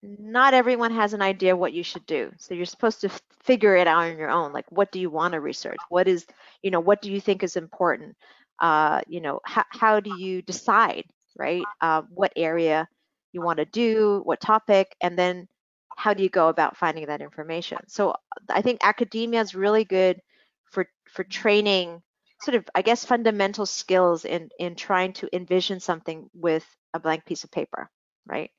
not 0.03 0.53
everyone 0.53 0.91
has 0.91 1.13
an 1.13 1.21
idea 1.21 1.56
what 1.56 1.73
you 1.73 1.84
should 1.84 2.06
do. 2.06 2.32
So 2.38 2.53
you're 2.53 2.65
supposed 2.65 3.01
to 3.01 3.10
figure 3.43 3.75
it 3.75 3.88
out 3.88 4.03
on 4.03 4.17
your 4.17 4.30
own. 4.30 4.53
Like, 4.53 4.71
what 4.71 4.91
do 4.91 4.99
you 4.99 5.10
want 5.10 5.34
to 5.34 5.39
research? 5.39 5.77
What 5.89 6.08
is, 6.08 6.25
you 6.62 6.71
know, 6.71 6.80
what 6.80 7.01
do 7.01 7.12
you 7.12 7.19
think 7.19 7.43
is 7.43 7.56
important? 7.56 8.15
Uh, 8.60 9.01
you 9.08 9.21
know, 9.21 9.39
how, 9.45 9.99
do 9.99 10.10
you 10.19 10.41
decide, 10.41 11.06
right? 11.38 11.63
Uh, 11.82 12.03
what 12.10 12.34
area 12.36 12.88
you 13.32 13.41
want 13.41 13.58
to 13.58 13.65
do, 13.65 14.21
what 14.23 14.41
topic, 14.41 14.95
and 15.01 15.17
then 15.17 15.47
how 15.95 16.13
do 16.13 16.23
you 16.23 16.30
go 16.30 16.47
about 16.47 16.77
finding 16.77 17.06
that 17.08 17.21
information? 17.21 17.80
So 17.88 18.15
I 18.49 18.62
think 18.62 18.80
academia 18.84 19.41
is 19.41 19.56
really 19.56 19.84
good 19.84 20.21
for 20.65 20.88
for 21.12 21.23
training 21.23 22.01
sort 22.41 22.56
of, 22.56 22.65
I 22.75 22.82
guess, 22.84 23.03
fundamental 23.06 23.65
skills 23.65 24.25
in 24.25 24.49
in 24.60 24.75
trying 24.75 25.13
to 25.13 25.36
envision 25.36 25.80
something 25.80 26.30
with 26.34 26.65
a 26.93 26.99
blank 26.99 27.25
piece 27.25 27.43
of 27.43 27.51
paper, 27.51 27.89
right? 28.25 28.51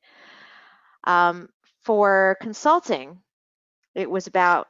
Um, 1.04 1.48
for 1.82 2.37
consulting, 2.40 3.18
it 3.94 4.11
was 4.11 4.26
about 4.26 4.66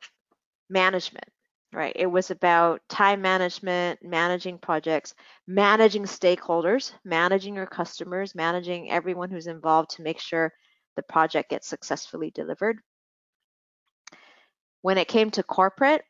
management, 0.71 1.29
right? 1.73 1.93
It 1.97 2.07
was 2.07 2.31
about 2.31 2.81
time 2.89 3.21
management, 3.23 4.01
managing 4.03 4.59
projects, 4.59 5.15
managing 5.47 6.05
stakeholders, 6.05 6.93
managing 7.05 7.55
your 7.55 7.67
customers, 7.67 8.35
managing 8.35 8.91
everyone 8.91 9.31
who's 9.31 9.47
involved 9.47 9.91
to 9.91 10.03
make 10.03 10.21
sure 10.21 10.53
the 10.97 11.03
project 11.03 11.51
gets 11.51 11.69
successfully 11.69 12.31
delivered. 12.31 12.79
When 14.83 14.99
it 14.99 15.09
came 15.09 15.31
to 15.33 15.43
corporate, 15.43 16.03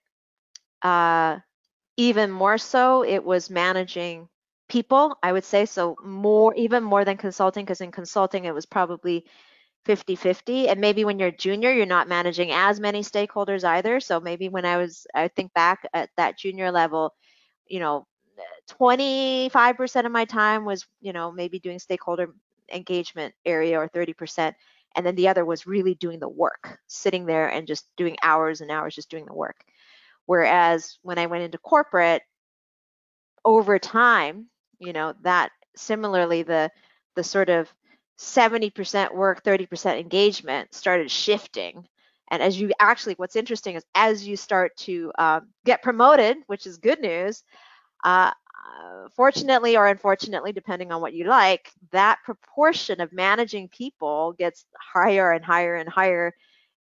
uh, 0.82 1.38
even 1.96 2.30
more 2.30 2.58
so, 2.58 3.02
it 3.02 3.24
was 3.24 3.50
managing 3.50 4.28
people, 4.68 5.16
I 5.22 5.32
would 5.32 5.44
say. 5.44 5.66
So 5.66 5.96
more, 6.04 6.54
even 6.54 6.84
more 6.84 7.04
than 7.04 7.16
consulting, 7.16 7.64
because 7.64 7.80
in 7.80 7.90
consulting, 7.90 8.44
it 8.44 8.54
was 8.54 8.66
probably 8.66 9.26
50 9.84 10.16
50 10.16 10.68
and 10.68 10.80
maybe 10.80 11.04
when 11.04 11.18
you're 11.18 11.30
junior 11.30 11.72
you're 11.72 11.86
not 11.86 12.08
managing 12.08 12.50
as 12.52 12.80
many 12.80 13.00
stakeholders 13.02 13.64
either. 13.64 14.00
So 14.00 14.20
maybe 14.20 14.48
when 14.48 14.64
i 14.64 14.76
was 14.76 15.06
i 15.14 15.28
think 15.28 15.52
back 15.54 15.86
at 15.94 16.10
that 16.16 16.38
junior 16.38 16.70
level 16.70 17.14
you 17.66 17.80
know 17.80 18.06
25% 18.68 20.06
of 20.06 20.12
my 20.12 20.24
time 20.24 20.64
was 20.64 20.86
you 21.00 21.12
know 21.12 21.32
maybe 21.32 21.58
doing 21.58 21.78
stakeholder 21.78 22.34
engagement 22.72 23.34
area 23.46 23.78
or 23.78 23.88
30% 23.88 24.56
and 24.96 25.06
then 25.06 25.14
the 25.16 25.28
other 25.28 25.44
was 25.44 25.66
really 25.66 25.94
doing 25.94 26.18
the 26.20 26.28
work 26.28 26.78
sitting 26.86 27.26
there 27.26 27.48
and 27.48 27.66
just 27.66 27.86
doing 27.96 28.16
hours 28.22 28.60
and 28.60 28.70
hours 28.70 28.94
just 28.94 29.10
doing 29.10 29.26
the 29.26 29.34
work. 29.34 29.64
Whereas 30.26 30.98
when 31.02 31.18
i 31.18 31.26
went 31.26 31.44
into 31.44 31.58
corporate 31.58 32.22
over 33.44 33.78
time 33.78 34.46
you 34.78 34.92
know 34.92 35.14
that 35.22 35.50
similarly 35.76 36.42
the 36.42 36.70
the 37.16 37.24
sort 37.24 37.48
of 37.48 37.72
70% 38.18 39.14
work, 39.14 39.44
30% 39.44 39.98
engagement 39.98 40.74
started 40.74 41.10
shifting. 41.10 41.86
And 42.30 42.42
as 42.42 42.60
you 42.60 42.72
actually, 42.80 43.14
what's 43.14 43.36
interesting 43.36 43.76
is 43.76 43.84
as 43.94 44.26
you 44.26 44.36
start 44.36 44.76
to 44.78 45.12
uh, 45.18 45.40
get 45.64 45.82
promoted, 45.82 46.38
which 46.46 46.66
is 46.66 46.76
good 46.78 47.00
news, 47.00 47.42
uh, 48.04 48.32
fortunately 49.14 49.76
or 49.76 49.86
unfortunately, 49.86 50.52
depending 50.52 50.92
on 50.92 51.00
what 51.00 51.14
you 51.14 51.24
like, 51.24 51.72
that 51.92 52.18
proportion 52.24 53.00
of 53.00 53.12
managing 53.12 53.68
people 53.68 54.32
gets 54.32 54.64
higher 54.76 55.32
and 55.32 55.44
higher 55.44 55.76
and 55.76 55.88
higher. 55.88 56.34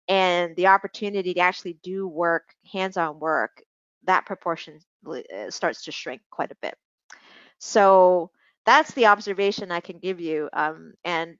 And 0.08 0.56
the 0.56 0.68
opportunity 0.68 1.34
to 1.34 1.40
actually 1.40 1.78
do 1.82 2.08
work, 2.08 2.54
hands 2.72 2.96
on 2.96 3.18
work, 3.20 3.62
that 4.04 4.26
proportion 4.26 4.80
uh, 5.06 5.50
starts 5.50 5.84
to 5.84 5.92
shrink 5.92 6.22
quite 6.30 6.50
a 6.50 6.56
bit. 6.60 6.74
So 7.58 8.30
that's 8.68 8.92
the 8.94 9.06
observation 9.08 9.72
I 9.72 9.80
can 9.80 9.98
give 10.00 10.20
you. 10.20 10.50
Um, 10.54 10.94
and 11.04 11.36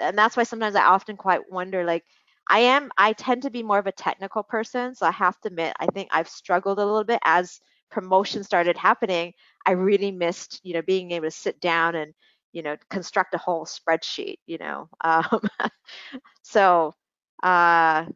and 0.00 0.18
that's 0.18 0.36
why 0.36 0.44
sometimes 0.44 0.76
I 0.76 0.84
often 0.84 1.16
quite 1.16 1.50
wonder 1.50 1.84
like 1.84 2.04
I 2.50 2.60
am 2.60 2.90
I 2.98 3.12
tend 3.14 3.42
to 3.42 3.50
be 3.50 3.62
more 3.62 3.78
of 3.78 3.86
a 3.86 3.92
technical 3.92 4.42
person, 4.42 4.94
so 4.94 5.06
I 5.06 5.12
have 5.12 5.40
to 5.42 5.48
admit 5.48 5.74
I 5.80 5.86
think 5.88 6.10
I've 6.12 6.28
struggled 6.28 6.78
a 6.80 6.86
little 6.86 7.04
bit 7.04 7.20
as 7.24 7.60
promotion 7.90 8.44
started 8.44 8.76
happening. 8.76 9.32
I 9.66 9.72
really 9.72 10.12
missed, 10.12 10.60
you 10.64 10.74
know, 10.74 10.82
being 10.82 11.12
able 11.12 11.28
to 11.28 11.32
sit 11.32 11.60
down 11.60 11.96
and, 11.96 12.14
you 12.52 12.62
know, 12.62 12.76
construct 12.90 13.34
a 13.34 13.38
whole 13.38 13.66
spreadsheet, 13.66 14.38
you 14.46 14.58
know. 14.58 14.88
Um, 15.04 15.40
so, 16.42 16.94
uh, 17.42 18.06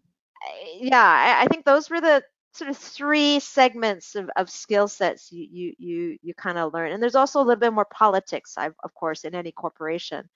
yeah, 0.81 1.03
I, 1.39 1.45
I 1.45 1.47
think 1.49 1.65
those 1.65 1.91
were 1.91 2.01
the 2.01 2.23
sort 2.59 2.71
of 2.71 2.77
three 2.77 3.41
segments 3.41 4.15
of, 4.15 4.31
of 4.37 4.51
skill 4.51 4.89
sets 4.89 5.33
you 5.33 5.47
you 5.51 5.75
you, 5.79 6.19
you 6.23 6.35
kind 6.35 6.59
of 6.59 6.75
learn. 6.75 6.93
And 6.93 7.03
there's 7.03 7.15
also 7.15 7.41
a 7.41 7.45
little 7.45 7.61
bit 7.61 7.73
more 7.73 7.87
politics 7.87 8.55
I've, 8.59 8.75
of 8.85 8.95
course 8.95 9.25
in 9.25 9.35
any 9.35 9.53
corporation. 9.53 10.29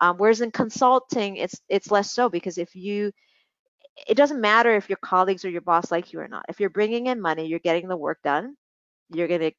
Um, 0.00 0.16
whereas 0.16 0.40
in 0.40 0.50
consulting 0.50 1.36
it's 1.36 1.60
it's 1.68 1.90
less 1.90 2.12
so 2.12 2.28
because 2.28 2.58
if 2.58 2.74
you 2.76 3.12
it 4.06 4.16
doesn't 4.16 4.40
matter 4.40 4.74
if 4.74 4.88
your 4.88 4.98
colleagues 4.98 5.44
or 5.44 5.50
your 5.50 5.60
boss 5.60 5.90
like 5.90 6.12
you 6.12 6.20
or 6.20 6.28
not. 6.28 6.46
If 6.48 6.60
you're 6.60 6.70
bringing 6.70 7.06
in 7.06 7.20
money 7.20 7.46
you're 7.46 7.58
getting 7.58 7.88
the 7.88 7.96
work 7.96 8.20
done 8.22 8.56
you're 9.10 9.28
going 9.28 9.40
to 9.40 9.52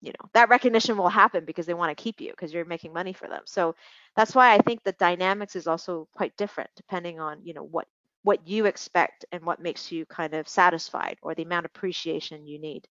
you 0.00 0.10
know 0.10 0.28
that 0.34 0.50
recognition 0.50 0.98
will 0.98 1.08
happen 1.08 1.44
because 1.46 1.66
they 1.66 1.74
want 1.74 1.96
to 1.96 2.02
keep 2.02 2.20
you 2.20 2.30
because 2.30 2.52
you're 2.52 2.64
making 2.66 2.92
money 2.92 3.12
for 3.12 3.28
them. 3.28 3.42
So 3.46 3.74
that's 4.16 4.34
why 4.34 4.54
i 4.54 4.58
think 4.58 4.82
the 4.82 4.92
dynamics 4.92 5.56
is 5.56 5.66
also 5.66 6.08
quite 6.14 6.36
different 6.36 6.70
depending 6.76 7.20
on 7.20 7.38
you 7.42 7.54
know 7.54 7.64
what 7.64 7.86
what 8.24 8.48
you 8.48 8.66
expect 8.66 9.26
and 9.32 9.44
what 9.44 9.60
makes 9.60 9.92
you 9.92 10.06
kind 10.06 10.34
of 10.34 10.48
satisfied 10.48 11.18
or 11.22 11.34
the 11.36 11.44
amount 11.44 11.66
of 11.66 11.72
appreciation 11.74 12.46
you 12.48 12.60
need. 12.60 12.88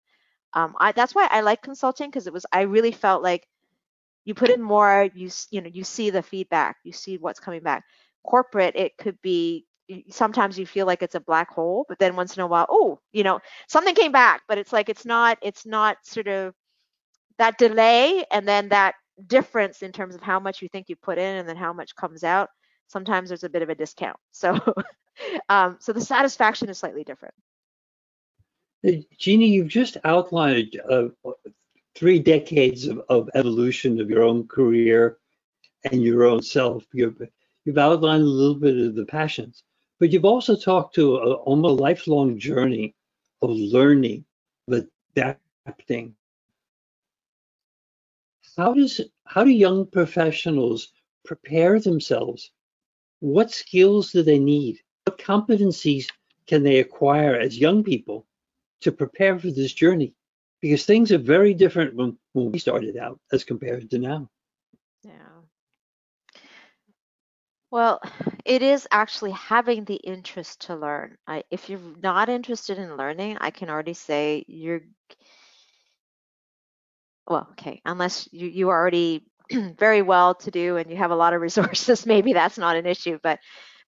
Um, 0.54 0.76
I, 0.80 0.94
that's 0.94 1.16
why 1.16 1.28
I 1.32 1.42
like 1.42 1.62
consulting 1.64 2.10
because 2.10 2.28
it 2.28 2.34
was 2.34 2.46
I 2.54 2.62
really 2.64 2.94
felt 2.94 3.24
like 3.24 3.48
you 4.26 4.36
put 4.36 4.52
in 4.52 4.62
more, 4.62 5.10
you 5.16 5.30
you 5.52 5.62
know 5.62 5.70
you 5.74 5.84
see 5.84 6.12
the 6.12 6.24
feedback, 6.24 6.78
you 6.84 6.94
see 6.94 7.18
what's 7.18 7.40
coming 7.40 7.62
back. 7.64 7.84
Corporate, 8.26 8.76
it 8.76 8.98
could 8.98 9.22
be 9.22 9.66
sometimes 10.10 10.58
you 10.58 10.66
feel 10.66 10.86
like 10.88 11.04
it's 11.04 11.16
a 11.16 11.20
black 11.20 11.52
hole, 11.52 11.86
but 11.90 12.00
then 12.00 12.16
once 12.16 12.38
in 12.38 12.44
a 12.44 12.48
while, 12.48 12.68
oh, 12.70 13.00
you 13.12 13.24
know 13.24 13.40
something 13.68 13.96
came 13.96 14.12
back, 14.14 14.44
but 14.48 14.58
it's 14.60 14.74
like 14.74 14.90
it's 14.90 15.06
not 15.06 15.38
it's 15.42 15.66
not 15.66 15.98
sort 16.04 16.28
of 16.28 16.54
that 17.40 17.58
delay 17.58 18.26
and 18.32 18.48
then 18.48 18.70
that 18.70 18.96
difference 19.28 19.82
in 19.82 19.92
terms 19.92 20.16
of 20.16 20.22
how 20.22 20.40
much 20.40 20.62
you 20.62 20.70
think 20.70 20.90
you 20.90 20.96
put 20.96 21.18
in 21.18 21.38
and 21.38 21.50
then 21.50 21.58
how 21.58 21.74
much 21.74 21.96
comes 21.96 22.24
out 22.24 22.50
sometimes 22.88 23.30
there's 23.30 23.44
a 23.44 23.50
bit 23.50 23.62
of 23.64 23.70
a 23.70 23.76
discount. 23.76 24.18
So, 24.32 24.54
um, 25.50 25.78
so 25.80 25.94
the 25.94 26.02
satisfaction 26.02 26.70
is 26.70 26.78
slightly 26.78 27.04
different. 27.04 27.34
Jeannie, 29.18 29.48
you've 29.48 29.70
just 29.70 29.98
outlined 30.04 30.80
uh, 30.90 31.08
three 31.96 32.20
decades 32.20 32.88
of, 32.88 33.02
of, 33.10 33.30
evolution 33.34 34.02
of 34.02 34.10
your 34.10 34.24
own 34.24 34.46
career 34.48 35.18
and 35.90 36.02
your 36.04 36.26
own 36.26 36.42
self. 36.42 36.84
You've, 36.92 37.22
you've 37.64 37.78
outlined 37.78 38.24
a 38.24 38.26
little 38.26 38.56
bit 38.56 38.78
of 38.78 38.96
the 38.96 39.06
passions, 39.06 39.64
but 40.00 40.12
you've 40.12 40.26
also 40.26 40.56
talked 40.56 40.96
to 40.96 41.16
a, 41.16 41.34
almost 41.36 41.80
a 41.80 41.84
lifelong 41.84 42.38
journey 42.38 42.94
of 43.42 43.52
learning, 43.52 44.26
of 44.68 44.86
adapting. 45.16 46.16
How 48.58 48.74
does 48.74 49.02
how 49.26 49.44
do 49.44 49.50
young 49.50 49.88
professionals 49.88 50.92
prepare 51.26 51.80
themselves 51.80 52.52
what 53.24 53.52
skills 53.52 54.12
do 54.12 54.22
they 54.22 54.38
need? 54.38 54.82
What 55.06 55.18
competencies 55.18 56.08
can 56.48 56.64
they 56.64 56.80
acquire 56.80 57.36
as 57.36 57.58
young 57.58 57.84
people 57.84 58.26
to 58.82 58.92
prepare 58.92 59.38
for 59.38 59.52
this 59.52 59.74
journey? 59.74 60.14
Because 60.62 60.86
things 60.86 61.12
are 61.12 61.18
very 61.18 61.54
different 61.54 61.96
when, 61.96 62.18
when 62.32 62.52
we 62.52 62.60
started 62.60 62.98
out 62.98 63.20
as 63.32 63.44
compared 63.44 63.90
to 63.90 64.00
now. 64.00 64.30
Yeah. 65.04 65.12
Well, 67.70 68.00
it 68.46 68.62
is 68.62 68.88
actually 68.92 69.32
having 69.32 69.84
the 69.84 69.96
interest 69.96 70.68
to 70.68 70.76
learn. 70.76 71.18
I, 71.28 71.44
if 71.50 71.70
you're 71.70 71.80
not 72.02 72.30
interested 72.30 72.78
in 72.78 72.96
learning, 72.96 73.40
I 73.42 73.50
can 73.50 73.70
already 73.70 73.96
say 73.96 74.46
you're 74.48 74.82
well, 77.28 77.48
okay, 77.52 77.82
unless 77.86 78.28
you, 78.32 78.48
you 78.48 78.70
are 78.70 78.80
already 78.80 79.24
very 79.52 80.02
well 80.02 80.36
to 80.36 80.52
do 80.52 80.78
and 80.78 80.90
you 80.90 80.98
have 80.98 81.12
a 81.12 81.16
lot 81.16 81.34
of 81.34 81.42
resources, 81.42 82.06
maybe 82.06 82.34
that's 82.34 82.58
not 82.58 82.76
an 82.76 82.86
issue. 82.86 83.20
But 83.22 83.40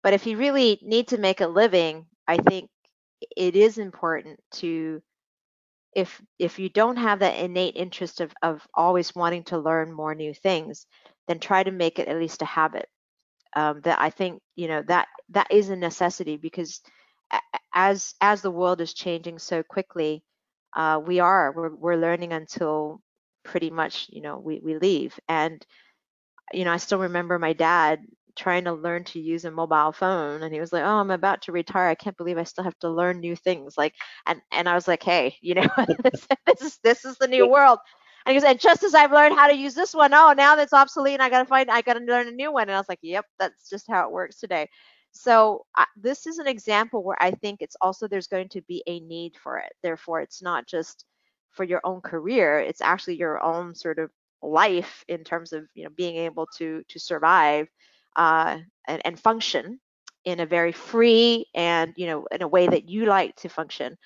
but 0.06 0.14
if 0.14 0.28
you 0.28 0.38
really 0.38 0.80
need 0.84 1.10
to 1.10 1.20
make 1.20 1.42
a 1.42 1.48
living, 1.48 2.08
I 2.30 2.38
think 2.38 2.70
it 3.36 3.58
is 3.58 3.80
important 3.80 4.40
to 4.54 5.02
if 5.96 6.22
if 6.40 6.60
you 6.60 6.70
don't 6.70 6.98
have 6.98 7.20
that 7.20 7.38
innate 7.44 7.76
interest 7.76 8.22
of, 8.22 8.34
of 8.44 8.68
always 8.76 9.16
wanting 9.16 9.46
to 9.46 9.60
learn 9.60 9.92
more 9.92 10.16
new 10.16 10.34
things, 10.34 10.86
then 11.28 11.40
try 11.40 11.64
to 11.64 11.72
make 11.72 12.00
it 12.00 12.08
at 12.10 12.20
least 12.20 12.44
a 12.44 12.46
habit. 12.46 12.88
Um, 13.56 13.82
that 13.84 14.00
I 14.02 14.12
think 14.12 14.42
you 14.56 14.68
know 14.70 14.84
that 14.90 15.08
that 15.32 15.48
is 15.52 15.70
a 15.70 15.76
necessity 15.78 16.38
because 16.38 16.82
as 17.74 18.16
as 18.22 18.44
the 18.44 18.52
world 18.52 18.82
is 18.82 18.94
changing 18.94 19.40
so 19.40 19.64
quickly, 19.64 20.24
uh, 20.76 21.02
we 21.06 21.20
are 21.20 21.52
we're, 21.54 21.76
we're 21.76 21.98
learning 21.98 22.34
until 22.34 23.02
pretty 23.44 23.72
much, 23.72 24.08
you 24.10 24.22
know, 24.22 24.40
we, 24.40 24.62
we 24.64 24.78
leave. 24.78 25.20
And, 25.30 25.66
you 26.54 26.66
know, 26.66 26.74
I 26.74 26.78
still 26.78 27.00
remember 27.00 27.40
my 27.40 27.54
dad 27.54 28.02
trying 28.36 28.66
to 28.66 28.74
learn 28.74 29.04
to 29.04 29.20
use 29.20 29.46
a 29.46 29.52
mobile 29.52 29.92
phone 29.92 30.44
and 30.44 30.54
he 30.54 30.60
was 30.60 30.72
like 30.74 30.84
oh 30.84 31.00
i'm 31.00 31.12
about 31.12 31.42
to 31.42 31.52
retire 31.52 31.88
i 31.88 31.96
can't 31.96 32.18
believe 32.18 32.38
i 32.38 32.44
still 32.44 32.64
have 32.64 32.78
to 32.80 32.90
learn 32.90 33.20
new 33.20 33.36
things 33.36 33.78
like 33.78 33.94
and 34.26 34.42
and 34.52 34.68
i 34.70 34.74
was 34.76 34.88
like 34.88 35.04
hey 35.04 35.36
you 35.42 35.54
know 35.56 35.68
this, 36.04 36.28
this 36.46 36.62
is 36.62 36.78
this 36.84 37.06
is 37.06 37.18
the 37.18 37.28
new 37.28 37.48
world 37.48 37.80
And 38.26 38.34
he 38.34 38.40
goes, 38.40 38.50
and 38.50 38.60
just 38.60 38.84
as 38.84 38.94
I've 38.96 39.12
learned 39.12 39.36
how 39.36 39.48
to 39.48 39.56
use 39.56 39.74
this 39.76 39.94
one, 39.94 40.14
oh, 40.14 40.34
now 40.34 40.56
that's 40.56 40.74
obsolete 40.74 41.16
and 41.16 41.24
I 41.24 41.30
got 41.30 41.40
to 41.40 41.46
find, 41.46 41.70
I 41.70 41.82
got 41.82 41.94
to 41.94 42.00
learn 42.00 42.28
a 42.28 42.32
new 42.32 42.52
one. 42.52 42.64
And 42.64 42.72
I 42.72 42.80
was 42.80 42.90
like, 42.90 43.00
yep, 43.02 43.26
that's 43.40 43.70
just 43.70 43.88
how 43.90 44.06
it 44.08 44.12
works 44.12 44.40
today. 44.40 44.70
So 45.12 45.66
uh, 45.78 45.86
this 45.96 46.28
is 46.28 46.38
an 46.40 46.48
example 46.48 47.04
where 47.04 47.18
I 47.22 47.32
think 47.32 47.62
it's 47.62 47.76
also 47.82 48.08
there's 48.08 48.28
going 48.28 48.50
to 48.50 48.62
be 48.64 48.84
a 48.88 49.00
need 49.00 49.36
for 49.38 49.58
it. 49.60 49.72
Therefore, 49.84 50.22
it's 50.22 50.42
not 50.42 50.68
just 50.68 51.06
for 51.52 51.64
your 51.64 51.82
own 51.84 52.02
career; 52.02 52.60
it's 52.60 52.82
actually 52.82 53.16
your 53.18 53.42
own 53.44 53.76
sort 53.76 54.00
of 54.00 54.12
life 54.42 55.04
in 55.08 55.24
terms 55.24 55.54
of 55.54 55.66
you 55.74 55.84
know 55.84 55.90
being 55.96 56.18
able 56.18 56.48
to 56.58 56.84
to 56.90 57.00
survive 57.00 57.68
uh, 58.16 58.60
and, 58.88 59.02
and 59.06 59.20
function 59.20 59.80
in 60.26 60.40
a 60.40 60.46
very 60.46 60.72
free 60.72 61.46
and 61.54 61.94
you 61.96 62.08
know 62.08 62.28
in 62.32 62.42
a 62.42 62.48
way 62.48 62.68
that 62.68 62.90
you 62.90 63.06
like 63.06 63.36
to 63.38 63.50
function. 63.50 63.98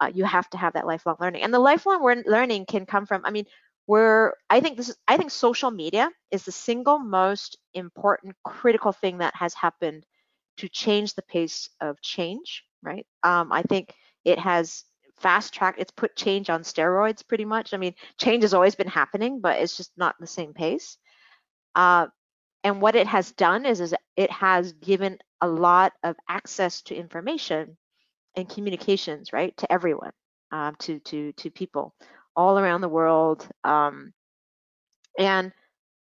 Uh, 0.00 0.10
you 0.14 0.24
have 0.24 0.48
to 0.50 0.56
have 0.56 0.74
that 0.74 0.86
lifelong 0.86 1.16
learning, 1.20 1.42
and 1.42 1.52
the 1.52 1.58
lifelong 1.58 2.22
learning 2.26 2.64
can 2.66 2.86
come 2.86 3.04
from. 3.04 3.22
I 3.24 3.30
mean, 3.30 3.46
we're 3.86 4.34
I 4.48 4.60
think 4.60 4.76
this 4.76 4.90
is 4.90 4.96
I 5.08 5.16
think 5.16 5.30
social 5.30 5.70
media 5.70 6.10
is 6.30 6.44
the 6.44 6.52
single 6.52 6.98
most 6.98 7.58
important 7.74 8.36
critical 8.44 8.92
thing 8.92 9.18
that 9.18 9.34
has 9.34 9.54
happened 9.54 10.06
to 10.58 10.68
change 10.68 11.14
the 11.14 11.22
pace 11.22 11.70
of 11.80 12.00
change, 12.02 12.64
right? 12.82 13.06
Um, 13.22 13.52
I 13.52 13.62
think 13.62 13.94
it 14.24 14.38
has 14.38 14.84
fast 15.18 15.52
track, 15.54 15.76
it's 15.78 15.90
put 15.90 16.16
change 16.16 16.50
on 16.50 16.62
steroids 16.62 17.26
pretty 17.26 17.44
much. 17.44 17.74
I 17.74 17.76
mean, 17.76 17.94
change 18.18 18.42
has 18.42 18.54
always 18.54 18.74
been 18.74 18.88
happening, 18.88 19.40
but 19.40 19.60
it's 19.60 19.76
just 19.76 19.92
not 19.96 20.16
the 20.20 20.26
same 20.26 20.52
pace. 20.52 20.98
Uh, 21.74 22.06
and 22.68 22.82
what 22.82 22.96
it 22.96 23.06
has 23.06 23.32
done 23.32 23.64
is, 23.64 23.80
is 23.80 23.94
it 24.14 24.30
has 24.30 24.74
given 24.74 25.18
a 25.40 25.48
lot 25.48 25.94
of 26.02 26.16
access 26.28 26.82
to 26.82 26.94
information 26.94 27.78
and 28.36 28.46
communications, 28.46 29.32
right, 29.32 29.56
to 29.56 29.72
everyone, 29.72 30.12
um, 30.52 30.76
to 30.80 30.98
to 31.00 31.32
to 31.32 31.50
people 31.50 31.94
all 32.36 32.58
around 32.58 32.82
the 32.82 32.88
world. 32.90 33.48
Um, 33.64 34.12
and 35.18 35.50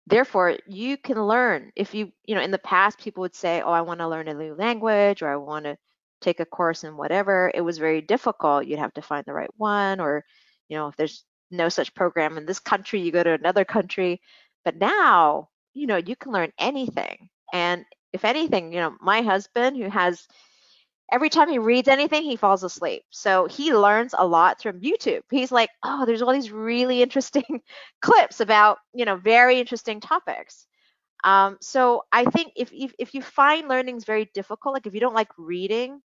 therefore 0.07 0.57
you 0.69 0.97
can 0.97 1.21
learn 1.27 1.73
if 1.75 1.95
you 1.95 2.13
you 2.27 2.37
know 2.37 2.41
in 2.41 2.53
the 2.53 2.59
past 2.59 2.99
people 2.99 3.23
would 3.23 3.35
say 3.35 3.63
oh 3.63 3.71
i 3.71 3.81
want 3.83 4.01
to 4.01 4.09
learn 4.09 4.29
a 4.29 4.35
new 4.35 4.55
language 4.55 5.23
or 5.23 5.29
i 5.29 5.37
want 5.37 5.65
to 5.65 5.77
take 6.21 6.41
a 6.41 6.45
course 6.45 6.83
in 6.85 6.97
whatever 6.97 7.53
it 7.55 7.61
was 7.61 7.79
very 7.79 8.01
difficult 8.01 8.67
you'd 8.67 8.81
have 8.81 8.93
to 8.95 9.03
find 9.03 9.25
the 9.27 9.33
right 9.33 9.51
one 9.59 10.01
or 10.01 10.25
you 10.69 10.77
know 10.77 10.89
if 10.89 10.97
there's 10.97 11.25
no 11.53 11.69
such 11.69 11.95
program 11.95 12.37
in 12.37 12.47
this 12.47 12.59
country 12.59 13.01
you 13.01 13.13
go 13.13 13.23
to 13.23 13.33
another 13.33 13.65
country 13.65 14.21
but 14.65 14.77
now 14.77 15.49
you 15.75 15.87
know 15.87 15.97
you 15.97 16.17
can 16.17 16.33
learn 16.33 16.53
anything 16.59 17.29
and 17.53 17.85
if 18.13 18.25
anything 18.25 18.73
you 18.73 18.81
know 18.81 18.95
my 19.01 19.23
husband 19.23 19.77
who 19.77 19.89
has 19.89 20.27
every 21.13 21.29
time 21.29 21.49
he 21.49 21.59
reads 21.59 21.89
anything, 21.89 22.23
he 22.23 22.37
falls 22.37 22.65
asleep. 22.65 23.03
So 23.11 23.47
he 23.47 23.75
learns 23.75 24.15
a 24.17 24.27
lot 24.27 24.63
from 24.63 24.81
YouTube. 24.81 25.21
He's 25.31 25.53
like, 25.53 25.69
oh, 25.85 26.07
there's 26.07 26.23
all 26.23 26.33
these 26.33 26.51
really 26.51 27.03
interesting 27.03 27.61
clips 28.01 28.41
about, 28.41 28.79
you 28.95 29.05
know, 29.05 29.17
very 29.17 29.61
interesting 29.61 30.01
topics. 30.01 30.67
Um, 31.23 31.59
so 31.61 32.03
I 32.11 32.25
think 32.25 32.53
if, 32.57 32.73
if 32.73 32.93
if 32.99 33.15
you 33.15 33.23
find 33.23 33.69
learnings 33.69 34.05
very 34.05 34.29
difficult, 34.35 34.75
like 34.75 34.87
if 34.87 34.95
you 34.95 35.01
don't 35.01 35.15
like 35.15 35.31
reading, 35.39 36.01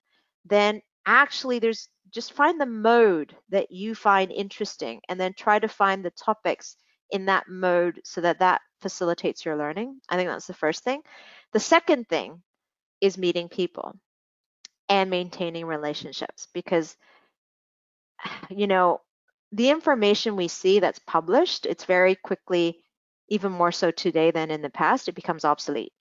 then 0.46 0.82
actually 1.08 1.58
there's 1.58 1.88
just 2.14 2.34
find 2.34 2.62
the 2.62 2.68
mode 2.68 3.36
that 3.50 3.72
you 3.72 3.96
find 3.96 4.32
interesting, 4.32 5.02
and 5.10 5.20
then 5.20 5.34
try 5.34 5.58
to 5.58 5.68
find 5.68 6.06
the 6.06 6.12
topics 6.12 6.76
in 7.12 7.26
that 7.26 7.48
mode 7.48 8.02
so 8.04 8.22
that 8.22 8.40
that 8.40 8.62
facilitates 8.82 9.46
your 9.46 9.58
learning. 9.58 10.00
I 10.10 10.16
think 10.16 10.30
that's 10.30 10.48
the 10.48 10.54
first 10.54 10.84
thing. 10.84 11.02
The 11.54 11.60
second 11.60 12.08
thing 12.08 12.42
is 13.02 13.18
meeting 13.18 13.50
people 13.50 13.96
and 14.90 15.10
maintaining 15.10 15.66
relationships 15.66 16.48
because 16.54 16.96
you 18.50 18.68
know 18.68 19.02
the 19.52 19.70
information 19.70 20.36
we 20.36 20.48
see 20.48 20.80
that's 20.80 21.00
published 21.00 21.66
it's 21.66 21.86
very 21.86 22.16
quickly 22.16 22.78
even 23.30 23.52
more 23.52 23.72
so 23.72 23.92
today 23.92 24.32
than 24.32 24.52
in 24.52 24.62
the 24.62 24.70
past 24.70 25.08
it 25.08 25.16
becomes 25.16 25.46
obsolete 25.46 25.94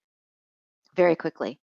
very 0.95 1.17
quickly 1.17 1.61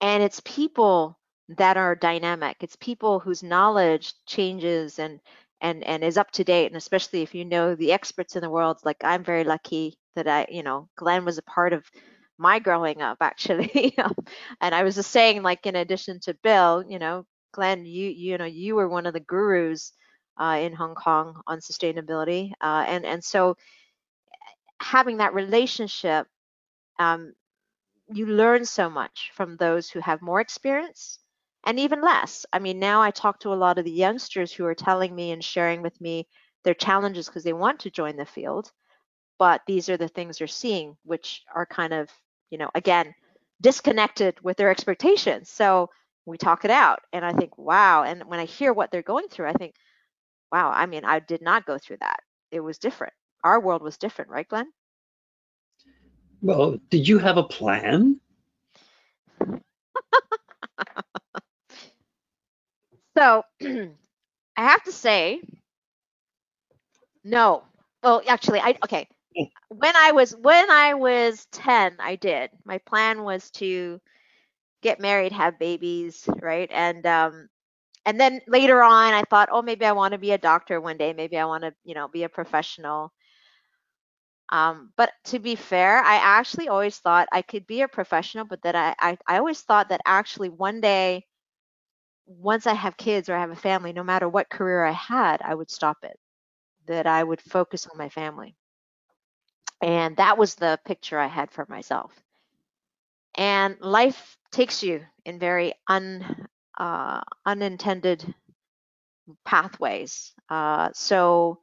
and 0.00 0.22
it's 0.22 0.40
people 0.44 1.18
that 1.48 1.76
are 1.76 1.94
dynamic 1.96 2.56
it's 2.60 2.76
people 2.76 3.18
whose 3.18 3.42
knowledge 3.42 4.14
changes 4.26 4.98
and 4.98 5.20
and 5.60 5.84
and 5.84 6.04
is 6.04 6.18
up 6.18 6.30
to 6.32 6.44
date 6.44 6.66
and 6.66 6.76
especially 6.76 7.22
if 7.22 7.34
you 7.34 7.44
know 7.44 7.74
the 7.74 7.92
experts 7.92 8.36
in 8.36 8.42
the 8.42 8.50
world 8.50 8.78
like 8.84 8.98
i'm 9.04 9.24
very 9.24 9.44
lucky 9.44 9.98
that 10.16 10.26
i 10.28 10.46
you 10.50 10.62
know 10.62 10.88
glenn 10.96 11.24
was 11.24 11.38
a 11.38 11.42
part 11.42 11.72
of 11.72 11.84
my 12.38 12.58
growing 12.58 13.02
up 13.02 13.18
actually 13.22 13.94
and 14.60 14.74
i 14.74 14.82
was 14.82 14.96
just 14.96 15.10
saying 15.10 15.42
like 15.42 15.66
in 15.66 15.76
addition 15.76 16.20
to 16.20 16.34
bill 16.42 16.84
you 16.88 16.98
know 16.98 17.24
glenn 17.52 17.84
you 17.84 18.08
you 18.10 18.38
know 18.38 18.44
you 18.44 18.74
were 18.74 18.88
one 18.88 19.06
of 19.06 19.12
the 19.14 19.20
gurus 19.20 19.92
uh, 20.40 20.58
in 20.60 20.72
hong 20.72 20.94
kong 20.94 21.40
on 21.46 21.58
sustainability 21.58 22.52
uh, 22.62 22.84
and 22.88 23.04
and 23.04 23.22
so 23.22 23.56
having 24.80 25.18
that 25.18 25.34
relationship 25.34 26.26
um, 26.98 27.32
you 28.12 28.26
learn 28.26 28.64
so 28.64 28.90
much 28.90 29.30
from 29.34 29.56
those 29.56 29.90
who 29.90 30.00
have 30.00 30.22
more 30.22 30.40
experience 30.40 31.18
and 31.66 31.78
even 31.78 32.00
less 32.00 32.46
i 32.52 32.58
mean 32.58 32.78
now 32.78 33.02
i 33.02 33.10
talk 33.10 33.38
to 33.40 33.52
a 33.52 33.54
lot 33.54 33.78
of 33.78 33.84
the 33.84 33.90
youngsters 33.90 34.52
who 34.52 34.64
are 34.64 34.74
telling 34.74 35.14
me 35.14 35.30
and 35.32 35.44
sharing 35.44 35.82
with 35.82 36.00
me 36.00 36.26
their 36.64 36.74
challenges 36.74 37.26
because 37.26 37.44
they 37.44 37.52
want 37.52 37.80
to 37.80 37.90
join 37.90 38.16
the 38.16 38.24
field 38.24 38.70
but 39.38 39.62
these 39.66 39.88
are 39.88 39.96
the 39.96 40.08
things 40.08 40.38
they're 40.38 40.46
seeing 40.46 40.96
which 41.04 41.42
are 41.54 41.66
kind 41.66 41.92
of 41.92 42.10
you 42.50 42.58
know, 42.58 42.68
again, 42.74 43.14
disconnected 43.60 44.36
with 44.42 44.56
their 44.56 44.70
expectations. 44.70 45.48
So 45.48 45.88
we 46.26 46.36
talk 46.36 46.64
it 46.64 46.70
out. 46.70 47.00
And 47.12 47.24
I 47.24 47.32
think, 47.32 47.56
wow. 47.56 48.02
And 48.02 48.24
when 48.24 48.40
I 48.40 48.44
hear 48.44 48.72
what 48.72 48.90
they're 48.90 49.02
going 49.02 49.28
through, 49.28 49.48
I 49.48 49.52
think, 49.54 49.74
wow, 50.52 50.70
I 50.70 50.86
mean, 50.86 51.04
I 51.04 51.20
did 51.20 51.42
not 51.42 51.66
go 51.66 51.78
through 51.78 51.98
that. 52.00 52.20
It 52.50 52.60
was 52.60 52.78
different. 52.78 53.12
Our 53.44 53.60
world 53.60 53.82
was 53.82 53.96
different, 53.96 54.30
right, 54.30 54.48
Glenn? 54.48 54.66
Well, 56.42 56.78
did 56.90 57.06
you 57.08 57.18
have 57.18 57.36
a 57.36 57.42
plan? 57.44 58.20
so 63.16 63.42
I 63.62 63.88
have 64.56 64.82
to 64.84 64.92
say, 64.92 65.42
no. 67.24 67.62
Well, 68.02 68.22
actually, 68.26 68.60
I 68.60 68.76
okay 68.84 69.06
when 69.70 69.96
I 69.96 70.12
was 70.12 70.36
when 70.36 70.70
I 70.70 70.94
was 70.94 71.46
10, 71.52 71.96
I 72.00 72.16
did. 72.16 72.50
My 72.64 72.78
plan 72.78 73.22
was 73.24 73.50
to 73.52 74.00
get 74.82 75.00
married, 75.00 75.32
have 75.32 75.58
babies, 75.58 76.28
right? 76.42 76.70
And 76.72 77.06
um 77.06 77.48
and 78.06 78.20
then 78.20 78.40
later 78.48 78.82
on 78.82 79.14
I 79.14 79.24
thought, 79.24 79.50
oh, 79.52 79.62
maybe 79.62 79.86
I 79.86 79.92
want 79.92 80.12
to 80.12 80.18
be 80.18 80.32
a 80.32 80.38
doctor 80.38 80.80
one 80.80 80.98
day. 80.98 81.12
Maybe 81.14 81.38
I 81.38 81.46
want 81.46 81.64
to, 81.64 81.74
you 81.84 81.94
know, 81.94 82.08
be 82.08 82.24
a 82.24 82.28
professional. 82.30 83.12
Um, 84.50 84.92
but 84.96 85.12
to 85.26 85.38
be 85.38 85.54
fair, 85.54 85.98
I 86.02 86.16
actually 86.16 86.68
always 86.68 86.98
thought 86.98 87.28
I 87.32 87.42
could 87.42 87.66
be 87.66 87.82
a 87.82 87.88
professional, 87.88 88.44
but 88.44 88.62
that 88.62 88.74
I, 88.74 88.94
I, 88.98 89.18
I 89.26 89.38
always 89.38 89.60
thought 89.62 89.88
that 89.90 90.00
actually 90.04 90.48
one 90.48 90.80
day, 90.80 91.26
once 92.38 92.66
I 92.66 92.74
have 92.74 92.96
kids 92.96 93.28
or 93.28 93.34
I 93.34 93.40
have 93.40 93.50
a 93.50 93.56
family, 93.56 93.92
no 93.92 94.04
matter 94.04 94.28
what 94.28 94.48
career 94.48 94.84
I 94.84 94.92
had, 94.92 95.42
I 95.42 95.54
would 95.54 95.70
stop 95.70 95.98
it. 96.04 96.18
That 96.86 97.06
I 97.06 97.22
would 97.22 97.40
focus 97.40 97.86
on 97.86 97.98
my 97.98 98.08
family. 98.08 98.56
And 99.82 100.16
that 100.16 100.38
was 100.38 100.54
the 100.54 100.78
picture 100.84 101.18
I 101.18 101.26
had 101.26 101.50
for 101.50 101.66
myself. 101.68 102.12
And 103.34 103.76
life 103.80 104.36
takes 104.50 104.82
you 104.82 105.04
in 105.24 105.38
very 105.38 105.72
un, 105.88 106.46
uh, 106.78 107.20
unintended 107.46 108.34
pathways. 109.44 110.32
Uh, 110.48 110.90
so, 110.92 111.60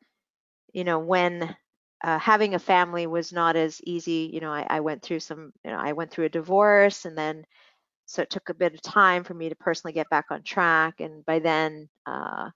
you 0.73 0.83
know, 0.83 0.99
when 0.99 1.55
uh, 2.03 2.19
having 2.19 2.55
a 2.55 2.59
family 2.59 3.07
was 3.07 3.33
not 3.33 3.55
as 3.55 3.81
easy, 3.83 4.29
you 4.33 4.39
know, 4.39 4.51
I, 4.51 4.65
I, 4.69 4.79
went 4.79 5.01
through 5.01 5.19
some, 5.19 5.51
you 5.65 5.71
know, 5.71 5.77
I 5.77 5.93
went 5.93 6.11
through 6.11 6.25
a 6.25 6.29
divorce 6.29 7.05
and 7.05 7.17
then, 7.17 7.45
so 8.07 8.23
it 8.23 8.31
took 8.31 8.49
a 8.49 8.55
bit 8.55 8.73
of 8.73 8.81
time 8.81 9.23
for 9.23 9.33
me 9.35 9.49
to 9.49 9.55
personally 9.55 9.93
get 9.93 10.09
back 10.09 10.25
on 10.31 10.41
track. 10.41 11.01
And 11.01 11.25
by 11.25 11.39
then, 11.39 11.89
uh, 12.05 12.49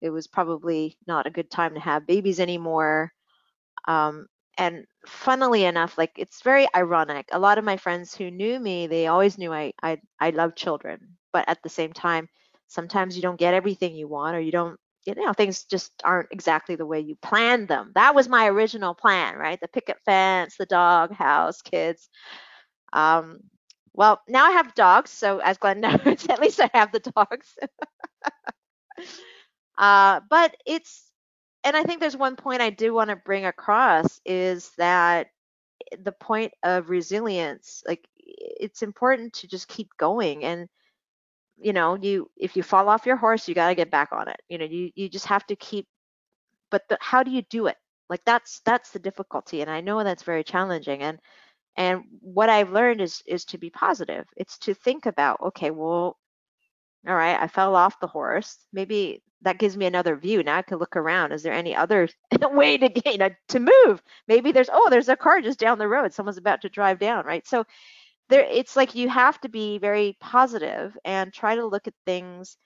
it 0.00 0.10
was 0.10 0.28
probably 0.28 0.96
not 1.06 1.26
a 1.26 1.30
good 1.30 1.50
time 1.50 1.74
to 1.74 1.80
have 1.80 2.06
babies 2.06 2.40
anymore. 2.40 3.12
Um, 3.86 4.26
and 4.58 4.84
funnily 5.06 5.64
enough 5.64 5.96
like 5.96 6.12
it's 6.16 6.42
very 6.42 6.68
ironic 6.74 7.26
a 7.32 7.38
lot 7.38 7.58
of 7.58 7.64
my 7.64 7.76
friends 7.76 8.14
who 8.14 8.30
knew 8.30 8.60
me 8.60 8.86
they 8.86 9.06
always 9.06 9.38
knew 9.38 9.52
i 9.52 9.72
i, 9.82 9.98
I 10.20 10.30
love 10.30 10.54
children 10.54 11.16
but 11.32 11.48
at 11.48 11.62
the 11.62 11.70
same 11.70 11.92
time 11.92 12.28
sometimes 12.68 13.16
you 13.16 13.22
don't 13.22 13.38
get 13.38 13.54
everything 13.54 13.94
you 13.94 14.08
want 14.08 14.36
or 14.36 14.40
you 14.40 14.52
don't 14.52 14.78
you 15.06 15.14
know 15.14 15.32
things 15.32 15.64
just 15.64 15.92
aren't 16.04 16.28
exactly 16.30 16.76
the 16.76 16.86
way 16.86 17.00
you 17.00 17.16
planned 17.22 17.68
them 17.68 17.92
that 17.94 18.14
was 18.14 18.28
my 18.28 18.46
original 18.46 18.94
plan 18.94 19.36
right 19.36 19.60
the 19.60 19.68
picket 19.68 19.96
fence 20.04 20.56
the 20.58 20.66
dog 20.66 21.12
house 21.12 21.62
kids 21.62 22.08
um 22.92 23.38
well 23.94 24.20
now 24.28 24.46
i 24.46 24.52
have 24.52 24.74
dogs 24.74 25.10
so 25.10 25.38
as 25.38 25.58
glenn 25.58 25.80
knows 25.82 26.26
at 26.28 26.40
least 26.40 26.60
i 26.60 26.70
have 26.74 26.92
the 26.92 27.00
dogs 27.00 27.56
uh 29.78 30.20
but 30.28 30.54
it's 30.66 31.08
and 31.64 31.76
I 31.76 31.84
think 31.84 32.00
there's 32.00 32.16
one 32.16 32.36
point 32.36 32.60
I 32.60 32.70
do 32.70 32.92
want 32.94 33.10
to 33.10 33.16
bring 33.16 33.46
across 33.46 34.20
is 34.26 34.70
that 34.78 35.28
the 35.98 36.12
point 36.12 36.52
of 36.62 36.90
resilience, 36.90 37.82
like 37.88 38.06
it's 38.18 38.82
important 38.82 39.34
to 39.34 39.48
just 39.48 39.68
keep 39.68 39.90
going 39.98 40.44
and 40.44 40.68
you 41.58 41.72
know, 41.72 41.96
you 41.96 42.30
if 42.36 42.56
you 42.56 42.62
fall 42.62 42.88
off 42.88 43.06
your 43.06 43.16
horse, 43.16 43.48
you 43.48 43.54
got 43.54 43.68
to 43.68 43.74
get 43.76 43.90
back 43.90 44.10
on 44.12 44.28
it. 44.28 44.40
You 44.48 44.58
know, 44.58 44.66
you 44.66 44.90
you 44.96 45.08
just 45.08 45.26
have 45.26 45.46
to 45.48 45.56
keep 45.56 45.86
but 46.70 46.82
the, 46.88 46.98
how 47.00 47.22
do 47.22 47.30
you 47.30 47.42
do 47.42 47.66
it? 47.66 47.76
Like 48.08 48.24
that's 48.24 48.60
that's 48.64 48.90
the 48.90 48.98
difficulty, 48.98 49.62
and 49.62 49.70
I 49.70 49.80
know 49.80 50.02
that's 50.04 50.22
very 50.24 50.44
challenging. 50.44 51.02
And 51.02 51.18
and 51.76 52.02
what 52.20 52.48
I've 52.50 52.72
learned 52.72 53.00
is 53.00 53.22
is 53.26 53.44
to 53.46 53.58
be 53.58 53.70
positive. 53.70 54.26
It's 54.36 54.58
to 54.58 54.74
think 54.74 55.06
about, 55.06 55.40
okay, 55.40 55.70
well, 55.70 56.18
all 57.06 57.14
right, 57.14 57.40
I 57.40 57.48
fell 57.48 57.74
off 57.74 58.00
the 58.00 58.06
horse. 58.06 58.58
Maybe 58.72 59.22
that 59.42 59.58
gives 59.58 59.76
me 59.76 59.86
another 59.86 60.16
view. 60.16 60.42
Now 60.42 60.58
I 60.58 60.62
can 60.62 60.78
look 60.78 60.96
around. 60.96 61.32
Is 61.32 61.42
there 61.42 61.52
any 61.52 61.74
other 61.74 62.08
way 62.42 62.78
to 62.78 62.88
gain 62.88 63.12
you 63.14 63.18
know, 63.18 63.30
to 63.48 63.60
move? 63.60 64.02
Maybe 64.28 64.52
there's 64.52 64.70
oh, 64.72 64.88
there's 64.90 65.08
a 65.08 65.16
car 65.16 65.40
just 65.40 65.58
down 65.58 65.78
the 65.78 65.88
road. 65.88 66.12
Someone's 66.12 66.38
about 66.38 66.62
to 66.62 66.68
drive 66.68 66.98
down, 66.98 67.24
right? 67.24 67.46
So 67.46 67.64
there, 68.28 68.44
it's 68.44 68.76
like 68.76 68.94
you 68.94 69.08
have 69.08 69.40
to 69.42 69.48
be 69.48 69.78
very 69.78 70.16
positive 70.20 70.96
and 71.04 71.32
try 71.32 71.56
to 71.56 71.66
look 71.66 71.88
at 71.88 71.94
things 72.06 72.56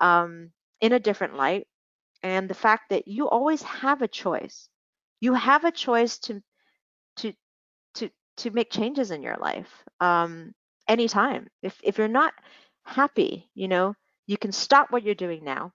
um, 0.00 0.50
in 0.80 0.92
a 0.92 1.00
different 1.00 1.36
light. 1.36 1.66
And 2.22 2.48
the 2.48 2.54
fact 2.54 2.90
that 2.90 3.06
you 3.06 3.28
always 3.28 3.62
have 3.62 4.02
a 4.02 4.08
choice. 4.08 4.68
You 5.20 5.34
have 5.34 5.64
a 5.64 5.72
choice 5.72 6.18
to 6.20 6.42
to 7.16 7.32
to 8.38 8.50
make 8.50 8.70
changes 8.70 9.10
in 9.10 9.22
your 9.22 9.36
life 9.36 9.84
um, 10.00 10.54
anytime. 10.88 11.48
If 11.62 11.78
if 11.82 11.98
you're 11.98 12.08
not 12.08 12.34
happy, 12.84 13.50
you 13.54 13.68
know, 13.68 13.94
you 14.26 14.36
can 14.38 14.52
stop 14.52 14.90
what 14.90 15.02
you're 15.02 15.14
doing 15.14 15.44
now. 15.44 15.72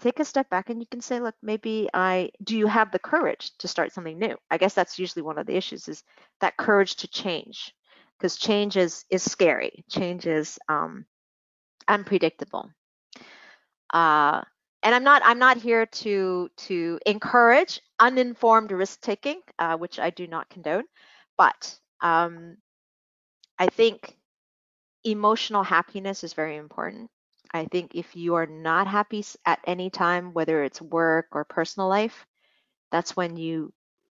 Take 0.00 0.20
a 0.20 0.24
step 0.24 0.48
back 0.50 0.70
and 0.70 0.80
you 0.80 0.86
can 0.86 1.00
say 1.00 1.20
look 1.20 1.34
maybe 1.42 1.88
i 1.94 2.30
do 2.42 2.56
you 2.56 2.66
have 2.66 2.90
the 2.92 2.98
courage 2.98 3.56
to 3.58 3.68
start 3.68 3.92
something 3.92 4.18
new? 4.18 4.36
I 4.50 4.58
guess 4.58 4.74
that's 4.74 4.98
usually 4.98 5.22
one 5.22 5.38
of 5.38 5.46
the 5.46 5.56
issues 5.56 5.88
is 5.88 6.02
that 6.40 6.56
courage 6.56 6.96
to 6.96 7.08
change 7.08 7.74
because 8.18 8.36
change 8.36 8.76
is 8.76 9.04
is 9.10 9.22
scary. 9.22 9.84
Change 9.90 10.26
is 10.26 10.58
um, 10.68 11.06
unpredictable. 11.88 12.70
Uh, 13.92 14.42
and 14.82 14.94
i'm 14.94 15.04
not 15.04 15.22
i'm 15.24 15.38
not 15.38 15.56
here 15.56 15.86
to 15.86 16.48
to 16.56 16.98
encourage 17.06 17.80
uninformed 18.00 18.70
risk 18.72 19.00
taking 19.00 19.40
uh, 19.58 19.76
which 19.76 19.98
i 19.98 20.10
do 20.10 20.26
not 20.26 20.48
condone 20.50 20.84
but 21.36 21.78
um, 22.00 22.56
i 23.58 23.66
think 23.66 24.16
emotional 25.04 25.62
happiness 25.62 26.24
is 26.24 26.34
very 26.34 26.56
important 26.56 27.10
I 27.52 27.66
think 27.66 27.94
if 27.94 28.16
you 28.16 28.34
are 28.34 28.46
not 28.46 28.88
happy 28.88 29.24
at 29.46 29.60
any 29.66 29.88
time, 29.90 30.32
whether 30.34 30.62
it's 30.64 30.80
work 30.82 31.26
or 31.32 31.44
personal 31.44 31.88
life, 31.88 32.26
that's 32.90 33.16
when 33.16 33.36
you 33.36 33.72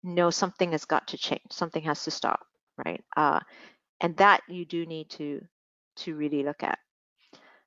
know 0.03 0.29
something 0.31 0.71
has 0.71 0.85
got 0.85 1.07
to 1.09 1.17
change. 1.17 1.41
Something 1.51 1.83
has 1.83 2.03
to 2.05 2.11
stop, 2.11 2.45
right? 2.85 3.03
Uh, 3.15 3.39
and 4.01 4.17
that 4.17 4.41
you 4.47 4.65
do 4.65 4.85
need 4.85 5.09
to 5.11 5.41
to 5.97 6.15
really 6.15 6.43
look 6.43 6.63
at. 6.63 6.79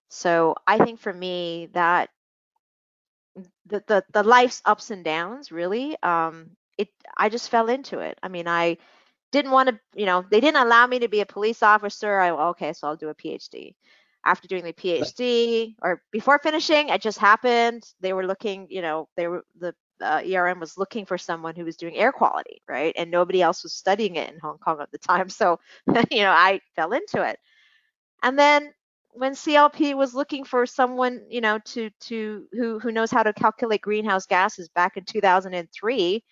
So 0.08 0.56
I 0.66 0.78
think 0.78 1.00
for 1.00 1.12
me 1.12 1.68
that 1.72 2.10
the 3.66 3.82
the, 3.86 4.04
the 4.12 4.22
life's 4.22 4.62
ups 4.64 4.90
and 4.90 5.04
downs 5.04 5.52
really, 5.52 5.96
um, 6.02 6.50
it 6.76 6.88
I 7.16 7.28
just 7.28 7.50
fell 7.50 7.68
into 7.68 8.00
it. 8.00 8.18
I 8.22 8.28
mean, 8.28 8.48
I 8.48 8.78
didn't 9.32 9.50
want 9.50 9.68
to, 9.68 9.78
you 9.94 10.06
know, 10.06 10.24
they 10.30 10.40
didn't 10.40 10.62
allow 10.62 10.86
me 10.86 11.00
to 11.00 11.08
be 11.08 11.20
a 11.20 11.26
police 11.26 11.62
officer. 11.62 12.18
I 12.18 12.30
okay, 12.30 12.72
so 12.72 12.88
I'll 12.88 12.96
do 12.96 13.08
a 13.08 13.14
PhD 13.14 13.74
after 14.24 14.48
doing 14.48 14.64
the 14.64 14.72
PhD 14.72 15.74
or 15.80 16.02
before 16.10 16.38
finishing, 16.38 16.88
it 16.88 17.00
just 17.00 17.18
happened. 17.18 17.84
They 18.00 18.12
were 18.12 18.26
looking, 18.26 18.66
you 18.68 18.82
know, 18.82 19.08
they 19.16 19.26
were 19.28 19.44
the 19.58 19.74
uh, 20.00 20.22
ERM 20.24 20.60
was 20.60 20.78
looking 20.78 21.06
for 21.06 21.18
someone 21.18 21.56
who 21.56 21.64
was 21.64 21.76
doing 21.76 21.96
air 21.96 22.12
quality, 22.12 22.62
right? 22.68 22.94
And 22.96 23.10
nobody 23.10 23.42
else 23.42 23.62
was 23.62 23.72
studying 23.72 24.16
it 24.16 24.30
in 24.32 24.38
Hong 24.40 24.58
Kong 24.58 24.80
at 24.80 24.90
the 24.92 24.98
time. 24.98 25.28
So, 25.38 25.58
you 26.10 26.22
know, 26.22 26.30
I 26.30 26.60
fell 26.76 26.92
into 26.92 27.22
it. 27.22 27.38
And 28.22 28.38
then 28.38 28.72
when 29.12 29.32
CLP 29.32 29.96
was 29.96 30.14
looking 30.14 30.44
for 30.44 30.66
someone, 30.66 31.22
you 31.28 31.40
know, 31.40 31.58
to 31.58 31.90
to 32.00 32.46
who 32.52 32.78
who 32.78 32.92
knows 32.92 33.10
how 33.10 33.22
to 33.22 33.32
calculate 33.32 33.80
greenhouse 33.80 34.26
gases 34.26 34.68
back 34.68 34.96
in 34.96 35.04
2003, 35.04 36.24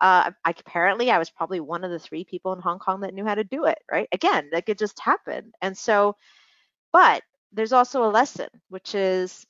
uh, 0.00 0.30
I, 0.44 0.50
apparently 0.50 1.10
I 1.10 1.18
was 1.18 1.30
probably 1.30 1.60
one 1.60 1.84
of 1.84 1.90
the 1.90 1.98
three 1.98 2.24
people 2.24 2.52
in 2.52 2.60
Hong 2.60 2.78
Kong 2.78 3.00
that 3.00 3.14
knew 3.14 3.24
how 3.24 3.34
to 3.34 3.44
do 3.44 3.64
it, 3.64 3.78
right? 3.90 4.08
Again, 4.12 4.50
like 4.52 4.68
it 4.68 4.78
just 4.78 5.00
happened. 5.00 5.54
And 5.62 5.76
so 5.76 6.16
but 6.92 7.22
there's 7.52 7.74
also 7.74 8.04
a 8.04 8.10
lesson, 8.10 8.48
which 8.70 8.94
is 8.94 9.46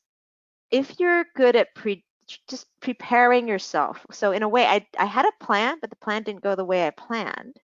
if 0.73 0.99
you're 0.99 1.25
good 1.37 1.55
at 1.55 1.75
pre 1.75 2.05
just 2.49 2.67
preparing 2.81 3.47
yourself. 3.47 4.05
So 4.11 4.33
in 4.33 4.43
a 4.43 4.49
way, 4.49 4.67
I, 4.67 4.85
I 4.99 5.05
had 5.05 5.27
a 5.27 5.45
plan, 5.45 5.79
but 5.81 5.91
the 5.91 5.97
plan 5.97 6.25
didn't 6.25 6.43
go 6.43 6.57
the 6.57 6.65
way 6.65 6.85
I 6.85 6.91
planned. 6.91 7.57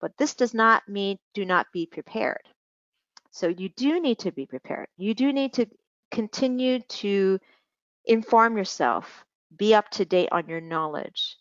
But 0.00 0.16
this 0.18 0.34
does 0.34 0.54
not 0.54 0.88
mean 0.88 1.18
do 1.34 1.44
not 1.44 1.66
be 1.72 1.84
prepared. 1.84 2.42
So 3.32 3.48
you 3.48 3.68
do 3.70 4.00
need 4.00 4.20
to 4.20 4.30
be 4.30 4.46
prepared. 4.46 4.86
You 4.96 5.14
do 5.14 5.32
need 5.32 5.54
to 5.54 5.66
continue 6.12 6.78
to 6.78 7.40
inform 8.04 8.56
yourself, 8.56 9.24
be 9.56 9.74
up 9.74 9.90
to 9.90 10.04
date 10.04 10.28
on 10.30 10.48
your 10.48 10.60
knowledge, 10.60 11.36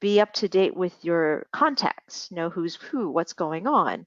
be 0.00 0.20
up 0.20 0.32
to 0.34 0.48
date 0.48 0.76
with 0.76 0.94
your 1.04 1.46
contacts, 1.52 2.30
know 2.30 2.50
who's 2.50 2.76
who, 2.76 3.10
what's 3.10 3.32
going 3.32 3.66
on, 3.66 4.06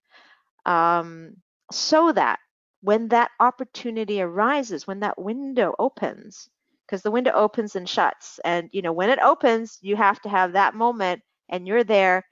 um, 0.66 1.36
so 1.72 2.12
that 2.12 2.40
when 2.82 3.08
that 3.10 3.32
opportunity 3.40 4.22
arises, 4.22 4.88
when 4.88 5.00
that 5.02 5.20
window 5.22 5.76
opens, 5.80 6.50
because 6.86 7.02
the 7.04 7.12
window 7.12 7.32
opens 7.32 7.76
and 7.76 7.88
shuts. 7.88 8.40
And 8.44 8.70
you 8.72 8.82
know, 8.82 8.92
when 8.92 9.10
it 9.10 9.20
opens, 9.20 9.78
you 9.82 9.96
have 9.96 10.20
to 10.22 10.30
have 10.30 10.54
that 10.54 10.76
moment 10.76 11.22
and 11.50 11.68
you're 11.68 11.84
there, 11.84 12.26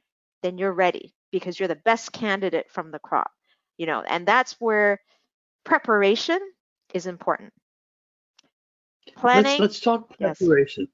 then 0.43 0.57
you're 0.57 0.73
ready 0.73 1.13
because 1.31 1.59
you're 1.59 1.67
the 1.67 1.75
best 1.75 2.12
candidate 2.12 2.69
from 2.69 2.91
the 2.91 2.99
crop. 2.99 3.31
You 3.77 3.85
know, 3.85 4.01
and 4.01 4.27
that's 4.27 4.53
where 4.59 4.99
preparation 5.63 6.39
is 6.93 7.05
important. 7.05 7.53
Planning. 9.15 9.45
Let's, 9.45 9.59
let's 9.59 9.79
talk 9.79 10.17
preparation. 10.17 10.88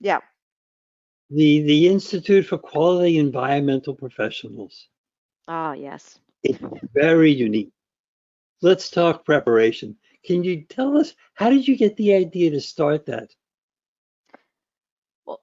Yes. 0.00 0.20
Yeah. 0.22 0.37
The 1.30 1.62
the 1.62 1.88
Institute 1.88 2.46
for 2.46 2.58
Qualified 2.58 3.14
Environmental 3.14 3.94
Professionals. 3.94 4.88
Oh 5.46 5.72
yes. 5.72 6.18
It's 6.42 6.58
very 6.94 7.32
unique 7.32 7.72
let's 8.62 8.90
talk 8.90 9.24
preparation. 9.24 9.96
Can 10.24 10.44
you 10.44 10.64
tell 10.64 10.96
us 10.96 11.14
how 11.34 11.50
did 11.50 11.66
you 11.66 11.76
get 11.76 11.96
the 11.96 12.14
idea 12.14 12.50
to 12.50 12.60
start 12.60 13.06
that? 13.06 13.30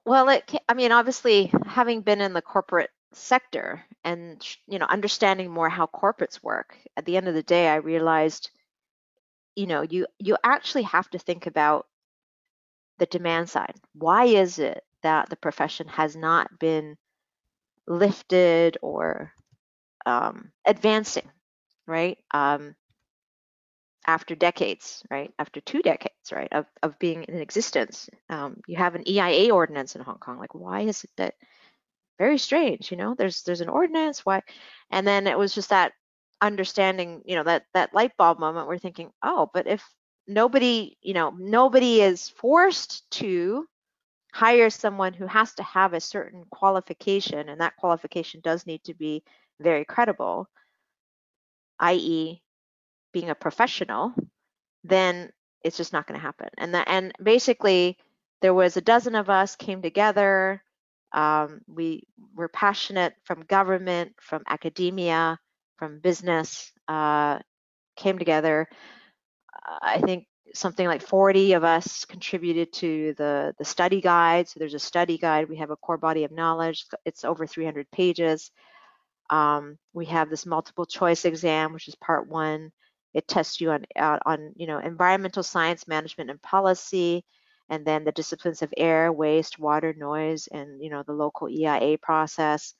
Well, 0.04 0.28
it, 0.28 0.52
I 0.68 0.74
mean, 0.74 0.92
obviously, 0.92 1.52
having 1.64 2.00
been 2.00 2.20
in 2.20 2.32
the 2.32 2.42
corporate 2.42 2.90
sector 3.12 3.84
and 4.04 4.44
you 4.66 4.78
know 4.78 4.86
understanding 4.86 5.50
more 5.50 5.68
how 5.68 5.86
corporates 5.86 6.42
work, 6.42 6.76
at 6.96 7.04
the 7.04 7.16
end 7.16 7.28
of 7.28 7.34
the 7.34 7.42
day, 7.42 7.68
I 7.68 7.76
realized, 7.76 8.50
you 9.54 9.66
know, 9.66 9.82
you 9.82 10.06
you 10.18 10.36
actually 10.42 10.82
have 10.82 11.08
to 11.10 11.18
think 11.18 11.46
about 11.46 11.86
the 12.98 13.06
demand 13.06 13.48
side. 13.48 13.74
Why 13.94 14.24
is 14.24 14.58
it 14.58 14.82
that 15.06 15.30
the 15.30 15.36
profession 15.36 15.86
has 15.86 16.16
not 16.16 16.58
been 16.58 16.96
lifted 17.86 18.76
or 18.82 19.32
um, 20.04 20.50
advancing, 20.66 21.30
right? 21.86 22.18
Um, 22.34 22.74
after 24.04 24.34
decades, 24.34 25.04
right? 25.08 25.32
After 25.38 25.60
two 25.60 25.80
decades, 25.80 26.32
right, 26.32 26.48
of, 26.50 26.66
of 26.82 26.98
being 26.98 27.22
in 27.22 27.36
existence. 27.38 28.10
Um, 28.28 28.60
you 28.66 28.76
have 28.76 28.96
an 28.96 29.08
EIA 29.08 29.54
ordinance 29.54 29.94
in 29.94 30.02
Hong 30.02 30.18
Kong. 30.18 30.40
Like, 30.40 30.56
why 30.56 30.80
is 30.80 31.04
it 31.04 31.10
that? 31.18 31.34
Very 32.18 32.38
strange, 32.38 32.90
you 32.90 32.96
know. 32.96 33.14
There's 33.14 33.42
there's 33.42 33.60
an 33.60 33.68
ordinance. 33.68 34.24
Why? 34.24 34.40
And 34.90 35.06
then 35.06 35.26
it 35.26 35.38
was 35.38 35.54
just 35.54 35.68
that 35.68 35.92
understanding, 36.40 37.22
you 37.26 37.36
know, 37.36 37.44
that 37.44 37.64
that 37.74 37.94
light 37.94 38.12
bulb 38.16 38.40
moment. 38.40 38.68
We're 38.68 38.78
thinking, 38.78 39.10
oh, 39.22 39.50
but 39.52 39.66
if 39.66 39.84
nobody, 40.26 40.96
you 41.02 41.12
know, 41.12 41.34
nobody 41.38 42.00
is 42.00 42.30
forced 42.30 43.08
to 43.20 43.66
hire 44.36 44.68
someone 44.68 45.14
who 45.14 45.26
has 45.26 45.54
to 45.54 45.62
have 45.62 45.94
a 45.94 46.00
certain 46.00 46.44
qualification, 46.50 47.48
and 47.48 47.60
that 47.62 47.76
qualification 47.76 48.40
does 48.44 48.66
need 48.66 48.84
to 48.84 48.92
be 48.92 49.22
very 49.60 49.84
credible, 49.84 50.46
i.e., 51.80 52.42
being 53.14 53.30
a 53.30 53.34
professional, 53.34 54.12
then 54.84 55.30
it's 55.64 55.78
just 55.78 55.94
not 55.94 56.06
going 56.06 56.20
to 56.20 56.26
happen. 56.26 56.50
And 56.58 56.74
that, 56.74 56.86
and 56.86 57.12
basically, 57.22 57.96
there 58.42 58.52
was 58.52 58.76
a 58.76 58.82
dozen 58.82 59.14
of 59.14 59.30
us 59.30 59.56
came 59.56 59.80
together. 59.80 60.62
Um, 61.12 61.62
we 61.66 62.02
were 62.34 62.48
passionate 62.48 63.14
from 63.24 63.40
government, 63.40 64.12
from 64.20 64.42
academia, 64.46 65.38
from 65.78 66.00
business. 66.00 66.70
Uh, 66.86 67.38
came 67.96 68.18
together. 68.18 68.68
I 69.80 70.00
think 70.02 70.26
something 70.54 70.86
like 70.86 71.02
40 71.02 71.54
of 71.54 71.64
us 71.64 72.04
contributed 72.04 72.72
to 72.74 73.14
the 73.18 73.54
the 73.58 73.64
study 73.64 74.00
guide. 74.00 74.48
So 74.48 74.58
there's 74.58 74.74
a 74.74 74.78
study 74.78 75.18
guide. 75.18 75.48
We 75.48 75.56
have 75.56 75.70
a 75.70 75.76
core 75.76 75.98
body 75.98 76.24
of 76.24 76.32
knowledge. 76.32 76.86
It's 77.04 77.24
over 77.24 77.46
300 77.46 77.90
pages. 77.90 78.50
Um, 79.30 79.78
we 79.92 80.06
have 80.06 80.30
this 80.30 80.46
multiple 80.46 80.86
choice 80.86 81.24
exam, 81.24 81.72
which 81.72 81.88
is 81.88 81.96
part 81.96 82.28
one. 82.28 82.70
It 83.14 83.26
tests 83.26 83.60
you 83.60 83.70
on, 83.70 83.86
uh, 83.98 84.18
on 84.26 84.52
you 84.56 84.66
know, 84.66 84.78
environmental 84.78 85.42
science, 85.42 85.88
management, 85.88 86.30
and 86.30 86.40
policy, 86.42 87.24
and 87.68 87.84
then 87.84 88.04
the 88.04 88.12
disciplines 88.12 88.62
of 88.62 88.72
air, 88.76 89.12
waste, 89.12 89.58
water, 89.58 89.94
noise, 89.96 90.48
and 90.48 90.82
you 90.82 90.90
know, 90.90 91.02
the 91.02 91.12
local 91.12 91.48
EIA 91.48 91.98
process. 91.98 92.74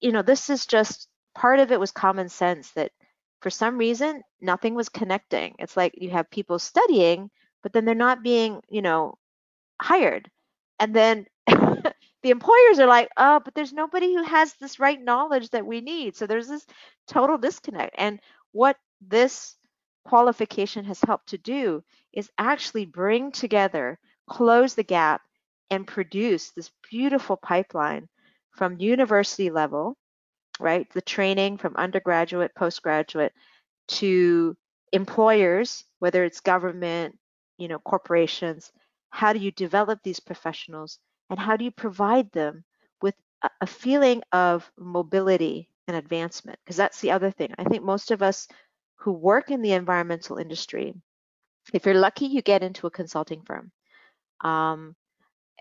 You 0.00 0.12
know, 0.12 0.22
this 0.22 0.50
is 0.50 0.66
just 0.66 1.08
part 1.34 1.60
of 1.60 1.70
it 1.72 1.80
was 1.80 1.92
common 1.92 2.28
sense 2.28 2.70
that 2.72 2.90
for 3.42 3.50
some 3.50 3.76
reason 3.76 4.22
nothing 4.40 4.74
was 4.74 4.88
connecting. 4.88 5.54
It's 5.58 5.76
like 5.76 5.94
you 5.96 6.10
have 6.10 6.30
people 6.30 6.58
studying, 6.58 7.30
but 7.62 7.72
then 7.72 7.84
they're 7.84 7.94
not 7.94 8.22
being, 8.22 8.62
you 8.70 8.82
know, 8.82 9.18
hired. 9.80 10.30
And 10.78 10.94
then 10.94 11.26
the 11.46 12.30
employers 12.30 12.78
are 12.78 12.86
like, 12.86 13.08
oh, 13.16 13.40
but 13.44 13.54
there's 13.54 13.72
nobody 13.72 14.14
who 14.14 14.22
has 14.22 14.54
this 14.54 14.78
right 14.78 15.00
knowledge 15.00 15.50
that 15.50 15.66
we 15.66 15.80
need. 15.80 16.16
So 16.16 16.26
there's 16.26 16.48
this 16.48 16.66
total 17.08 17.36
disconnect. 17.36 17.94
And 17.98 18.20
what 18.52 18.76
this 19.00 19.56
qualification 20.04 20.84
has 20.84 21.00
helped 21.00 21.28
to 21.30 21.38
do 21.38 21.82
is 22.12 22.30
actually 22.38 22.86
bring 22.86 23.32
together, 23.32 23.98
close 24.28 24.74
the 24.74 24.84
gap, 24.84 25.22
and 25.70 25.86
produce 25.86 26.50
this 26.50 26.70
beautiful 26.90 27.36
pipeline 27.36 28.08
from 28.50 28.78
university 28.78 29.50
level, 29.50 29.96
right? 30.62 30.88
The 30.92 31.02
training 31.02 31.58
from 31.58 31.76
undergraduate, 31.76 32.54
postgraduate 32.54 33.32
to 33.88 34.56
employers, 34.92 35.84
whether 35.98 36.24
it's 36.24 36.40
government, 36.40 37.18
you 37.58 37.68
know, 37.68 37.78
corporations. 37.78 38.72
How 39.10 39.32
do 39.32 39.38
you 39.38 39.50
develop 39.50 40.00
these 40.02 40.20
professionals 40.20 40.98
and 41.30 41.38
how 41.38 41.56
do 41.56 41.64
you 41.64 41.70
provide 41.70 42.30
them 42.32 42.64
with 43.00 43.14
a, 43.60 43.66
feeling 43.66 44.22
of 44.32 44.70
mobility 44.78 45.68
and 45.88 45.96
advancement? 45.96 46.58
Because 46.64 46.76
that's 46.76 47.00
the 47.00 47.10
other 47.10 47.30
thing. 47.30 47.52
I 47.58 47.64
think 47.64 47.82
most 47.82 48.10
of 48.10 48.22
us 48.22 48.48
who 48.96 49.12
work 49.12 49.50
in 49.50 49.62
the 49.62 49.72
environmental 49.72 50.38
industry, 50.38 50.94
if 51.72 51.84
you're 51.84 51.94
lucky, 51.94 52.26
you 52.26 52.42
get 52.42 52.62
into 52.62 52.86
a 52.86 52.90
consulting 52.90 53.42
firm. 53.42 53.72
Um, 54.42 54.94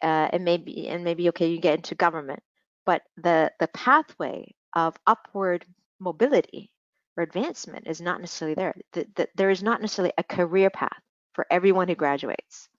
uh, 0.02 0.30
and 0.34 0.44
maybe 0.44 0.88
and 0.88 1.04
maybe 1.04 1.30
okay, 1.30 1.48
you 1.48 1.60
get 1.60 1.76
into 1.76 1.94
government, 1.94 2.42
but 2.86 3.04
the 3.18 3.52
the 3.60 3.68
pathway 3.68 4.52
of 4.74 4.98
upward 5.06 5.66
mobility 6.00 6.72
or 7.18 7.24
advancement 7.24 7.88
is 7.88 8.02
not 8.02 8.22
necessarily 8.22 8.56
there. 8.56 8.76
The, 8.94 9.08
the, 9.16 9.28
there 9.36 9.50
is 9.50 9.64
not 9.64 9.82
necessarily 9.82 10.14
a 10.18 10.24
career 10.24 10.70
path 10.70 11.02
for 11.34 11.46
everyone 11.50 11.88
who 11.88 11.96
graduates, 11.96 12.70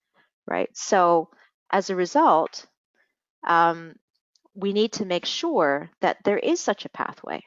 right? 0.47 0.69
So 0.77 1.31
as 1.71 1.91
a 1.91 1.97
result, 1.97 2.67
um, 3.47 3.95
we 4.55 4.73
need 4.73 4.93
to 4.95 5.07
make 5.07 5.25
sure 5.25 5.91
that 6.01 6.19
there 6.25 6.39
is 6.39 6.61
such 6.61 6.85
a 6.85 6.91
pathway. 6.91 7.43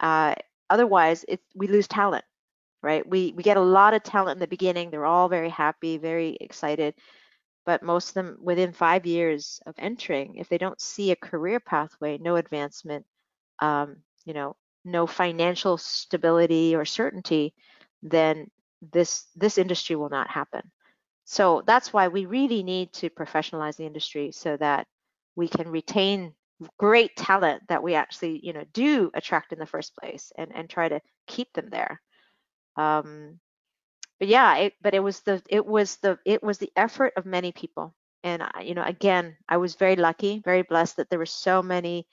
Uh, 0.00 0.34
otherwise, 0.70 1.24
it, 1.28 1.40
we 1.54 1.66
lose 1.66 1.86
talent, 1.86 2.24
right? 2.82 3.06
We, 3.06 3.32
we 3.36 3.42
get 3.42 3.56
a 3.56 3.60
lot 3.60 3.94
of 3.94 4.02
talent 4.02 4.36
in 4.36 4.40
the 4.40 4.46
beginning. 4.46 4.90
They're 4.90 5.06
all 5.06 5.28
very 5.28 5.50
happy, 5.50 5.98
very 5.98 6.36
excited. 6.40 6.94
But 7.66 7.82
most 7.82 8.08
of 8.08 8.14
them, 8.14 8.38
within 8.42 8.72
five 8.72 9.06
years 9.06 9.60
of 9.66 9.74
entering, 9.78 10.36
if 10.36 10.48
they 10.48 10.58
don't 10.58 10.80
see 10.80 11.10
a 11.10 11.16
career 11.16 11.60
pathway, 11.60 12.18
no 12.18 12.36
advancement, 12.36 13.06
um, 13.60 13.96
you 14.24 14.34
know, 14.34 14.56
no 14.84 15.06
financial 15.06 15.78
stability 15.78 16.74
or 16.74 16.84
certainty, 16.84 17.54
then 18.02 18.50
this 18.92 19.26
this 19.36 19.58
industry 19.58 19.96
will 19.96 20.10
not 20.10 20.30
happen. 20.30 20.70
So 21.24 21.62
that's 21.66 21.92
why 21.92 22.08
we 22.08 22.26
really 22.26 22.62
need 22.62 22.92
to 22.94 23.10
professionalize 23.10 23.76
the 23.76 23.86
industry 23.86 24.30
so 24.32 24.56
that 24.58 24.86
we 25.36 25.48
can 25.48 25.68
retain 25.68 26.34
great 26.78 27.16
talent 27.16 27.62
that 27.68 27.82
we 27.82 27.94
actually 27.94 28.40
you 28.42 28.52
know 28.52 28.64
do 28.72 29.10
attract 29.14 29.52
in 29.52 29.58
the 29.58 29.66
first 29.66 29.94
place 29.96 30.32
and 30.38 30.54
and 30.54 30.70
try 30.70 30.88
to 30.88 31.00
keep 31.26 31.52
them 31.52 31.68
there 31.68 32.00
um 32.76 33.38
but 34.18 34.28
yeah 34.28 34.56
it, 34.56 34.72
but 34.80 34.94
it 34.94 35.00
was 35.00 35.20
the 35.20 35.42
it 35.48 35.66
was 35.66 35.96
the 35.96 36.18
it 36.24 36.42
was 36.42 36.58
the 36.58 36.70
effort 36.76 37.12
of 37.16 37.26
many 37.26 37.50
people 37.52 37.94
and 38.22 38.42
you 38.62 38.74
know 38.74 38.84
again 38.84 39.36
i 39.48 39.56
was 39.56 39.74
very 39.74 39.96
lucky 39.96 40.40
very 40.44 40.62
blessed 40.62 40.96
that 40.96 41.10
there 41.10 41.18
were 41.18 41.26
so 41.26 41.60
many 41.62 42.06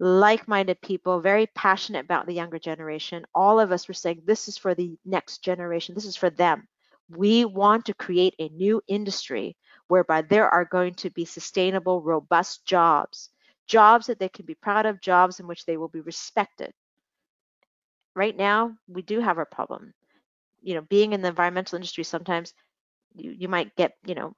like-minded 0.00 0.80
people 0.80 1.20
very 1.20 1.46
passionate 1.54 2.04
about 2.04 2.26
the 2.26 2.34
younger 2.34 2.58
generation 2.58 3.24
all 3.34 3.58
of 3.60 3.72
us 3.72 3.88
were 3.88 3.94
saying 3.94 4.20
this 4.24 4.48
is 4.48 4.56
for 4.56 4.74
the 4.74 4.96
next 5.04 5.42
generation 5.42 5.94
this 5.94 6.04
is 6.04 6.16
for 6.16 6.30
them 6.30 6.66
we 7.10 7.44
want 7.44 7.86
to 7.86 7.94
create 7.94 8.34
a 8.38 8.48
new 8.50 8.80
industry 8.86 9.56
whereby 9.88 10.22
there 10.22 10.48
are 10.48 10.64
going 10.64 10.94
to 10.94 11.10
be 11.10 11.24
sustainable, 11.24 12.02
robust 12.02 12.64
jobs, 12.66 13.30
jobs 13.66 14.06
that 14.06 14.18
they 14.18 14.28
can 14.28 14.44
be 14.44 14.54
proud 14.54 14.86
of, 14.86 15.00
jobs 15.00 15.40
in 15.40 15.46
which 15.46 15.64
they 15.64 15.76
will 15.76 15.88
be 15.88 16.00
respected. 16.00 16.72
Right 18.14 18.36
now, 18.36 18.76
we 18.88 19.02
do 19.02 19.20
have 19.20 19.38
a 19.38 19.46
problem. 19.46 19.94
You 20.62 20.74
know, 20.74 20.82
being 20.82 21.12
in 21.12 21.22
the 21.22 21.28
environmental 21.28 21.76
industry, 21.76 22.04
sometimes 22.04 22.52
you, 23.14 23.30
you 23.30 23.48
might 23.48 23.74
get, 23.76 23.94
you 24.04 24.14
know, 24.14 24.34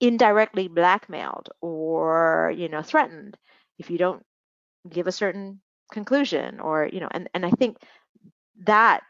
indirectly 0.00 0.68
blackmailed 0.68 1.48
or, 1.60 2.52
you 2.56 2.68
know, 2.68 2.82
threatened 2.82 3.36
if 3.78 3.90
you 3.90 3.98
don't 3.98 4.24
give 4.88 5.06
a 5.06 5.12
certain 5.12 5.60
conclusion 5.92 6.60
or, 6.60 6.88
you 6.92 7.00
know, 7.00 7.08
and, 7.10 7.28
and 7.34 7.46
I 7.46 7.50
think 7.50 7.78
that 8.64 9.02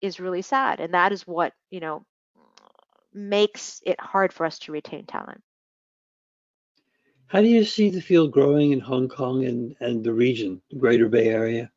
is 0.00 0.20
really 0.20 0.42
sad. 0.42 0.80
And 0.80 0.94
that 0.94 1.12
is 1.12 1.26
what, 1.26 1.52
you 1.70 1.80
know, 1.80 2.04
makes 3.12 3.80
it 3.84 4.00
hard 4.00 4.32
for 4.32 4.46
us 4.46 4.58
to 4.60 4.72
retain 4.72 5.06
talent. 5.06 5.42
How 7.26 7.40
do 7.40 7.48
you 7.48 7.64
see 7.64 7.90
the 7.90 8.00
field 8.00 8.32
growing 8.32 8.72
in 8.72 8.80
Hong 8.80 9.08
Kong 9.08 9.44
and, 9.44 9.74
and 9.80 10.04
the 10.04 10.12
region, 10.12 10.60
the 10.70 10.76
Greater 10.78 11.08
Bay 11.08 11.28
Area? 11.28 11.70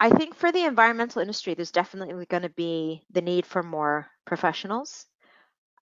I 0.00 0.10
think 0.10 0.34
for 0.34 0.52
the 0.52 0.64
environmental 0.64 1.20
industry, 1.20 1.54
there's 1.54 1.72
definitely 1.72 2.24
going 2.26 2.44
to 2.44 2.48
be 2.50 3.02
the 3.10 3.20
need 3.20 3.44
for 3.44 3.62
more 3.62 4.06
professionals 4.24 5.06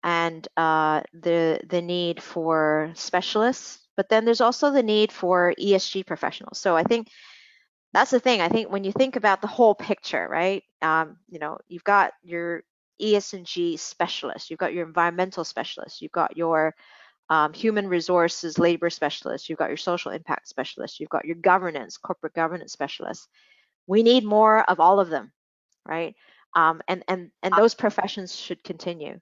and 0.03 0.47
uh, 0.57 1.03
the 1.13 1.61
the 1.69 1.83
need 1.83 2.23
for 2.23 2.93
specialists. 2.95 3.86
But 3.97 4.09
then 4.09 4.25
there's 4.25 4.41
also 4.41 4.71
the 4.71 4.83
need 4.83 5.11
for 5.11 5.55
ESG 5.59 6.07
professionals. 6.07 6.59
So 6.59 6.77
I 6.77 6.83
think 6.83 7.09
that's 7.93 8.11
the 8.11 8.21
thing. 8.21 8.41
I 8.41 8.49
think 8.49 8.71
when 8.71 8.85
you 8.85 8.93
think 8.93 9.17
about 9.17 9.41
the 9.41 9.47
whole 9.47 9.75
picture, 9.75 10.27
right? 10.31 10.63
Um, 10.83 11.17
you 11.29 11.39
know, 11.39 11.59
you've 11.67 11.85
got 11.85 12.13
your 12.23 12.63
ESG 13.01 13.79
specialist, 13.79 14.51
you've 14.51 14.59
got 14.59 14.75
your 14.75 14.87
environmental 14.87 15.45
specialist, 15.45 16.03
you've 16.03 16.13
got 16.13 16.37
your 16.37 16.75
um, 17.29 17.53
human 17.53 17.89
resources 17.89 18.59
labor 18.59 18.91
specialist, 18.91 19.49
you've 19.49 19.59
got 19.59 19.71
your 19.71 19.77
social 19.77 20.13
impact 20.13 20.49
specialist, 20.49 21.01
you've 21.01 21.09
got 21.09 21.25
your 21.25 21.37
governance, 21.37 21.97
corporate 21.97 22.35
governance 22.35 22.73
specialist. 22.73 23.29
We 23.87 24.03
need 24.03 24.25
more 24.25 24.69
of 24.69 24.81
all 24.81 25.01
of 25.01 25.09
them, 25.09 25.33
right? 25.87 26.15
Um, 26.55 26.81
and 26.89 27.03
and 27.09 27.31
and 27.43 27.55
those 27.55 27.75
professions 27.75 28.35
should 28.35 28.63
continue, 28.65 29.21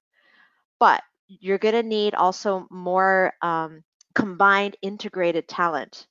but 0.79 1.03
you're 1.29 1.59
going 1.59 1.75
to 1.75 1.83
need 1.83 2.14
also 2.14 2.66
more 2.70 3.33
um, 3.43 3.83
combined 4.15 4.77
integrated 4.83 5.49
talent 5.49 6.07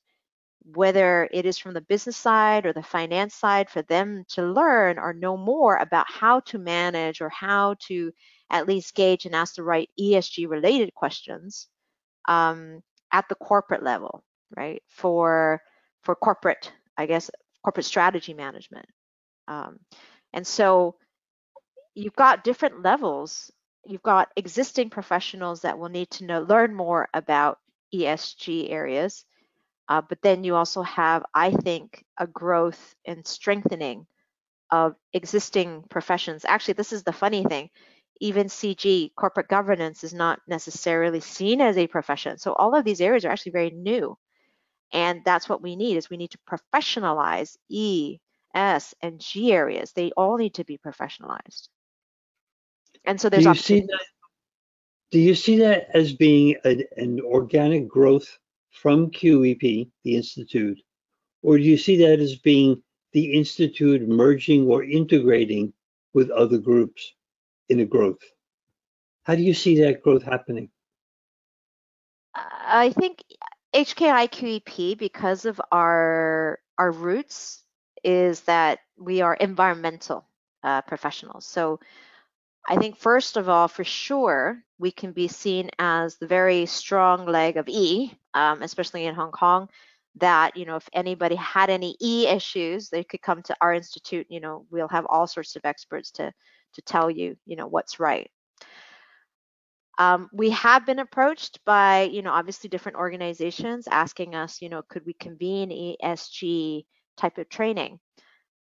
whether 0.64 1.28
it 1.30 1.44
is 1.44 1.58
from 1.58 1.74
the 1.74 1.80
business 1.82 2.16
side 2.16 2.64
or 2.64 2.72
the 2.72 2.82
finance 2.82 3.34
side, 3.34 3.68
for 3.68 3.82
them 3.82 4.24
to 4.28 4.42
learn 4.42 4.98
or 4.98 5.12
know 5.12 5.36
more 5.36 5.76
about 5.76 6.06
how 6.08 6.40
to 6.40 6.58
manage 6.58 7.20
or 7.20 7.28
how 7.28 7.74
to 7.80 8.10
at 8.50 8.66
least 8.66 8.94
gauge 8.94 9.26
and 9.26 9.34
ask 9.34 9.56
the 9.56 9.62
right 9.62 9.90
ESG 10.00 10.48
related 10.48 10.94
questions 10.94 11.68
um, 12.28 12.82
at 13.12 13.28
the 13.28 13.34
corporate 13.34 13.82
level, 13.82 14.24
right? 14.56 14.82
For 14.88 15.60
for 16.02 16.14
corporate, 16.14 16.72
I 16.96 17.06
guess, 17.06 17.30
corporate 17.62 17.86
strategy 17.86 18.34
management. 18.34 18.86
Um, 19.48 19.78
and 20.32 20.46
so 20.46 20.96
you've 21.94 22.16
got 22.16 22.44
different 22.44 22.82
levels. 22.82 23.50
You've 23.86 24.02
got 24.02 24.30
existing 24.36 24.90
professionals 24.90 25.60
that 25.62 25.78
will 25.78 25.90
need 25.90 26.10
to 26.12 26.24
know 26.24 26.40
learn 26.40 26.74
more 26.74 27.08
about 27.12 27.58
ESG 27.94 28.70
areas 28.70 29.24
uh, 29.88 30.00
but 30.00 30.20
then 30.22 30.44
you 30.44 30.54
also 30.54 30.82
have, 30.82 31.24
I 31.34 31.50
think, 31.50 32.04
a 32.18 32.26
growth 32.26 32.94
and 33.06 33.26
strengthening 33.26 34.06
of 34.70 34.94
existing 35.12 35.84
professions. 35.90 36.44
Actually, 36.46 36.74
this 36.74 36.92
is 36.92 37.02
the 37.02 37.12
funny 37.12 37.44
thing. 37.44 37.68
Even 38.20 38.46
CG, 38.46 39.14
corporate 39.14 39.48
governance, 39.48 40.02
is 40.02 40.14
not 40.14 40.40
necessarily 40.48 41.20
seen 41.20 41.60
as 41.60 41.76
a 41.76 41.86
profession. 41.86 42.38
So 42.38 42.54
all 42.54 42.74
of 42.74 42.84
these 42.84 43.00
areas 43.00 43.24
are 43.24 43.30
actually 43.30 43.52
very 43.52 43.70
new. 43.70 44.16
And 44.92 45.22
that's 45.24 45.48
what 45.48 45.62
we 45.62 45.76
need 45.76 45.96
is 45.96 46.08
we 46.08 46.16
need 46.16 46.30
to 46.30 46.38
professionalize 46.48 47.56
E, 47.68 48.18
S, 48.54 48.94
and 49.02 49.20
G 49.20 49.52
areas. 49.52 49.92
They 49.92 50.12
all 50.12 50.38
need 50.38 50.54
to 50.54 50.64
be 50.64 50.78
professionalized. 50.78 51.68
And 53.04 53.20
so 53.20 53.28
there's 53.28 53.42
do 53.42 53.50
you 53.50 53.54
see 53.56 53.80
that, 53.80 54.04
do 55.14 55.20
you 55.20 55.36
see 55.36 55.58
that 55.58 55.86
as 55.94 56.12
being 56.12 56.56
a, 56.64 56.84
an 56.96 57.20
organic 57.20 57.86
growth 57.86 58.36
from 58.72 59.12
QEP, 59.12 59.88
the 60.02 60.16
Institute, 60.16 60.82
or 61.40 61.56
do 61.56 61.62
you 61.62 61.78
see 61.78 61.96
that 61.98 62.18
as 62.18 62.34
being 62.34 62.82
the 63.12 63.32
Institute 63.32 64.08
merging 64.08 64.66
or 64.66 64.82
integrating 64.82 65.72
with 66.14 66.30
other 66.30 66.58
groups 66.58 67.14
in 67.68 67.78
a 67.78 67.84
growth? 67.84 68.18
How 69.22 69.36
do 69.36 69.42
you 69.42 69.54
see 69.54 69.80
that 69.82 70.02
growth 70.02 70.24
happening? 70.24 70.68
I 72.34 72.90
think 72.90 73.22
HKIQEP, 73.72 74.98
because 74.98 75.44
of 75.44 75.60
our 75.70 76.58
our 76.76 76.90
roots, 76.90 77.62
is 78.02 78.40
that 78.40 78.80
we 78.98 79.20
are 79.20 79.34
environmental 79.34 80.26
uh, 80.64 80.82
professionals. 80.82 81.46
So 81.46 81.78
I 82.66 82.76
think 82.76 82.96
first 82.96 83.36
of 83.36 83.48
all, 83.48 83.68
for 83.68 83.84
sure, 83.84 84.62
we 84.78 84.90
can 84.90 85.12
be 85.12 85.28
seen 85.28 85.70
as 85.78 86.16
the 86.16 86.26
very 86.26 86.66
strong 86.66 87.26
leg 87.26 87.56
of 87.56 87.68
E, 87.68 88.12
um, 88.32 88.62
especially 88.62 89.06
in 89.06 89.14
Hong 89.14 89.32
Kong. 89.32 89.68
That 90.18 90.56
you 90.56 90.64
know, 90.64 90.76
if 90.76 90.88
anybody 90.92 91.34
had 91.34 91.70
any 91.70 91.96
E 92.00 92.28
issues, 92.28 92.88
they 92.88 93.02
could 93.02 93.20
come 93.20 93.42
to 93.42 93.56
our 93.60 93.74
institute. 93.74 94.26
You 94.30 94.40
know, 94.40 94.64
we'll 94.70 94.88
have 94.88 95.06
all 95.06 95.26
sorts 95.26 95.56
of 95.56 95.64
experts 95.64 96.12
to 96.12 96.32
to 96.74 96.82
tell 96.82 97.10
you, 97.10 97.36
you 97.46 97.56
know, 97.56 97.66
what's 97.66 98.00
right. 98.00 98.30
Um, 99.98 100.28
we 100.32 100.50
have 100.50 100.86
been 100.86 100.98
approached 100.98 101.64
by, 101.64 102.02
you 102.02 102.22
know, 102.22 102.32
obviously 102.32 102.68
different 102.68 102.98
organizations 102.98 103.86
asking 103.88 104.34
us, 104.34 104.60
you 104.60 104.68
know, 104.68 104.82
could 104.82 105.06
we 105.06 105.12
convene 105.14 105.70
ESG 105.70 106.84
type 107.16 107.38
of 107.38 107.48
training? 107.48 108.00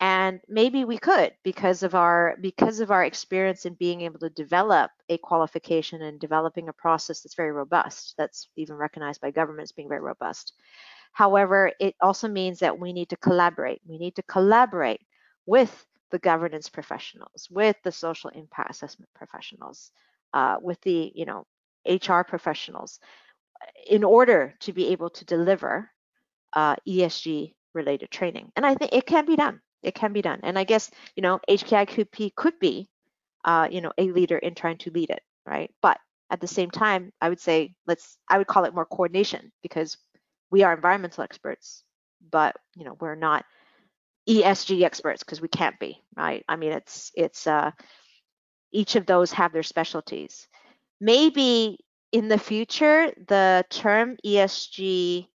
And 0.01 0.40
maybe 0.48 0.86
we 0.86 0.96
could 0.96 1.34
because 1.44 1.82
of 1.82 1.94
our 1.94 2.34
because 2.40 2.80
of 2.80 2.90
our 2.90 3.05
experience 3.05 3.66
in 3.66 3.74
being 3.74 4.01
able 4.01 4.18
to 4.20 4.30
develop 4.30 4.90
a 5.11 5.18
qualification 5.18 6.01
and 6.01 6.18
developing 6.18 6.68
a 6.68 6.72
process 6.72 7.20
that's 7.20 7.34
very 7.34 7.53
robust, 7.53 8.14
that's 8.16 8.48
even 8.57 8.76
recognized 8.76 9.20
by 9.20 9.30
governments 9.30 9.72
being 9.72 9.90
very 9.90 10.01
robust. 10.01 10.55
However, 11.12 11.72
it 11.78 11.96
also 12.01 12.28
means 12.28 12.61
that 12.61 12.78
we 12.78 12.94
need 12.94 13.11
to 13.11 13.16
collaborate. 13.16 13.82
We 13.86 13.98
need 13.98 14.16
to 14.16 14.22
collaborate 14.22 15.03
with 15.44 15.86
the 16.11 16.18
governance 16.18 16.70
professionals, 16.70 17.48
with 17.51 17.76
the 17.84 17.92
social 17.92 18.30
impact 18.30 18.70
assessment 18.70 19.11
professionals, 19.14 19.90
uh, 20.32 20.57
with 20.62 20.80
the 20.80 21.12
you 21.14 21.26
know 21.26 21.46
HR 21.86 22.22
professionals, 22.22 23.01
in 23.86 24.03
order 24.03 24.55
to 24.61 24.72
be 24.72 24.88
able 24.88 25.11
to 25.11 25.26
deliver 25.26 25.90
uh, 26.55 26.76
ESG 26.88 27.55
related 27.74 28.11
training. 28.11 28.51
And 28.57 28.64
I 28.64 28.74
think 28.74 28.94
it 28.94 29.05
can 29.05 29.26
be 29.26 29.36
done. 29.36 29.61
It 29.83 29.95
can 29.95 30.12
be 30.12 30.22
done. 30.22 30.41
And 30.43 30.59
I 30.59 30.64
guess 30.64 30.91
you 31.16 31.22
know 31.22 31.41
HKIQEP 31.49 32.35
could 32.35 32.59
be 32.59 32.89
uh, 33.45 33.68
you 33.70 33.81
know 33.81 33.93
a 33.99 34.11
leader 34.11 34.39
in 34.39 34.55
trying 34.55 34.78
to 34.78 34.91
lead 34.91 35.11
it, 35.11 35.22
right? 35.47 35.70
But 35.83 35.99
at 36.31 36.41
the 36.41 36.47
same 36.47 36.70
time, 36.70 37.12
I 37.20 37.28
would 37.28 37.41
say 37.41 37.74
let's 37.87 38.18
I 38.28 38.39
would 38.39 38.47
call 38.47 38.64
it 38.64 38.74
more 38.74 38.87
coordination 38.87 39.53
because 39.62 39.97
we 40.51 40.62
are 40.62 40.72
environmental 40.72 41.24
experts, 41.24 41.85
but 42.31 42.57
you 42.76 42.85
know 42.85 42.97
we're 43.01 43.14
not 43.14 43.45
ESG 44.28 44.83
experts 44.83 45.22
because 45.22 45.41
we 45.41 45.49
can't 45.49 45.78
be, 45.78 46.03
right? 46.16 46.45
I 46.49 46.57
mean, 46.57 46.72
it's 46.72 47.11
it's 47.14 47.47
uh, 47.47 47.72
each 48.72 48.97
of 48.97 49.07
those 49.07 49.33
have 49.33 49.53
their 49.53 49.62
specialties. 49.62 50.47
Maybe 51.01 51.78
in 52.12 52.28
the 52.28 52.39
future, 52.39 53.12
the 53.28 53.64
term 53.70 54.16
ESG 54.24 55.26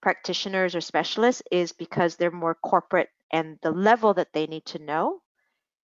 practitioners 0.00 0.74
or 0.74 0.80
specialists 0.80 1.42
is 1.50 1.72
because 1.72 2.16
they're 2.16 2.30
more 2.30 2.54
corporate 2.54 3.08
and 3.32 3.58
the 3.62 3.70
level 3.70 4.14
that 4.14 4.32
they 4.32 4.46
need 4.46 4.66
to 4.66 4.78
know 4.78 5.20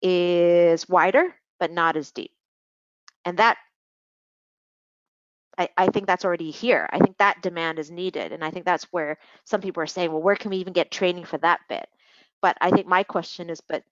is 0.02 0.88
wider 0.90 1.36
but 1.60 1.72
not 1.72 1.96
as 1.96 2.12
deep. 2.12 2.32
And 3.24 3.38
that 3.38 3.58
I, 5.58 5.70
I 5.78 5.88
think 5.88 6.08
that's 6.08 6.26
already 6.26 6.50
here. 6.50 6.90
I 6.92 6.98
think 6.98 7.18
that 7.18 7.42
demand 7.42 7.78
is 7.78 7.92
needed. 7.92 8.32
And 8.32 8.44
I 8.44 8.50
think 8.52 8.66
that's 8.66 8.86
where 8.86 9.18
some 9.44 9.62
people 9.62 9.84
are 9.84 9.88
saying, 9.88 10.12
well, 10.12 10.22
where 10.22 10.36
can 10.36 10.50
we 10.50 10.58
even 10.58 10.74
get 10.74 10.92
training 10.92 11.26
for 11.26 11.38
that 11.40 11.60
bit? 11.70 11.88
But 12.42 12.58
I 12.62 12.72
think 12.72 12.88
my 12.88 13.04
question 13.04 13.50
is, 13.50 13.62
but 13.62 13.84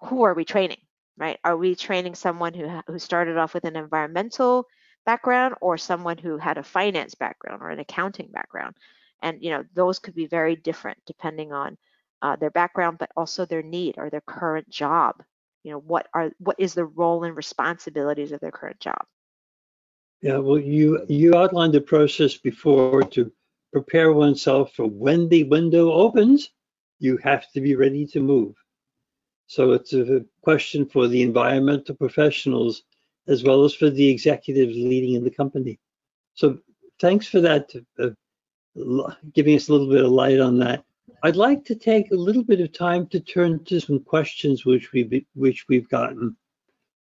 who 0.00 0.24
are 0.24 0.34
we 0.34 0.44
training, 0.44 0.80
right? 1.16 1.38
Are 1.44 1.56
we 1.56 1.76
training 1.76 2.16
someone 2.16 2.54
who, 2.54 2.68
who 2.88 2.98
started 2.98 3.36
off 3.36 3.54
with 3.54 3.64
an 3.64 3.76
environmental 3.76 4.66
background 5.06 5.54
or 5.60 5.78
someone 5.78 6.18
who 6.18 6.38
had 6.38 6.58
a 6.58 6.64
finance 6.64 7.14
background 7.14 7.62
or 7.62 7.70
an 7.70 7.78
accounting 7.78 8.30
background? 8.32 8.74
And, 9.22 9.40
you 9.40 9.50
know, 9.50 9.62
those 9.74 10.00
could 10.00 10.16
be 10.16 10.26
very 10.26 10.56
different 10.56 10.98
depending 11.06 11.52
on 11.52 11.78
uh, 12.22 12.36
their 12.36 12.50
background, 12.50 12.98
but 12.98 13.10
also 13.16 13.44
their 13.44 13.62
need 13.62 13.96
or 13.98 14.08
their 14.08 14.22
current 14.22 14.68
job. 14.70 15.22
You 15.64 15.72
know, 15.72 15.78
what 15.78 16.08
are 16.14 16.32
what 16.38 16.56
is 16.58 16.74
the 16.74 16.84
role 16.84 17.24
and 17.24 17.36
responsibilities 17.36 18.32
of 18.32 18.40
their 18.40 18.50
current 18.50 18.80
job? 18.80 19.04
Yeah, 20.22 20.38
well, 20.38 20.58
you 20.58 21.04
you 21.08 21.34
outlined 21.34 21.74
the 21.74 21.80
process 21.80 22.36
before 22.36 23.02
to 23.02 23.30
prepare 23.72 24.12
oneself 24.12 24.72
for 24.74 24.86
when 24.86 25.28
the 25.28 25.44
window 25.44 25.92
opens, 25.92 26.50
you 26.98 27.16
have 27.18 27.50
to 27.52 27.60
be 27.60 27.74
ready 27.74 28.06
to 28.06 28.20
move. 28.20 28.54
So 29.46 29.72
it's 29.72 29.92
a 29.92 30.24
question 30.42 30.86
for 30.86 31.08
the 31.08 31.22
environmental 31.22 31.94
professionals 31.94 32.82
as 33.26 33.44
well 33.44 33.64
as 33.64 33.74
for 33.74 33.90
the 33.90 34.08
executives 34.08 34.74
leading 34.76 35.14
in 35.14 35.24
the 35.24 35.30
company. 35.30 35.78
So 36.34 36.58
thanks 37.00 37.26
for 37.26 37.40
that, 37.40 37.70
uh, 37.98 38.10
giving 39.32 39.56
us 39.56 39.68
a 39.68 39.72
little 39.72 39.88
bit 39.88 40.04
of 40.04 40.10
light 40.10 40.40
on 40.40 40.58
that. 40.58 40.84
I'd 41.22 41.36
like 41.36 41.64
to 41.66 41.74
take 41.74 42.10
a 42.10 42.16
little 42.16 42.44
bit 42.44 42.60
of 42.60 42.72
time 42.72 43.06
to 43.08 43.20
turn 43.20 43.64
to 43.64 43.80
some 43.80 44.00
questions 44.00 44.64
which 44.64 44.92
we've 44.92 45.24
which 45.34 45.66
we've 45.68 45.88
gotten. 45.88 46.36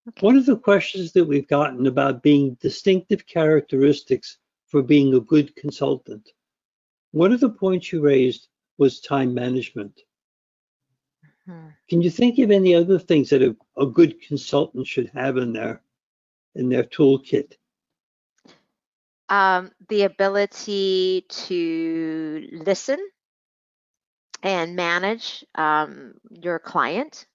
Okay. 0.07 0.25
One 0.25 0.37
of 0.37 0.45
the 0.45 0.57
questions 0.57 1.11
that 1.13 1.25
we've 1.25 1.47
gotten 1.47 1.87
about 1.87 2.23
being 2.23 2.57
distinctive 2.61 3.25
characteristics 3.25 4.37
for 4.67 4.81
being 4.81 5.13
a 5.13 5.19
good 5.19 5.55
consultant. 5.55 6.29
One 7.11 7.31
of 7.31 7.39
the 7.39 7.49
points 7.49 7.91
you 7.91 8.01
raised 8.01 8.47
was 8.77 9.01
time 9.01 9.33
management. 9.33 10.01
Hmm. 11.45 11.69
Can 11.89 12.01
you 12.01 12.09
think 12.09 12.39
of 12.39 12.51
any 12.51 12.73
other 12.75 12.99
things 12.99 13.29
that 13.29 13.41
a, 13.41 13.55
a 13.77 13.85
good 13.85 14.21
consultant 14.21 14.87
should 14.87 15.09
have 15.09 15.37
in 15.37 15.53
their 15.53 15.81
in 16.55 16.69
their 16.69 16.83
toolkit? 16.83 17.53
Um, 19.29 19.71
the 19.87 20.03
ability 20.03 21.25
to 21.29 22.47
listen 22.51 22.99
and 24.43 24.75
manage 24.75 25.45
um, 25.55 26.13
your 26.29 26.59
client. 26.59 27.25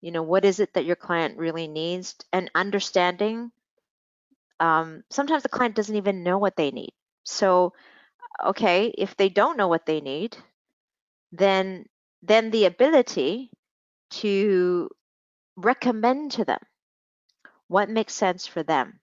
You 0.00 0.12
know 0.12 0.22
what 0.22 0.44
is 0.44 0.60
it 0.60 0.74
that 0.74 0.84
your 0.84 0.96
client 0.96 1.38
really 1.38 1.68
needs? 1.68 2.14
And 2.32 2.50
understanding 2.54 3.50
um, 4.60 5.02
sometimes 5.10 5.42
the 5.42 5.48
client 5.48 5.74
doesn't 5.74 5.96
even 5.96 6.22
know 6.22 6.38
what 6.38 6.56
they 6.56 6.70
need. 6.70 6.92
So 7.24 7.72
okay 8.44 8.92
if 8.98 9.16
they 9.16 9.28
don't 9.28 9.56
know 9.56 9.68
what 9.68 9.86
they 9.86 10.00
need 10.00 10.36
then 11.32 11.86
then 12.22 12.50
the 12.50 12.64
ability 12.64 13.50
to 14.10 14.88
recommend 15.56 16.32
to 16.32 16.44
them 16.44 16.60
what 17.68 17.90
makes 17.90 18.14
sense 18.14 18.46
for 18.46 18.62
them 18.62 19.00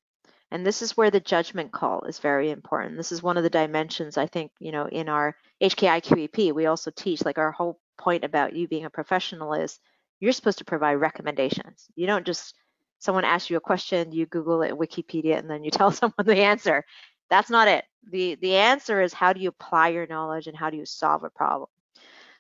and 0.52 0.66
this 0.66 0.82
is 0.82 0.98
where 0.98 1.12
the 1.12 1.20
judgment 1.20 1.72
call 1.72 2.02
is 2.04 2.20
very 2.20 2.52
important 2.52 2.98
this 2.98 3.12
is 3.12 3.24
one 3.24 3.38
of 3.38 3.44
the 3.44 3.50
dimensions 3.50 4.18
i 4.18 4.28
think 4.28 4.52
you 4.60 4.72
know 4.72 4.88
in 4.88 5.10
our 5.10 5.36
hki 5.62 6.02
qep 6.02 6.54
we 6.54 6.66
also 6.66 6.92
teach 6.92 7.24
like 7.26 7.38
our 7.38 7.52
whole 7.52 7.80
point 7.98 8.24
about 8.24 8.56
you 8.56 8.68
being 8.68 8.86
a 8.86 8.90
professional 8.90 9.54
is 9.54 9.80
you're 10.22 10.32
supposed 10.32 10.60
to 10.60 10.66
provide 10.66 10.96
recommendations. 10.96 11.88
You 11.96 12.08
don't 12.08 12.26
just 12.26 12.56
someone 13.00 13.26
asks 13.26 13.50
you 13.50 13.58
a 13.58 13.62
question, 13.62 14.12
you 14.12 14.28
Google 14.28 14.62
it, 14.62 14.74
Wikipedia, 14.74 15.38
and 15.38 15.50
then 15.50 15.66
you 15.66 15.72
tell 15.72 15.92
someone 15.92 16.26
the 16.26 16.38
answer. 16.38 16.86
That's 17.30 17.50
not 17.50 17.68
it. 17.68 17.84
The 18.10 18.36
the 18.36 18.56
answer 18.56 19.02
is 19.02 19.14
how 19.14 19.34
do 19.34 19.42
you 19.42 19.50
apply 19.50 19.90
your 19.90 20.08
knowledge 20.08 20.48
and 20.48 20.56
how 20.56 20.70
do 20.70 20.78
you 20.78 20.86
solve 20.86 21.24
a 21.24 21.30
problem. 21.30 21.70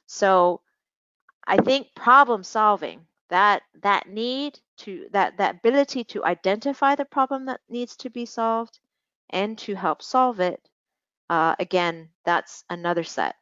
So 0.05 0.61
I 1.45 1.57
think 1.57 1.87
problem 1.95 2.43
solving, 2.43 3.01
that 3.29 3.63
that 3.81 4.07
need 4.07 4.59
to 4.83 5.07
that 5.11 5.37
that 5.37 5.55
ability 5.55 6.03
to 6.05 6.23
identify 6.25 6.95
the 6.95 7.05
problem 7.05 7.45
that 7.45 7.61
needs 7.69 7.95
to 7.97 8.09
be 8.09 8.25
solved 8.25 8.79
and 9.29 9.57
to 9.59 9.75
help 9.75 10.01
solve 10.01 10.39
it, 10.39 10.69
uh, 11.29 11.55
again, 11.59 12.09
that's 12.25 12.63
another 12.69 13.03
set 13.03 13.35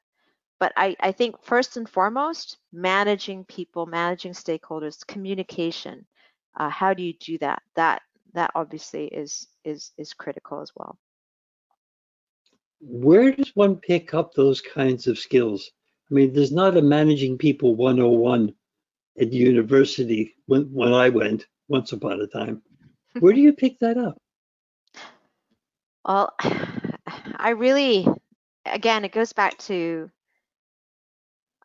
but 0.60 0.74
I, 0.76 0.96
I 1.00 1.12
think 1.14 1.42
first 1.42 1.78
and 1.78 1.90
foremost, 1.90 2.58
managing 2.74 3.46
people, 3.46 3.86
managing 3.86 4.34
stakeholders, 4.34 5.08
communication. 5.08 6.06
Uh, 6.58 6.70
how 6.70 6.94
do 6.94 7.02
you 7.02 7.14
do 7.14 7.38
that? 7.40 7.64
That 7.76 8.02
that 8.34 8.52
obviously 8.56 9.06
is 9.06 9.48
is 9.64 9.92
is 9.98 10.14
critical 10.14 10.62
as 10.62 10.72
well. 10.76 11.00
Where 12.82 13.32
does 13.32 13.56
one 13.56 13.78
pick 13.78 14.14
up 14.14 14.34
those 14.34 14.62
kinds 14.62 15.08
of 15.08 15.18
skills? 15.18 15.72
I 16.12 16.14
mean, 16.14 16.34
there's 16.34 16.52
not 16.52 16.78
a 16.78 16.82
managing 16.82 17.38
people 17.38 17.76
101 17.76 18.54
at 19.20 19.32
university 19.32 20.36
when 20.46 20.64
when 20.74 20.94
I 20.94 21.10
went 21.10 21.48
once 21.68 21.92
upon 21.92 22.22
a 22.22 22.28
time. 22.28 22.62
Where 23.20 23.34
do 23.34 23.42
you 23.42 23.54
pick 23.54 23.80
that 23.80 23.98
up? 23.98 24.18
Well, 26.06 26.34
I 27.36 27.52
really, 27.52 28.08
again, 28.66 29.06
it 29.06 29.12
goes 29.12 29.34
back 29.34 29.58
to 29.60 30.10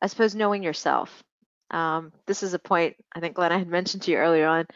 I 0.01 0.07
suppose 0.07 0.35
knowing 0.35 0.63
yourself. 0.63 1.23
Um, 1.71 2.13
this 2.27 2.43
is 2.43 2.55
a 2.55 2.59
point 2.59 2.97
I 3.15 3.21
think 3.21 3.35
Glenn 3.35 3.53
I 3.53 3.59
had 3.59 3.69
mentioned 3.69 4.03
to 4.03 4.11
you 4.11 4.19
earlier 4.19 4.47
on. 4.47 4.67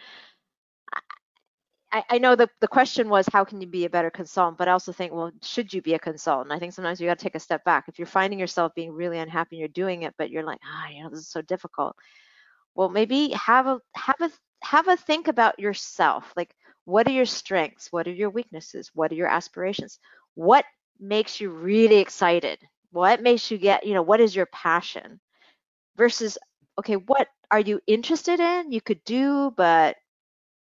I, 1.93 2.05
I 2.11 2.19
know 2.19 2.35
the, 2.37 2.49
the 2.61 2.69
question 2.69 3.09
was 3.09 3.27
how 3.33 3.45
can 3.45 3.61
you 3.61 3.67
be 3.67 3.85
a 3.85 3.91
better 3.91 4.11
consultant, 4.11 4.59
but 4.59 4.69
I 4.69 4.73
also 4.73 4.93
think, 4.93 5.13
well, 5.13 5.31
should 5.43 5.73
you 5.73 5.81
be 5.81 5.95
a 5.95 5.99
consultant? 5.99 6.53
I 6.53 6.59
think 6.59 6.73
sometimes 6.73 7.01
you 7.01 7.07
got 7.07 7.19
to 7.19 7.23
take 7.23 7.35
a 7.35 7.41
step 7.41 7.65
back. 7.65 7.85
If 7.89 7.99
you're 7.99 8.07
finding 8.07 8.39
yourself 8.39 8.75
being 8.75 8.93
really 8.93 9.19
unhappy 9.19 9.57
and 9.57 9.61
you're 9.61 9.69
doing 9.69 10.03
it, 10.03 10.15
but 10.19 10.31
you're 10.31 10.45
like, 10.45 10.61
ah, 10.65 10.87
oh, 10.87 10.91
you 10.95 11.03
know, 11.03 11.11
this 11.11 11.21
is 11.21 11.29
so 11.29 11.41
difficult. 11.41 11.97
Well, 12.79 12.89
maybe 12.91 13.33
have 13.33 13.67
a 13.67 13.83
have 13.97 14.23
a 14.23 14.33
have 14.63 14.89
a 14.89 14.97
think 14.97 15.29
about 15.29 15.61
yourself. 15.61 16.33
Like, 16.37 16.55
what 16.87 17.07
are 17.09 17.13
your 17.13 17.27
strengths? 17.27 17.93
What 17.93 18.09
are 18.09 18.13
your 18.13 18.31
weaknesses? 18.31 18.91
What 18.95 19.13
are 19.13 19.17
your 19.17 19.29
aspirations? 19.29 20.01
What 20.37 20.65
makes 21.01 21.41
you 21.41 21.51
really 21.51 21.99
excited? 21.99 22.61
what 22.93 23.23
makes 23.23 23.51
you 23.51 23.59
get 23.59 23.87
you 23.87 23.95
know 23.95 24.03
what 24.03 24.19
is 24.21 24.35
your 24.35 24.47
passion 24.47 25.21
versus 25.97 26.39
okay 26.79 26.97
what 26.97 27.29
are 27.51 27.61
you 27.61 27.81
interested 27.87 28.41
in 28.41 28.73
you 28.73 28.81
could 28.81 29.05
do 29.05 29.53
but 29.57 29.97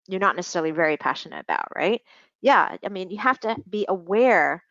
you're 0.07 0.19
not 0.19 0.35
necessarily 0.35 0.71
very 0.71 0.97
passionate 0.97 1.41
about 1.41 1.67
right 1.75 2.01
yeah 2.41 2.77
i 2.85 2.89
mean 2.89 3.09
you 3.11 3.17
have 3.17 3.39
to 3.39 3.55
be 3.69 3.85
aware 3.89 4.63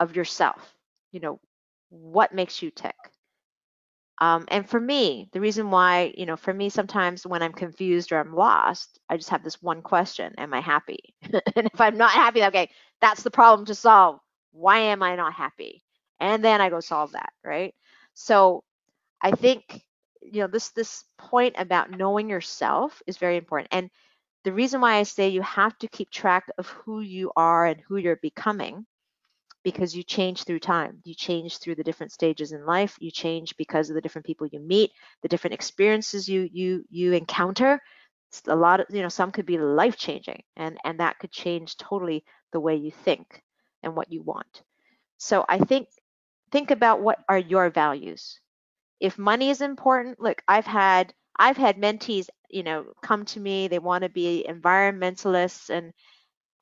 of 0.00 0.16
yourself 0.16 0.74
you 1.12 1.20
know 1.20 1.40
what 1.90 2.34
makes 2.34 2.62
you 2.62 2.70
tick 2.70 2.96
Um, 4.18 4.46
and 4.48 4.68
for 4.68 4.80
me, 4.80 5.28
the 5.32 5.40
reason 5.40 5.70
why, 5.70 6.14
you 6.16 6.24
know, 6.24 6.36
for 6.36 6.52
me, 6.52 6.70
sometimes 6.70 7.26
when 7.26 7.42
I'm 7.42 7.52
confused 7.52 8.12
or 8.12 8.18
I'm 8.18 8.34
lost, 8.34 8.98
I 9.10 9.16
just 9.16 9.28
have 9.30 9.44
this 9.44 9.62
one 9.62 9.82
question 9.82 10.34
Am 10.38 10.54
I 10.54 10.60
happy? 10.60 11.14
and 11.22 11.70
if 11.72 11.80
I'm 11.80 11.98
not 11.98 12.12
happy, 12.12 12.44
okay, 12.44 12.70
that's 13.00 13.22
the 13.22 13.30
problem 13.30 13.66
to 13.66 13.74
solve. 13.74 14.20
Why 14.52 14.78
am 14.78 15.02
I 15.02 15.16
not 15.16 15.34
happy? 15.34 15.82
And 16.18 16.42
then 16.42 16.62
I 16.62 16.70
go 16.70 16.80
solve 16.80 17.12
that, 17.12 17.32
right? 17.44 17.74
So 18.14 18.64
I 19.20 19.32
think, 19.32 19.82
you 20.22 20.40
know, 20.40 20.46
this 20.46 20.70
this 20.70 21.04
point 21.18 21.56
about 21.58 21.90
knowing 21.90 22.30
yourself 22.30 23.02
is 23.06 23.18
very 23.18 23.36
important. 23.36 23.68
And 23.72 23.90
the 24.44 24.52
reason 24.52 24.80
why 24.80 24.96
I 24.96 25.02
say 25.02 25.28
you 25.28 25.42
have 25.42 25.78
to 25.80 25.88
keep 25.88 26.10
track 26.10 26.50
of 26.58 26.68
who 26.68 27.00
you 27.00 27.32
are 27.36 27.66
and 27.66 27.80
who 27.80 27.96
you're 27.96 28.16
becoming 28.16 28.86
because 29.66 29.96
you 29.96 30.04
change 30.04 30.44
through 30.44 30.60
time. 30.60 31.02
You 31.04 31.14
change 31.14 31.58
through 31.58 31.76
the 31.76 31.84
different 31.84 32.12
stages 32.12 32.52
in 32.52 32.64
life. 32.66 32.96
You 33.00 33.10
change 33.10 33.56
because 33.58 33.90
of 33.90 33.96
the 33.96 34.00
different 34.02 34.26
people 34.26 34.46
you 34.46 34.60
meet, 34.60 34.92
the 35.22 35.28
different 35.28 35.54
experiences 35.54 36.28
you 36.28 36.48
you 36.52 36.84
you 36.90 37.12
encounter. 37.12 37.80
a 38.48 38.56
lot 38.56 38.80
of 38.80 38.86
you 38.90 39.02
know 39.02 39.08
some 39.10 39.32
could 39.32 39.46
be 39.46 39.58
life 39.58 39.96
changing, 39.96 40.42
and 40.56 40.78
and 40.84 41.00
that 41.00 41.18
could 41.18 41.32
change 41.32 41.76
totally 41.78 42.24
the 42.52 42.60
way 42.60 42.76
you 42.76 42.92
think 42.92 43.42
and 43.82 43.96
what 43.96 44.12
you 44.12 44.22
want. 44.22 44.62
So 45.18 45.44
I 45.48 45.58
think 45.58 45.88
think 46.52 46.70
about 46.70 47.00
what 47.02 47.18
are 47.28 47.38
your 47.38 47.70
values. 47.70 48.40
If 49.00 49.18
money 49.18 49.50
is 49.50 49.60
important, 49.62 50.20
look, 50.20 50.42
I've 50.48 50.66
had 50.66 51.14
I've 51.38 51.56
had 51.56 51.76
mentees, 51.78 52.28
you 52.50 52.62
know, 52.62 52.86
come 53.02 53.24
to 53.26 53.40
me. 53.40 53.68
They 53.68 53.78
want 53.80 54.02
to 54.04 54.10
be 54.10 54.44
environmentalists 54.48 55.70
and 55.70 55.92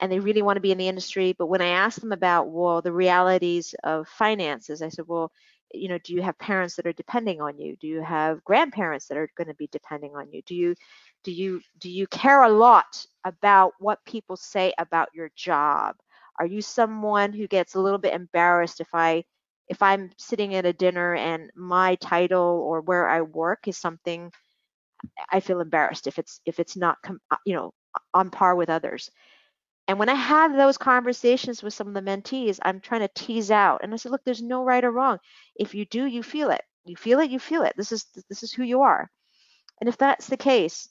and 0.01 0.11
they 0.11 0.19
really 0.21 0.43
want 0.43 0.57
to 0.57 0.61
be 0.61 0.73
in 0.73 0.79
the 0.79 0.89
industry. 0.89 1.35
But 1.39 1.47
when 1.47 1.61
I 1.63 1.69
asked 1.69 2.01
them 2.01 2.13
about, 2.13 2.51
well, 2.51 2.83
the 2.83 2.93
realities 2.93 3.75
of 3.85 4.09
finances, 4.09 4.83
I 4.83 4.89
said, 4.89 5.07
well, 5.09 5.31
you 5.73 5.89
know, 5.89 5.99
do 5.99 6.15
you 6.15 6.23
have 6.23 6.39
parents 6.39 6.77
that 6.77 6.87
are 6.87 6.93
depending 6.93 7.41
on 7.41 7.59
you? 7.59 7.77
Do 7.77 7.87
you 7.87 8.01
have 8.01 8.45
grandparents 8.45 9.09
that 9.09 9.19
are 9.19 9.29
going 9.37 9.49
to 9.49 9.55
be 9.55 9.69
depending 9.73 10.15
on 10.15 10.31
you? 10.33 10.43
Do 10.47 10.55
you 10.55 10.75
do 11.25 11.33
you 11.33 11.61
do 11.79 11.91
you 11.91 12.07
care 12.07 12.43
a 12.43 12.49
lot 12.49 13.07
about 13.25 13.73
what 13.81 14.05
people 14.05 14.37
say 14.37 14.73
about 14.79 15.09
your 15.15 15.31
job? 15.35 15.97
Are 16.39 16.47
you 16.47 16.63
someone 16.63 17.33
who 17.33 17.47
gets 17.49 17.75
a 17.75 17.81
little 17.81 17.99
bit 17.99 18.15
embarrassed 18.15 18.81
if 18.81 18.89
I 18.95 19.25
if 19.69 19.83
I'm 19.83 20.11
sitting 20.19 20.55
at 20.55 20.67
a 20.67 20.73
dinner 20.73 21.15
and 21.15 21.51
my 21.57 21.97
title 21.97 22.63
or 22.67 22.81
where 22.83 23.09
I 23.09 23.23
work 23.23 23.67
is 23.67 23.79
something 23.79 24.31
I 25.31 25.41
feel 25.41 25.61
embarrassed 25.61 26.07
if 26.07 26.19
it's 26.19 26.41
if 26.45 26.61
it's 26.61 26.77
not 26.77 26.99
uh, 27.31 27.37
you 27.45 27.55
know 27.55 27.73
on 28.13 28.31
par 28.31 28.55
with 28.55 28.71
others. 28.71 29.11
And 29.87 29.99
when 29.99 30.09
I 30.09 30.15
have 30.15 30.57
those 30.57 30.79
conversations 30.79 31.63
with 31.63 31.75
some 31.75 31.89
of 31.89 31.95
the 31.95 32.01
mentees, 32.01 32.59
I'm 32.63 32.81
trying 32.81 33.03
to 33.03 33.11
tease 33.15 33.51
out. 33.51 33.81
And 33.83 33.93
I 33.93 33.97
said, 33.97 34.13
look, 34.13 34.25
there's 34.25 34.43
no 34.43 34.65
right 34.65 34.85
or 34.85 34.91
wrong. 34.91 35.19
If 35.57 35.75
you 35.75 35.85
do, 35.85 36.07
you 36.07 36.23
feel 36.23 36.51
it. 36.51 36.63
You 36.87 36.97
feel 36.97 37.21
it, 37.21 37.31
you 37.31 37.39
feel 37.39 37.63
it. 37.63 37.75
This 37.77 37.93
is 37.93 38.07
this 38.29 38.43
is 38.43 38.53
who 38.53 38.63
you 38.63 38.83
are. 38.83 39.11
And 39.81 39.89
if 39.89 39.97
that's 39.97 40.27
the 40.27 40.37
case, 40.37 40.89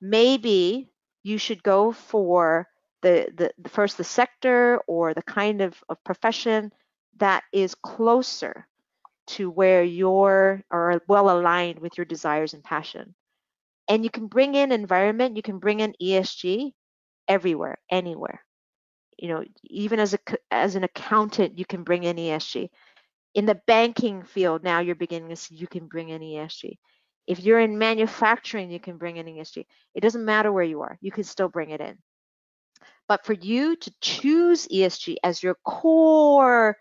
maybe 0.00 0.90
you 1.22 1.38
should 1.38 1.62
go 1.62 1.92
for 1.92 2.66
the, 3.02 3.52
the, 3.58 3.68
first 3.68 3.96
the 3.96 4.04
sector 4.04 4.80
or 4.86 5.14
the 5.14 5.22
kind 5.22 5.60
of, 5.60 5.82
of 5.88 6.02
profession 6.04 6.72
that 7.16 7.44
is 7.52 7.74
closer 7.74 8.66
to 9.26 9.50
where 9.50 9.82
you're 9.82 10.62
or 10.70 11.02
well 11.06 11.30
aligned 11.30 11.78
with 11.78 11.96
your 11.96 12.04
desires 12.04 12.54
and 12.54 12.64
passion. 12.64 13.14
And 13.88 14.04
you 14.04 14.10
can 14.10 14.26
bring 14.26 14.54
in 14.54 14.72
environment, 14.72 15.36
you 15.36 15.42
can 15.42 15.58
bring 15.58 15.80
in 15.80 15.94
ESG, 16.00 16.72
everywhere, 17.30 17.78
anywhere. 17.90 18.44
You 19.16 19.28
know, 19.28 19.44
even 19.62 20.00
as 20.00 20.14
a 20.14 20.18
as 20.50 20.74
an 20.74 20.84
accountant, 20.84 21.58
you 21.58 21.64
can 21.64 21.84
bring 21.84 22.02
in 22.04 22.16
ESG. 22.16 22.68
In 23.34 23.46
the 23.46 23.60
banking 23.66 24.24
field, 24.24 24.64
now 24.64 24.80
you're 24.80 24.96
beginning 24.96 25.28
to 25.28 25.36
see 25.36 25.54
you 25.54 25.68
can 25.68 25.86
bring 25.86 26.08
in 26.08 26.20
ESG. 26.20 26.76
If 27.28 27.38
you're 27.40 27.60
in 27.60 27.78
manufacturing, 27.78 28.70
you 28.70 28.80
can 28.80 28.98
bring 28.98 29.18
in 29.18 29.26
ESG. 29.26 29.64
It 29.94 30.00
doesn't 30.00 30.24
matter 30.24 30.50
where 30.50 30.64
you 30.64 30.80
are, 30.80 30.98
you 31.00 31.12
can 31.12 31.24
still 31.24 31.48
bring 31.48 31.70
it 31.70 31.80
in. 31.80 31.96
But 33.06 33.24
for 33.24 33.34
you 33.34 33.76
to 33.76 33.92
choose 34.00 34.66
ESG 34.66 35.16
as 35.22 35.42
your 35.42 35.56
core, 35.64 36.76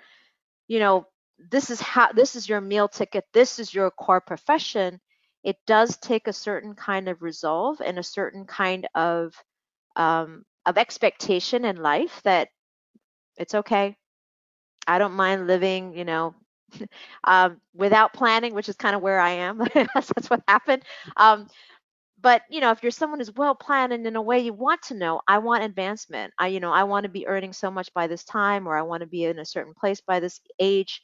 you 0.68 0.80
know, 0.80 1.06
this 1.52 1.70
is 1.70 1.80
how 1.80 2.12
this 2.14 2.36
is 2.36 2.50
your 2.50 2.62
meal 2.62 2.88
ticket, 2.88 3.26
this 3.34 3.60
is 3.60 3.74
your 3.74 3.92
core 3.92 4.22
profession, 4.22 5.00
it 5.44 5.58
does 5.68 5.98
take 5.98 6.28
a 6.28 6.34
certain 6.34 6.74
kind 6.74 7.10
of 7.10 7.22
resolve 7.22 7.82
and 7.86 8.00
a 8.00 8.04
certain 8.04 8.46
kind 8.46 8.88
of 8.96 9.34
um, 10.00 10.46
of 10.66 10.78
expectation 10.78 11.66
in 11.66 11.78
life 11.78 12.22
that 12.24 12.50
it's 13.38 13.56
okay. 13.56 13.96
I 14.88 14.98
don't 14.98 15.14
mind 15.14 15.48
living, 15.48 15.96
you 15.96 16.06
know, 16.06 16.36
um, 17.26 17.62
without 17.76 18.14
planning, 18.14 18.54
which 18.54 18.70
is 18.70 18.76
kind 18.76 18.96
of 18.96 19.02
where 19.02 19.20
I 19.20 19.32
am. 19.32 19.60
that's, 19.74 20.30
what 20.30 20.42
happened. 20.48 20.84
Um, 21.18 21.48
but 22.22 22.44
you 22.50 22.62
know, 22.62 22.72
if 22.72 22.84
you're 22.84 22.92
someone 22.92 23.20
who's 23.20 23.36
well 23.36 23.56
planned 23.56 23.94
and 23.94 24.06
in 24.08 24.16
a 24.16 24.22
way 24.22 24.40
you 24.40 24.54
want 24.54 24.82
to 24.84 24.94
know, 24.96 25.22
I 25.28 25.40
want 25.40 25.64
advancement. 25.64 26.34
I, 26.40 26.48
you 26.48 26.60
know, 26.60 26.72
I 26.72 26.84
want 26.84 27.04
to 27.04 27.10
be 27.10 27.28
earning 27.28 27.54
so 27.54 27.72
much 27.72 27.94
by 27.94 28.08
this 28.08 28.24
time, 28.24 28.68
or 28.68 28.78
I 28.78 28.84
want 28.84 29.02
to 29.02 29.08
be 29.08 29.26
in 29.26 29.40
a 29.40 29.46
certain 29.46 29.74
place 29.74 30.02
by 30.02 30.20
this 30.20 30.42
age. 30.60 31.02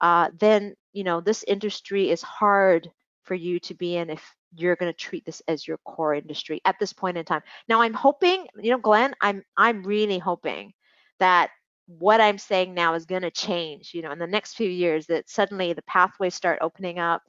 Uh, 0.00 0.30
then 0.38 0.74
you 0.92 1.04
know, 1.04 1.20
this 1.20 1.44
industry 1.48 2.10
is 2.10 2.22
hard 2.22 2.90
for 3.24 3.34
you 3.34 3.60
to 3.60 3.74
be 3.74 3.96
in 3.96 4.10
if 4.10 4.34
you're 4.56 4.76
going 4.76 4.92
to 4.92 4.96
treat 4.96 5.24
this 5.24 5.42
as 5.48 5.66
your 5.66 5.78
core 5.84 6.14
industry 6.14 6.60
at 6.64 6.76
this 6.78 6.92
point 6.92 7.16
in 7.16 7.24
time. 7.24 7.42
Now 7.68 7.82
I'm 7.82 7.94
hoping, 7.94 8.46
you 8.60 8.70
know, 8.70 8.78
Glenn, 8.78 9.14
I'm 9.20 9.42
I'm 9.56 9.82
really 9.82 10.18
hoping 10.18 10.72
that 11.20 11.50
what 11.86 12.20
I'm 12.20 12.38
saying 12.38 12.74
now 12.74 12.94
is 12.94 13.04
going 13.04 13.22
to 13.22 13.30
change, 13.30 13.92
you 13.92 14.02
know, 14.02 14.12
in 14.12 14.18
the 14.18 14.26
next 14.26 14.54
few 14.54 14.68
years 14.68 15.06
that 15.06 15.28
suddenly 15.28 15.72
the 15.72 15.82
pathways 15.82 16.34
start 16.34 16.58
opening 16.62 16.98
up, 16.98 17.22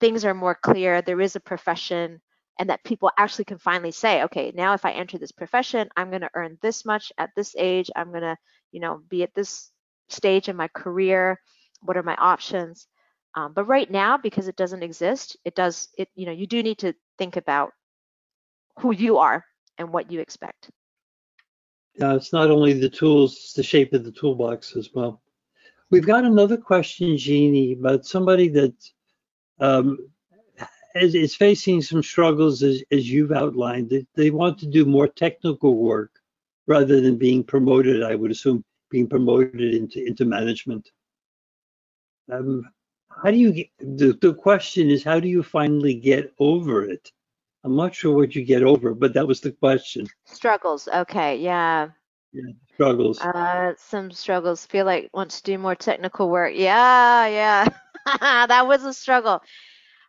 things 0.00 0.24
are 0.24 0.34
more 0.34 0.54
clear, 0.54 1.02
there 1.02 1.20
is 1.20 1.36
a 1.36 1.40
profession 1.40 2.20
and 2.58 2.70
that 2.70 2.84
people 2.84 3.10
actually 3.18 3.44
can 3.44 3.58
finally 3.58 3.90
say, 3.90 4.22
okay, 4.22 4.52
now 4.54 4.74
if 4.74 4.84
I 4.84 4.92
enter 4.92 5.18
this 5.18 5.32
profession, 5.32 5.88
I'm 5.96 6.10
going 6.10 6.20
to 6.20 6.30
earn 6.34 6.58
this 6.62 6.84
much 6.84 7.10
at 7.18 7.30
this 7.34 7.54
age, 7.58 7.90
I'm 7.96 8.10
going 8.10 8.22
to, 8.22 8.36
you 8.70 8.80
know, 8.80 9.00
be 9.08 9.22
at 9.22 9.34
this 9.34 9.70
stage 10.10 10.48
in 10.48 10.56
my 10.56 10.68
career, 10.68 11.40
what 11.80 11.96
are 11.96 12.02
my 12.02 12.14
options? 12.16 12.86
Um, 13.34 13.52
but 13.54 13.64
right 13.64 13.90
now, 13.90 14.18
because 14.18 14.48
it 14.48 14.56
doesn't 14.56 14.82
exist, 14.82 15.36
it 15.44 15.54
does, 15.54 15.88
it, 15.96 16.08
you 16.14 16.26
know, 16.26 16.32
you 16.32 16.46
do 16.46 16.62
need 16.62 16.78
to 16.78 16.94
think 17.18 17.36
about 17.36 17.72
who 18.78 18.92
you 18.92 19.18
are 19.18 19.44
and 19.78 19.92
what 19.92 20.10
you 20.10 20.20
expect. 20.20 20.70
Yeah, 21.94 22.14
it's 22.14 22.32
not 22.32 22.50
only 22.50 22.72
the 22.72 22.88
tools, 22.88 23.34
it's 23.36 23.52
the 23.52 23.62
shape 23.62 23.92
of 23.92 24.04
the 24.04 24.12
toolbox 24.12 24.76
as 24.76 24.90
well. 24.94 25.22
We've 25.90 26.06
got 26.06 26.24
another 26.24 26.56
question, 26.56 27.18
Jeannie, 27.18 27.72
about 27.72 28.06
somebody 28.06 28.48
that 28.48 28.74
um, 29.60 29.98
is, 30.94 31.14
is, 31.14 31.34
facing 31.34 31.82
some 31.82 32.02
struggles 32.02 32.62
as, 32.62 32.82
as 32.90 33.10
you've 33.10 33.32
outlined. 33.32 33.90
They, 33.90 34.06
they 34.14 34.30
want 34.30 34.58
to 34.60 34.66
do 34.66 34.86
more 34.86 35.06
technical 35.06 35.76
work 35.76 36.10
rather 36.66 37.00
than 37.00 37.18
being 37.18 37.44
promoted, 37.44 38.02
I 38.02 38.14
would 38.14 38.30
assume, 38.30 38.64
being 38.90 39.06
promoted 39.06 39.74
into, 39.74 40.02
into 40.02 40.24
management. 40.24 40.90
Um, 42.30 42.64
how 43.22 43.30
do 43.30 43.36
you 43.36 43.52
get, 43.52 43.68
the, 43.78 44.18
the 44.20 44.34
question 44.34 44.90
is 44.90 45.02
how 45.02 45.20
do 45.20 45.28
you 45.28 45.42
finally 45.42 45.94
get 45.94 46.32
over 46.38 46.84
it? 46.84 47.12
I'm 47.64 47.76
not 47.76 47.94
sure 47.94 48.16
what 48.16 48.34
you 48.34 48.44
get 48.44 48.62
over 48.62 48.94
but 48.94 49.14
that 49.14 49.26
was 49.26 49.40
the 49.40 49.52
question. 49.52 50.06
Struggles 50.24 50.88
okay 50.88 51.36
yeah. 51.36 51.90
Yeah 52.32 52.52
struggles. 52.74 53.20
Uh 53.20 53.74
some 53.78 54.10
struggles 54.10 54.66
feel 54.66 54.86
like 54.86 55.10
want 55.12 55.30
to 55.30 55.42
do 55.42 55.58
more 55.58 55.74
technical 55.74 56.28
work 56.28 56.52
yeah 56.54 57.26
yeah 57.26 57.68
that 58.20 58.66
was 58.66 58.84
a 58.84 58.92
struggle. 58.92 59.40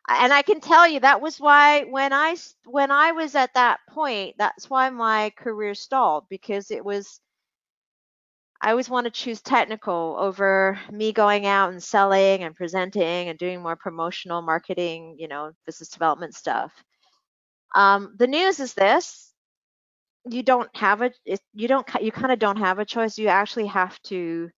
And 0.10 0.34
i 0.34 0.42
can 0.42 0.60
tell 0.60 0.88
you 0.88 1.00
that 1.00 1.22
was 1.22 1.40
why 1.40 1.84
when 1.84 2.12
i 2.12 2.36
when 2.66 2.92
i 2.92 3.14
was 3.14 3.36
at 3.36 3.54
that 3.54 3.80
point 3.90 4.36
that's 4.38 4.70
why 4.70 4.90
my 4.90 5.32
career 5.38 5.74
stalled 5.76 6.26
because 6.30 6.72
it 6.72 6.84
was 6.84 7.22
I 8.64 8.72
always 8.72 8.90
want 8.90 9.04
to 9.06 9.12
choose 9.12 9.42
technical 9.42 10.16
over 10.18 10.80
me 10.90 11.12
going 11.12 11.46
out 11.46 11.72
and 11.74 11.84
selling 11.84 12.44
and 12.44 12.56
presenting 12.56 13.28
and 13.28 13.38
doing 13.38 13.62
more 13.62 13.76
promotional 13.76 14.42
marketing, 14.42 15.18
you 15.20 15.28
know, 15.28 15.52
business 15.66 15.90
development 15.90 16.34
stuff. 16.34 16.72
Um, 17.76 18.16
the 18.18 18.28
news 18.28 18.62
is 18.62 18.74
this: 18.74 19.34
you 20.30 20.44
don't 20.44 20.74
have 20.78 21.02
a, 21.02 21.12
you 21.54 21.68
don't, 21.68 21.86
you 22.02 22.14
kind 22.14 22.32
of 22.32 22.40
don't 22.40 22.56
have 22.56 22.80
a 22.80 22.86
choice. 22.86 23.18
You 23.18 23.28
actually 23.28 23.68
have 23.68 24.02
to 24.04 24.50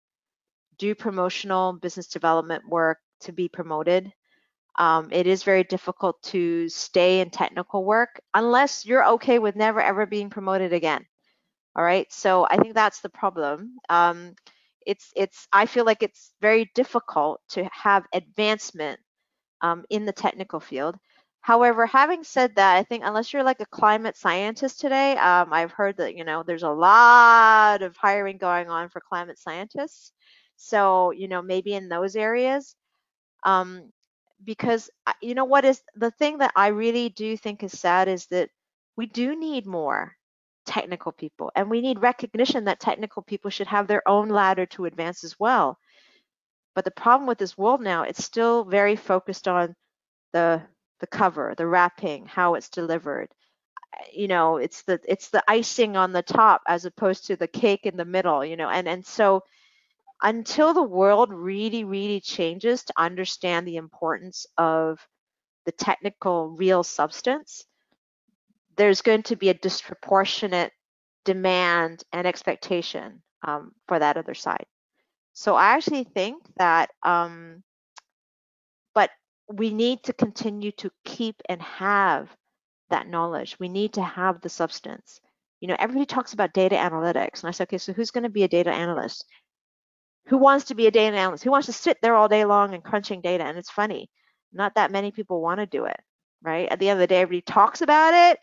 do 0.78 0.94
promotional 0.94 1.72
business 1.72 2.06
development 2.06 2.62
work 2.68 2.98
to 3.22 3.32
be 3.32 3.48
promoted. 3.48 4.12
Um, 4.78 5.08
it 5.10 5.26
is 5.26 5.42
very 5.42 5.64
difficult 5.64 6.22
to 6.24 6.68
stay 6.68 7.20
in 7.22 7.30
technical 7.30 7.84
work 7.84 8.20
unless 8.34 8.86
you're 8.86 9.08
okay 9.14 9.40
with 9.40 9.56
never 9.56 9.80
ever 9.80 10.06
being 10.06 10.30
promoted 10.30 10.72
again. 10.72 11.04
All 11.76 11.84
right, 11.84 12.12
so 12.12 12.46
I 12.50 12.56
think 12.56 12.74
that's 12.74 13.00
the 13.02 13.10
problem. 13.10 13.76
Um, 13.90 14.34
it's 14.86 15.12
it's 15.16 15.46
I 15.52 15.66
feel 15.66 15.84
like 15.84 16.02
it's 16.02 16.32
very 16.40 16.70
difficult 16.74 17.40
to 17.50 17.68
have 17.72 18.06
advancement 18.14 19.00
um, 19.62 19.84
in 19.90 20.06
the 20.06 20.12
technical 20.12 20.60
field. 20.60 20.96
However, 21.42 21.86
having 21.86 22.24
said 22.24 22.56
that, 22.56 22.76
I 22.76 22.84
think 22.84 23.04
unless 23.06 23.32
you're 23.32 23.44
like 23.44 23.60
a 23.60 23.66
climate 23.66 24.16
scientist 24.16 24.80
today, 24.80 25.16
um, 25.18 25.52
I've 25.52 25.72
heard 25.72 25.98
that 25.98 26.16
you 26.16 26.24
know 26.24 26.42
there's 26.44 26.64
a 26.64 26.70
lot 26.70 27.82
of 27.82 27.96
hiring 27.96 28.38
going 28.38 28.70
on 28.70 28.88
for 28.90 29.00
climate 29.00 29.38
scientists. 29.38 30.12
So 30.56 31.12
you 31.12 31.28
know 31.28 31.42
maybe 31.42 31.74
in 31.74 31.88
those 31.88 32.16
areas, 32.16 32.76
um, 33.44 33.92
because 34.44 34.90
uh, 35.06 35.12
you 35.22 35.34
know 35.34 35.44
what 35.46 35.64
is 35.64 35.82
the 35.96 36.10
thing 36.12 36.38
that 36.38 36.52
I 36.56 36.68
really 36.68 37.08
do 37.10 37.36
think 37.36 37.62
is 37.62 37.78
sad 37.78 38.08
is 38.08 38.26
that 38.28 38.50
we 38.96 39.06
do 39.06 39.36
need 39.38 39.66
more 39.66 40.16
technical 40.66 41.12
people 41.12 41.50
and 41.54 41.70
we 41.70 41.80
need 41.80 42.00
recognition 42.00 42.64
that 42.64 42.80
technical 42.80 43.22
people 43.22 43.50
should 43.50 43.68
have 43.68 43.86
their 43.86 44.06
own 44.08 44.28
ladder 44.28 44.66
to 44.66 44.84
advance 44.86 45.24
as 45.24 45.38
well. 45.40 45.78
But 46.74 46.84
the 46.84 46.90
problem 46.90 47.26
with 47.26 47.38
this 47.38 47.56
world 47.56 47.80
now, 47.80 48.02
it's 48.02 48.24
still 48.24 48.64
very 48.64 48.96
focused 48.96 49.48
on 49.48 49.74
the 50.32 50.62
the 51.00 51.06
cover, 51.06 51.54
the 51.56 51.66
wrapping, 51.66 52.26
how 52.26 52.54
it's 52.54 52.68
delivered. 52.70 53.28
You 54.12 54.28
know, 54.28 54.58
it's 54.58 54.82
the 54.82 55.00
it's 55.08 55.30
the 55.30 55.42
icing 55.48 55.96
on 55.96 56.12
the 56.12 56.22
top 56.22 56.62
as 56.68 56.84
opposed 56.84 57.26
to 57.26 57.36
the 57.36 57.48
cake 57.48 57.86
in 57.86 57.96
the 57.96 58.04
middle, 58.04 58.44
you 58.44 58.56
know, 58.56 58.68
and 58.68 58.88
and 58.88 59.04
so 59.06 59.42
until 60.22 60.74
the 60.74 60.82
world 60.82 61.32
really, 61.32 61.84
really 61.84 62.20
changes 62.20 62.84
to 62.84 62.94
understand 62.96 63.66
the 63.66 63.76
importance 63.76 64.46
of 64.58 65.06
the 65.66 65.72
technical 65.72 66.50
real 66.50 66.82
substance, 66.82 67.64
there's 68.76 69.02
going 69.02 69.22
to 69.24 69.36
be 69.36 69.48
a 69.48 69.54
disproportionate 69.54 70.72
demand 71.24 72.04
and 72.12 72.26
expectation 72.26 73.22
um, 73.46 73.72
for 73.88 73.98
that 73.98 74.16
other 74.16 74.34
side. 74.34 74.66
So 75.32 75.54
I 75.54 75.74
actually 75.74 76.04
think 76.04 76.42
that, 76.56 76.90
um, 77.02 77.62
but 78.94 79.10
we 79.52 79.72
need 79.72 80.02
to 80.04 80.12
continue 80.12 80.72
to 80.72 80.90
keep 81.04 81.36
and 81.48 81.60
have 81.62 82.28
that 82.90 83.08
knowledge. 83.08 83.56
We 83.58 83.68
need 83.68 83.94
to 83.94 84.02
have 84.02 84.40
the 84.40 84.48
substance. 84.48 85.20
You 85.60 85.68
know, 85.68 85.76
everybody 85.78 86.06
talks 86.06 86.32
about 86.32 86.52
data 86.52 86.76
analytics, 86.76 87.42
and 87.42 87.48
I 87.48 87.50
said, 87.50 87.64
okay, 87.64 87.78
so 87.78 87.92
who's 87.92 88.10
going 88.10 88.24
to 88.24 88.30
be 88.30 88.44
a 88.44 88.48
data 88.48 88.70
analyst? 88.70 89.24
who 90.26 90.38
wants 90.38 90.66
to 90.66 90.74
be 90.74 90.86
a 90.86 90.90
data 90.90 91.16
analyst? 91.16 91.44
Who 91.44 91.50
wants 91.50 91.66
to 91.66 91.72
sit 91.72 91.98
there 92.02 92.14
all 92.14 92.28
day 92.28 92.44
long 92.44 92.74
and 92.74 92.82
crunching 92.82 93.20
data? 93.20 93.44
And 93.44 93.56
it's 93.56 93.70
funny, 93.70 94.10
not 94.52 94.74
that 94.74 94.90
many 94.90 95.12
people 95.12 95.40
want 95.40 95.60
to 95.60 95.66
do 95.66 95.84
it, 95.84 96.00
right? 96.42 96.68
At 96.68 96.80
the 96.80 96.88
end 96.88 96.98
of 96.98 97.00
the 97.00 97.06
day, 97.06 97.20
everybody 97.20 97.42
talks 97.42 97.80
about 97.80 98.12
it, 98.14 98.40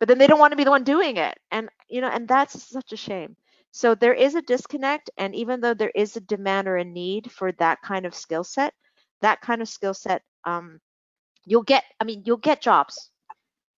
but 0.00 0.08
then 0.08 0.18
they 0.18 0.26
don't 0.26 0.40
want 0.40 0.50
to 0.52 0.56
be 0.56 0.64
the 0.64 0.70
one 0.70 0.82
doing 0.82 1.18
it. 1.18 1.38
And 1.52 1.68
you 1.88 2.00
know, 2.00 2.08
and 2.08 2.26
that's 2.26 2.60
such 2.68 2.92
a 2.92 2.96
shame. 2.96 3.36
So 3.70 3.94
there 3.94 4.14
is 4.14 4.34
a 4.34 4.42
disconnect, 4.42 5.10
and 5.16 5.34
even 5.34 5.60
though 5.60 5.74
there 5.74 5.92
is 5.94 6.16
a 6.16 6.20
demand 6.20 6.66
or 6.66 6.76
a 6.76 6.84
need 6.84 7.30
for 7.30 7.52
that 7.52 7.80
kind 7.82 8.04
of 8.04 8.14
skill 8.14 8.42
set, 8.42 8.74
that 9.20 9.40
kind 9.42 9.62
of 9.62 9.68
skill 9.68 9.94
set, 9.94 10.22
um, 10.44 10.80
you'll 11.44 11.62
get. 11.62 11.84
I 12.00 12.04
mean, 12.04 12.22
you'll 12.24 12.38
get 12.38 12.62
jobs, 12.62 13.10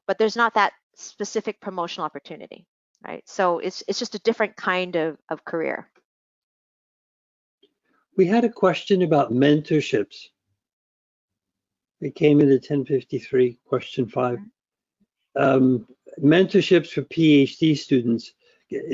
but 0.07 0.17
there's 0.17 0.37
not 0.37 0.55
that 0.55 0.73
specific 0.95 1.61
promotional 1.61 2.07
opportunity, 2.07 2.67
right? 3.05 3.23
So 3.29 3.59
it's 3.59 3.83
it's 3.89 3.99
just 3.99 4.15
a 4.15 4.21
different 4.21 4.57
kind 4.57 4.97
of 4.97 5.19
of 5.29 5.45
career. 5.45 5.91
We 8.17 8.27
had 8.27 8.45
a 8.45 8.49
question 8.49 9.03
about 9.03 9.33
mentorships. 9.33 10.29
It 12.01 12.15
came 12.15 12.41
in 12.41 12.49
at 12.49 12.63
1053, 12.69 13.59
question 13.65 14.07
five. 14.07 14.39
Um, 15.37 15.87
mentorships 16.21 16.91
for 16.93 17.03
PhD 17.03 17.77
students. 17.77 18.33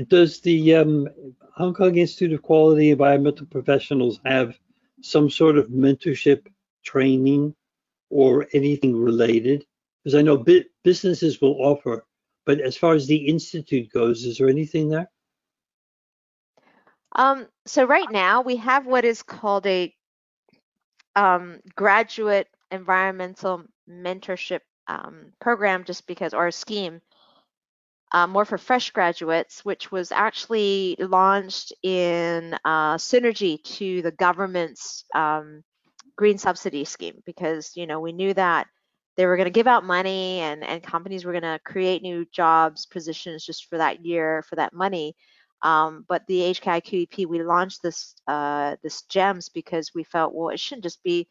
Does 0.09 0.41
the 0.41 0.75
um, 0.75 1.09
Hong 1.55 1.75
Kong 1.75 1.97
Institute 1.97 2.33
of 2.33 2.43
Qualified 2.43 2.85
Environmental 2.85 3.47
Professionals 3.47 4.21
have 4.25 4.59
some 5.03 5.31
sort 5.31 5.57
of 5.57 5.69
mentorship 5.69 6.47
training 6.85 7.55
or 8.11 8.47
anything 8.53 8.97
related? 8.97 9.65
Because 10.03 10.15
I 10.15 10.23
know 10.23 10.45
businesses 10.85 11.41
will 11.41 11.57
offer, 11.61 12.05
but 12.45 12.61
as 12.61 12.77
far 12.77 12.95
as 12.95 13.07
the 13.07 13.29
institute 13.29 13.91
goes, 13.93 14.25
is 14.25 14.39
there 14.39 14.49
anything 14.49 14.89
there? 14.89 15.11
Um, 17.15 17.47
so 17.67 17.85
right 17.85 18.11
now 18.11 18.43
we 18.43 18.57
have 18.57 18.87
what 18.87 19.05
is 19.05 19.23
called 19.23 19.67
a 19.67 19.95
um, 21.17 21.59
graduate 21.75 22.49
environmental 22.71 23.65
mentorship 23.89 24.61
um, 24.87 25.33
program 25.41 25.85
just 25.85 26.07
because, 26.07 26.33
or 26.33 26.51
scheme, 26.51 27.01
uh, 28.13 28.27
more 28.27 28.45
for 28.45 28.59
fresh 28.59 28.91
graduates, 28.91 29.65
which 29.65 29.93
was 29.93 30.13
actually 30.13 30.97
launched 30.99 31.73
in 31.83 32.55
uh, 32.65 32.97
synergy 32.97 33.63
to 33.65 34.03
the 34.03 34.13
government's 34.13 35.05
um, 35.15 35.63
green 36.17 36.39
subsidy 36.39 36.85
scheme 36.85 37.23
because, 37.27 37.77
you 37.77 37.87
know, 37.87 38.01
we 38.01 38.13
knew 38.13 38.33
that 38.35 38.67
they 39.17 39.27
were 39.27 39.37
going 39.37 39.47
to 39.47 39.51
give 39.51 39.67
out 39.67 39.85
money 39.85 40.41
and, 40.41 40.65
and 40.65 40.83
companies 40.83 41.25
were 41.25 41.33
going 41.33 41.43
to 41.43 41.61
create 41.65 42.03
new 42.03 42.25
jobs, 42.33 42.87
positions 42.87 43.45
just 43.45 43.67
for 43.67 43.79
that 43.79 44.05
year, 44.05 44.43
for 44.43 44.57
that 44.57 44.73
money. 44.73 45.15
Um, 45.63 46.05
but 46.09 46.27
the 46.29 46.39
HKIQEP, 46.55 47.27
we 47.27 47.43
launched 47.43 47.83
this 47.83 48.15
uh, 48.29 48.77
this 48.83 49.03
GEMS 49.03 49.49
because 49.49 49.93
we 49.93 50.05
felt, 50.05 50.33
well, 50.33 50.51
it 50.51 50.61
shouldn't 50.61 50.85
just 50.85 51.03
be 51.03 51.27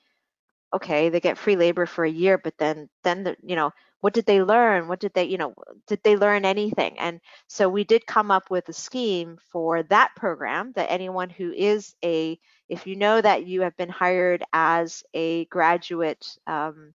okay. 0.73 1.07
They 1.07 1.21
get 1.21 1.37
free 1.37 1.55
labor 1.55 1.85
for 1.85 2.03
a 2.03 2.09
year, 2.09 2.37
but 2.37 2.53
then 2.59 2.89
then 3.03 3.23
the, 3.23 3.37
you 3.41 3.55
know 3.55 3.71
what 4.01 4.13
did 4.13 4.25
they 4.25 4.41
learn? 4.43 4.87
What 4.87 4.99
did 4.99 5.13
they 5.13 5.25
you 5.25 5.37
know 5.37 5.53
did 5.87 6.01
they 6.03 6.17
learn 6.17 6.45
anything? 6.45 6.97
And 6.99 7.19
so 7.47 7.69
we 7.69 7.83
did 7.83 8.05
come 8.05 8.31
up 8.31 8.49
with 8.49 8.69
a 8.69 8.73
scheme 8.73 9.37
for 9.51 9.83
that 9.83 10.11
program 10.15 10.73
that 10.75 10.91
anyone 10.91 11.29
who 11.29 11.51
is 11.51 11.95
a 12.03 12.39
if 12.69 12.85
you 12.87 12.95
know 12.95 13.21
that 13.21 13.45
you 13.45 13.61
have 13.61 13.77
been 13.77 13.89
hired 13.89 14.43
as 14.53 15.03
a 15.13 15.45
graduate 15.45 16.37
um, 16.47 16.93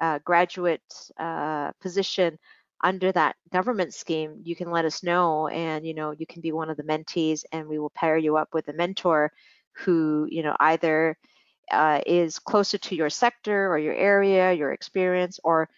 uh, 0.00 0.18
graduate 0.24 0.82
uh, 1.18 1.72
position 1.80 2.38
under 2.82 3.10
that 3.12 3.36
government 3.52 3.94
scheme, 3.94 4.40
you 4.42 4.54
can 4.54 4.70
let 4.70 4.84
us 4.84 5.02
know 5.02 5.48
and, 5.48 5.86
you 5.86 5.94
know, 5.94 6.10
you 6.10 6.26
can 6.26 6.42
be 6.42 6.52
one 6.52 6.70
of 6.70 6.76
the 6.76 6.82
mentees 6.82 7.44
and 7.52 7.66
we 7.66 7.78
will 7.78 7.90
pair 7.90 8.18
you 8.18 8.36
up 8.36 8.52
with 8.52 8.68
a 8.68 8.72
mentor 8.72 9.32
who, 9.72 10.26
you 10.30 10.42
know, 10.42 10.56
either 10.60 11.16
uh, 11.70 12.00
is 12.06 12.38
closer 12.38 12.78
to 12.78 12.94
your 12.94 13.10
sector 13.10 13.68
or 13.72 13.78
your 13.78 13.94
area, 13.94 14.52
your 14.52 14.72
experience, 14.72 15.40
or 15.42 15.68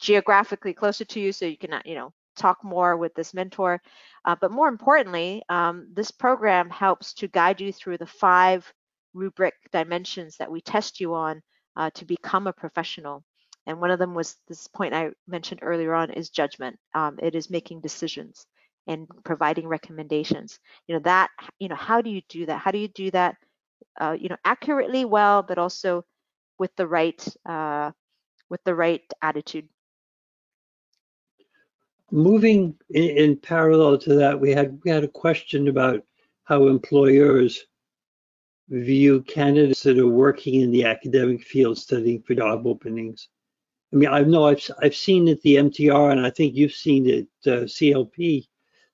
geographically 0.00 0.74
closer 0.74 1.04
to 1.04 1.20
you 1.20 1.32
so 1.32 1.46
you 1.46 1.58
can, 1.58 1.72
uh, 1.74 1.82
you 1.84 1.94
know, 1.94 2.12
talk 2.36 2.62
more 2.64 2.96
with 2.96 3.14
this 3.14 3.34
mentor. 3.34 3.80
Uh, 4.24 4.36
but 4.40 4.50
more 4.50 4.68
importantly, 4.68 5.42
um, 5.48 5.88
this 5.92 6.10
program 6.10 6.70
helps 6.70 7.14
to 7.14 7.28
guide 7.28 7.60
you 7.60 7.72
through 7.72 7.98
the 7.98 8.06
five 8.06 8.70
rubric 9.14 9.54
dimensions 9.72 10.36
that 10.38 10.50
we 10.50 10.60
test 10.60 11.00
you 11.00 11.14
on 11.14 11.42
uh, 11.76 11.90
to 11.94 12.04
become 12.04 12.46
a 12.46 12.52
professional. 12.52 13.24
And 13.66 13.80
one 13.80 13.90
of 13.90 13.98
them 13.98 14.14
was 14.14 14.36
this 14.48 14.66
point 14.68 14.94
I 14.94 15.10
mentioned 15.26 15.60
earlier 15.62 15.94
on 15.94 16.10
is 16.10 16.30
judgment. 16.30 16.78
Um, 16.94 17.18
it 17.22 17.34
is 17.34 17.50
making 17.50 17.80
decisions 17.80 18.46
and 18.86 19.08
providing 19.24 19.66
recommendations. 19.66 20.58
You 20.86 20.96
know 20.96 21.02
that. 21.04 21.30
You 21.58 21.68
know 21.68 21.74
how 21.76 22.02
do 22.02 22.10
you 22.10 22.20
do 22.28 22.46
that? 22.46 22.60
How 22.60 22.70
do 22.70 22.78
you 22.78 22.88
do 22.88 23.10
that? 23.12 23.36
Uh, 24.00 24.16
you 24.18 24.28
know 24.28 24.36
accurately, 24.44 25.04
well, 25.04 25.42
but 25.42 25.58
also 25.58 26.04
with 26.58 26.74
the 26.76 26.86
right 26.86 27.26
uh, 27.48 27.92
with 28.50 28.62
the 28.64 28.74
right 28.74 29.02
attitude. 29.22 29.68
Moving 32.10 32.76
in, 32.90 33.16
in 33.16 33.36
parallel 33.36 33.98
to 33.98 34.14
that, 34.14 34.38
we 34.38 34.50
had 34.52 34.78
we 34.84 34.90
had 34.90 35.04
a 35.04 35.08
question 35.08 35.68
about 35.68 36.04
how 36.44 36.68
employers 36.68 37.66
view 38.68 39.22
candidates 39.22 39.82
that 39.82 39.98
are 39.98 40.08
working 40.08 40.60
in 40.60 40.70
the 40.70 40.84
academic 40.84 41.42
field 41.42 41.78
studying 41.78 42.22
for 42.22 42.34
job 42.34 42.66
openings. 42.66 43.28
I 43.92 43.96
mean, 43.96 44.08
I 44.08 44.20
know 44.20 44.46
I've 44.46 44.70
I've 44.82 44.96
seen 44.96 45.28
at 45.28 45.40
the 45.42 45.56
MTR, 45.56 46.12
and 46.12 46.26
I 46.26 46.30
think 46.30 46.54
you've 46.54 46.72
seen 46.72 47.08
it 47.08 47.28
uh, 47.46 47.64
CLP, 47.64 48.46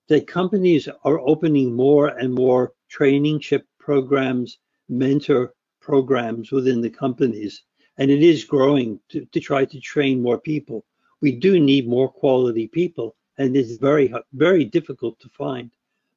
that 0.07 0.27
companies 0.27 0.87
are 1.03 1.19
opening 1.19 1.73
more 1.73 2.09
and 2.09 2.33
more 2.33 2.73
trainingship 2.91 3.63
programs, 3.79 4.59
mentor 4.89 5.53
programs 5.79 6.51
within 6.51 6.81
the 6.81 6.89
companies, 6.89 7.63
and 7.97 8.11
it 8.11 8.21
is 8.21 8.43
growing 8.43 8.99
to, 9.09 9.25
to 9.25 9.39
try 9.39 9.65
to 9.65 9.79
train 9.79 10.21
more 10.21 10.39
people. 10.39 10.85
We 11.21 11.31
do 11.31 11.59
need 11.59 11.87
more 11.87 12.09
quality 12.09 12.67
people, 12.67 13.15
and 13.37 13.55
it's 13.55 13.77
very 13.77 14.13
very 14.33 14.65
difficult 14.65 15.19
to 15.19 15.29
find. 15.29 15.71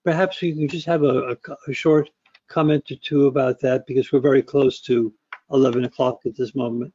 Perhaps 0.05 0.41
we 0.41 0.53
can 0.53 0.69
just 0.69 0.87
have 0.87 1.03
a, 1.03 1.33
a, 1.33 1.37
a 1.69 1.73
short 1.73 2.11
comment 2.49 2.91
or 2.91 2.97
two 2.97 3.27
about 3.27 3.61
that 3.61 3.87
because 3.87 4.13
we're 4.13 4.21
very 4.21 4.43
close 4.43 4.81
to 4.81 5.13
11 5.51 5.85
o'clock 5.85 6.21
at 6.27 6.37
this 6.37 6.55
moment. 6.55 6.93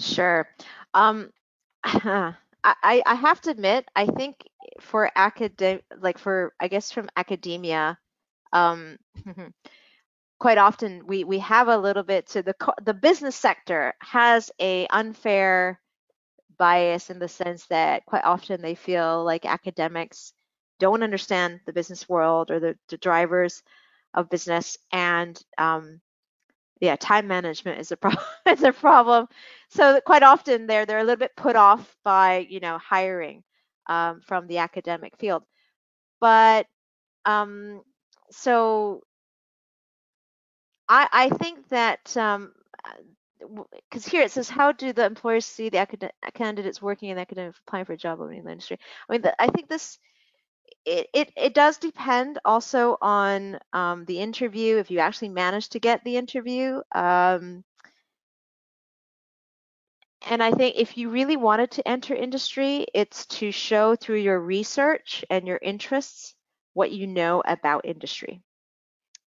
Sure. 0.00 0.48
Um, 0.94 1.30
I, 1.84 2.34
I 3.06 3.14
have 3.14 3.40
to 3.42 3.50
admit, 3.50 3.88
I 3.94 4.06
think 4.06 4.36
for 4.80 5.10
academic, 5.14 5.84
like 6.00 6.18
for, 6.18 6.52
I 6.58 6.68
guess 6.68 6.90
from 6.90 7.08
academia, 7.16 7.98
um, 8.52 8.98
quite 10.38 10.58
often 10.58 11.06
we, 11.06 11.24
we 11.24 11.38
have 11.38 11.68
a 11.68 11.78
little 11.78 12.02
bit 12.02 12.26
to 12.28 12.42
the, 12.42 12.54
the 12.84 12.94
business 12.94 13.36
sector 13.36 13.94
has 14.00 14.50
a 14.60 14.86
unfair 14.88 15.80
bias 16.58 17.10
in 17.10 17.18
the 17.18 17.28
sense 17.28 17.66
that 17.66 18.06
quite 18.06 18.24
often 18.24 18.62
they 18.62 18.74
feel 18.74 19.24
like 19.24 19.46
academics 19.46 20.32
don't 20.80 21.02
understand 21.02 21.60
the 21.66 21.72
business 21.72 22.08
world 22.08 22.50
or 22.50 22.60
the, 22.60 22.76
the 22.88 22.98
drivers 22.98 23.62
of 24.14 24.30
business 24.30 24.78
and 24.92 25.40
um, 25.58 26.00
yeah, 26.80 26.96
time 26.96 27.26
management 27.26 27.80
is 27.80 27.92
a 27.92 27.96
problem. 27.96 28.24
is 28.46 28.62
a 28.62 28.72
problem. 28.72 29.28
So 29.70 30.00
quite 30.04 30.22
often 30.22 30.66
they're 30.66 30.86
they're 30.86 30.98
a 30.98 31.04
little 31.04 31.16
bit 31.18 31.36
put 31.36 31.56
off 31.56 31.96
by 32.04 32.46
you 32.48 32.60
know 32.60 32.78
hiring 32.78 33.42
um, 33.88 34.20
from 34.20 34.46
the 34.46 34.58
academic 34.58 35.16
field, 35.18 35.42
but 36.20 36.66
um, 37.26 37.82
so 38.30 39.02
I 40.88 41.08
I 41.12 41.28
think 41.30 41.68
that 41.68 42.16
um, 42.16 42.52
because 43.90 44.06
here 44.06 44.22
it 44.22 44.30
says, 44.30 44.48
how 44.48 44.72
do 44.72 44.92
the 44.92 45.04
employers 45.04 45.44
see 45.44 45.68
the 45.68 45.78
acad- 45.78 46.12
candidates 46.34 46.82
working 46.82 47.10
in 47.10 47.18
academic 47.18 47.54
applying 47.66 47.84
for 47.84 47.92
a 47.92 47.96
job 47.96 48.20
opening 48.20 48.40
in 48.40 48.44
the 48.44 48.52
industry? 48.52 48.78
I 49.08 49.12
mean, 49.12 49.22
the, 49.22 49.42
I 49.42 49.48
think 49.48 49.68
this 49.68 49.98
it, 50.84 51.08
it, 51.12 51.32
it 51.36 51.54
does 51.54 51.78
depend 51.78 52.38
also 52.44 52.96
on 53.00 53.58
um, 53.72 54.04
the 54.06 54.20
interview 54.20 54.78
if 54.78 54.90
you 54.90 55.00
actually 55.00 55.30
manage 55.30 55.68
to 55.70 55.80
get 55.80 56.04
the 56.04 56.16
interview 56.16 56.80
um, 56.94 57.64
and 60.28 60.42
i 60.42 60.50
think 60.52 60.76
if 60.76 60.96
you 60.96 61.08
really 61.10 61.36
wanted 61.36 61.70
to 61.70 61.86
enter 61.88 62.14
industry 62.14 62.86
it's 62.94 63.26
to 63.26 63.50
show 63.50 63.96
through 63.96 64.18
your 64.18 64.38
research 64.40 65.24
and 65.30 65.46
your 65.46 65.58
interests 65.62 66.34
what 66.74 66.92
you 66.92 67.06
know 67.06 67.42
about 67.46 67.84
industry 67.86 68.42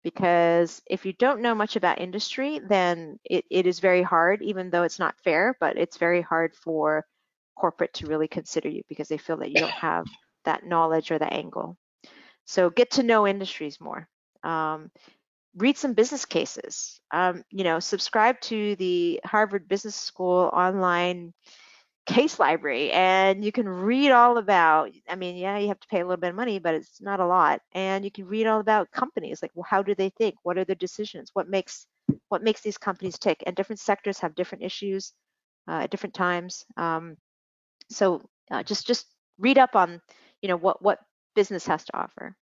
because 0.08 0.80
if 0.86 1.04
you 1.04 1.12
don't 1.12 1.42
know 1.42 1.54
much 1.54 1.76
about 1.76 2.00
industry 2.00 2.60
then 2.66 3.18
it, 3.24 3.44
it 3.50 3.66
is 3.66 3.80
very 3.80 4.02
hard 4.02 4.40
even 4.42 4.70
though 4.70 4.84
it's 4.84 4.98
not 4.98 5.18
fair 5.22 5.56
but 5.60 5.76
it's 5.76 5.98
very 5.98 6.22
hard 6.22 6.54
for 6.54 7.04
corporate 7.58 7.92
to 7.92 8.06
really 8.06 8.28
consider 8.28 8.68
you 8.68 8.82
because 8.88 9.08
they 9.08 9.18
feel 9.18 9.36
that 9.38 9.50
you 9.50 9.60
don't 9.60 9.70
have 9.90 10.06
that 10.44 10.64
knowledge 10.64 11.10
or 11.10 11.18
the 11.18 11.32
angle. 11.32 11.76
So 12.46 12.70
get 12.70 12.92
to 12.92 13.02
know 13.02 13.26
industries 13.26 13.80
more. 13.80 14.08
Um, 14.42 14.90
read 15.56 15.76
some 15.76 15.94
business 15.94 16.24
cases. 16.24 17.00
Um, 17.10 17.44
you 17.50 17.64
know, 17.64 17.80
subscribe 17.80 18.40
to 18.42 18.76
the 18.76 19.20
Harvard 19.24 19.68
Business 19.68 19.96
School 19.96 20.50
online 20.52 21.34
case 22.08 22.38
library 22.38 22.90
and 22.92 23.44
you 23.44 23.52
can 23.52 23.68
read 23.68 24.10
all 24.10 24.38
about 24.38 24.90
i 25.10 25.14
mean 25.14 25.36
yeah 25.36 25.58
you 25.58 25.68
have 25.68 25.78
to 25.78 25.88
pay 25.88 26.00
a 26.00 26.04
little 26.04 26.16
bit 26.16 26.30
of 26.30 26.36
money 26.36 26.58
but 26.58 26.74
it's 26.74 27.02
not 27.02 27.20
a 27.20 27.26
lot 27.26 27.60
and 27.72 28.02
you 28.02 28.10
can 28.10 28.26
read 28.26 28.46
all 28.46 28.60
about 28.60 28.90
companies 28.90 29.42
like 29.42 29.50
well 29.54 29.66
how 29.68 29.82
do 29.82 29.94
they 29.94 30.08
think? 30.08 30.34
What 30.42 30.56
are 30.56 30.64
their 30.64 30.74
decisions? 30.74 31.30
What 31.34 31.48
makes 31.48 31.86
what 32.28 32.42
makes 32.42 32.62
these 32.62 32.78
companies 32.78 33.18
tick? 33.18 33.42
And 33.46 33.54
different 33.54 33.80
sectors 33.80 34.18
have 34.20 34.34
different 34.34 34.64
issues 34.64 35.12
uh, 35.68 35.82
at 35.82 35.90
different 35.90 36.14
times 36.14 36.64
um, 36.78 37.16
so 37.90 38.22
uh, 38.50 38.62
just 38.62 38.86
just 38.86 39.06
read 39.38 39.58
up 39.58 39.76
on 39.76 40.00
you 40.40 40.48
know 40.48 40.56
what 40.56 40.82
what 40.82 41.00
business 41.34 41.66
has 41.66 41.84
to 41.84 41.96
offer. 41.96 42.34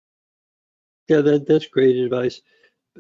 Yeah, 1.09 1.21
that, 1.21 1.47
that's 1.47 1.67
great 1.67 1.97
advice. 1.97 2.41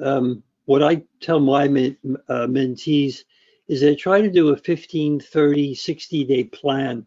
Um, 0.02 0.42
what 0.64 0.82
I 0.82 1.02
tell 1.20 1.40
my 1.40 1.68
men, 1.68 1.96
uh, 2.28 2.46
mentees 2.46 3.24
is 3.68 3.80
they 3.80 3.94
try 3.94 4.20
to 4.20 4.30
do 4.30 4.50
a 4.50 4.56
15, 4.56 5.20
30, 5.20 5.74
60 5.74 6.24
day 6.24 6.44
plan 6.44 7.06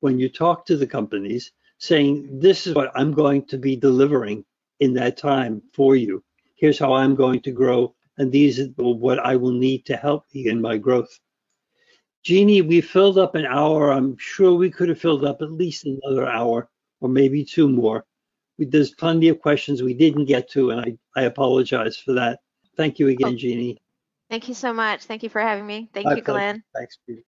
when 0.00 0.18
you 0.18 0.28
talk 0.28 0.66
to 0.66 0.76
the 0.76 0.86
companies 0.86 1.52
saying, 1.78 2.38
this 2.40 2.66
is 2.66 2.74
what 2.74 2.92
I'm 2.94 3.12
going 3.12 3.44
to 3.46 3.58
be 3.58 3.76
delivering 3.76 4.44
in 4.80 4.94
that 4.94 5.16
time 5.16 5.62
for 5.74 5.96
you. 5.96 6.22
Here's 6.54 6.78
how 6.78 6.94
I'm 6.94 7.14
going 7.14 7.40
to 7.40 7.50
grow. 7.50 7.94
And 8.18 8.32
these 8.32 8.58
are 8.60 8.68
what 8.76 9.18
I 9.18 9.36
will 9.36 9.52
need 9.52 9.84
to 9.86 9.96
help 9.96 10.24
me 10.34 10.48
in 10.48 10.60
my 10.60 10.78
growth. 10.78 11.18
Jeannie, 12.22 12.62
we 12.62 12.80
filled 12.80 13.18
up 13.18 13.34
an 13.34 13.44
hour. 13.46 13.92
I'm 13.92 14.16
sure 14.18 14.54
we 14.54 14.70
could 14.70 14.88
have 14.88 15.00
filled 15.00 15.24
up 15.24 15.42
at 15.42 15.52
least 15.52 15.84
another 15.86 16.26
hour 16.26 16.68
or 17.00 17.08
maybe 17.08 17.44
two 17.44 17.68
more. 17.68 18.04
We, 18.58 18.64
there's 18.64 18.92
plenty 18.92 19.28
of 19.28 19.40
questions 19.40 19.82
we 19.82 19.94
didn't 19.94 20.24
get 20.24 20.50
to, 20.52 20.70
and 20.70 20.80
I, 20.80 21.20
I 21.20 21.24
apologize 21.24 21.96
for 21.98 22.14
that. 22.14 22.40
Thank 22.76 22.98
you 22.98 23.08
again, 23.08 23.34
Oh. 23.34 23.36
Jeannie. 23.36 23.78
Thank 24.30 24.48
you 24.48 24.54
so 24.54 24.72
much 24.72 25.04
thank 25.04 25.22
you 25.22 25.28
for 25.28 25.40
having 25.40 25.66
me 25.66 25.88
thank 25.92 26.04
My 26.04 26.14
you 26.16 26.22
pleasure. 26.22 26.24
glenn 26.24 26.62
Thanks, 26.74 26.98
Peter. 27.06 27.22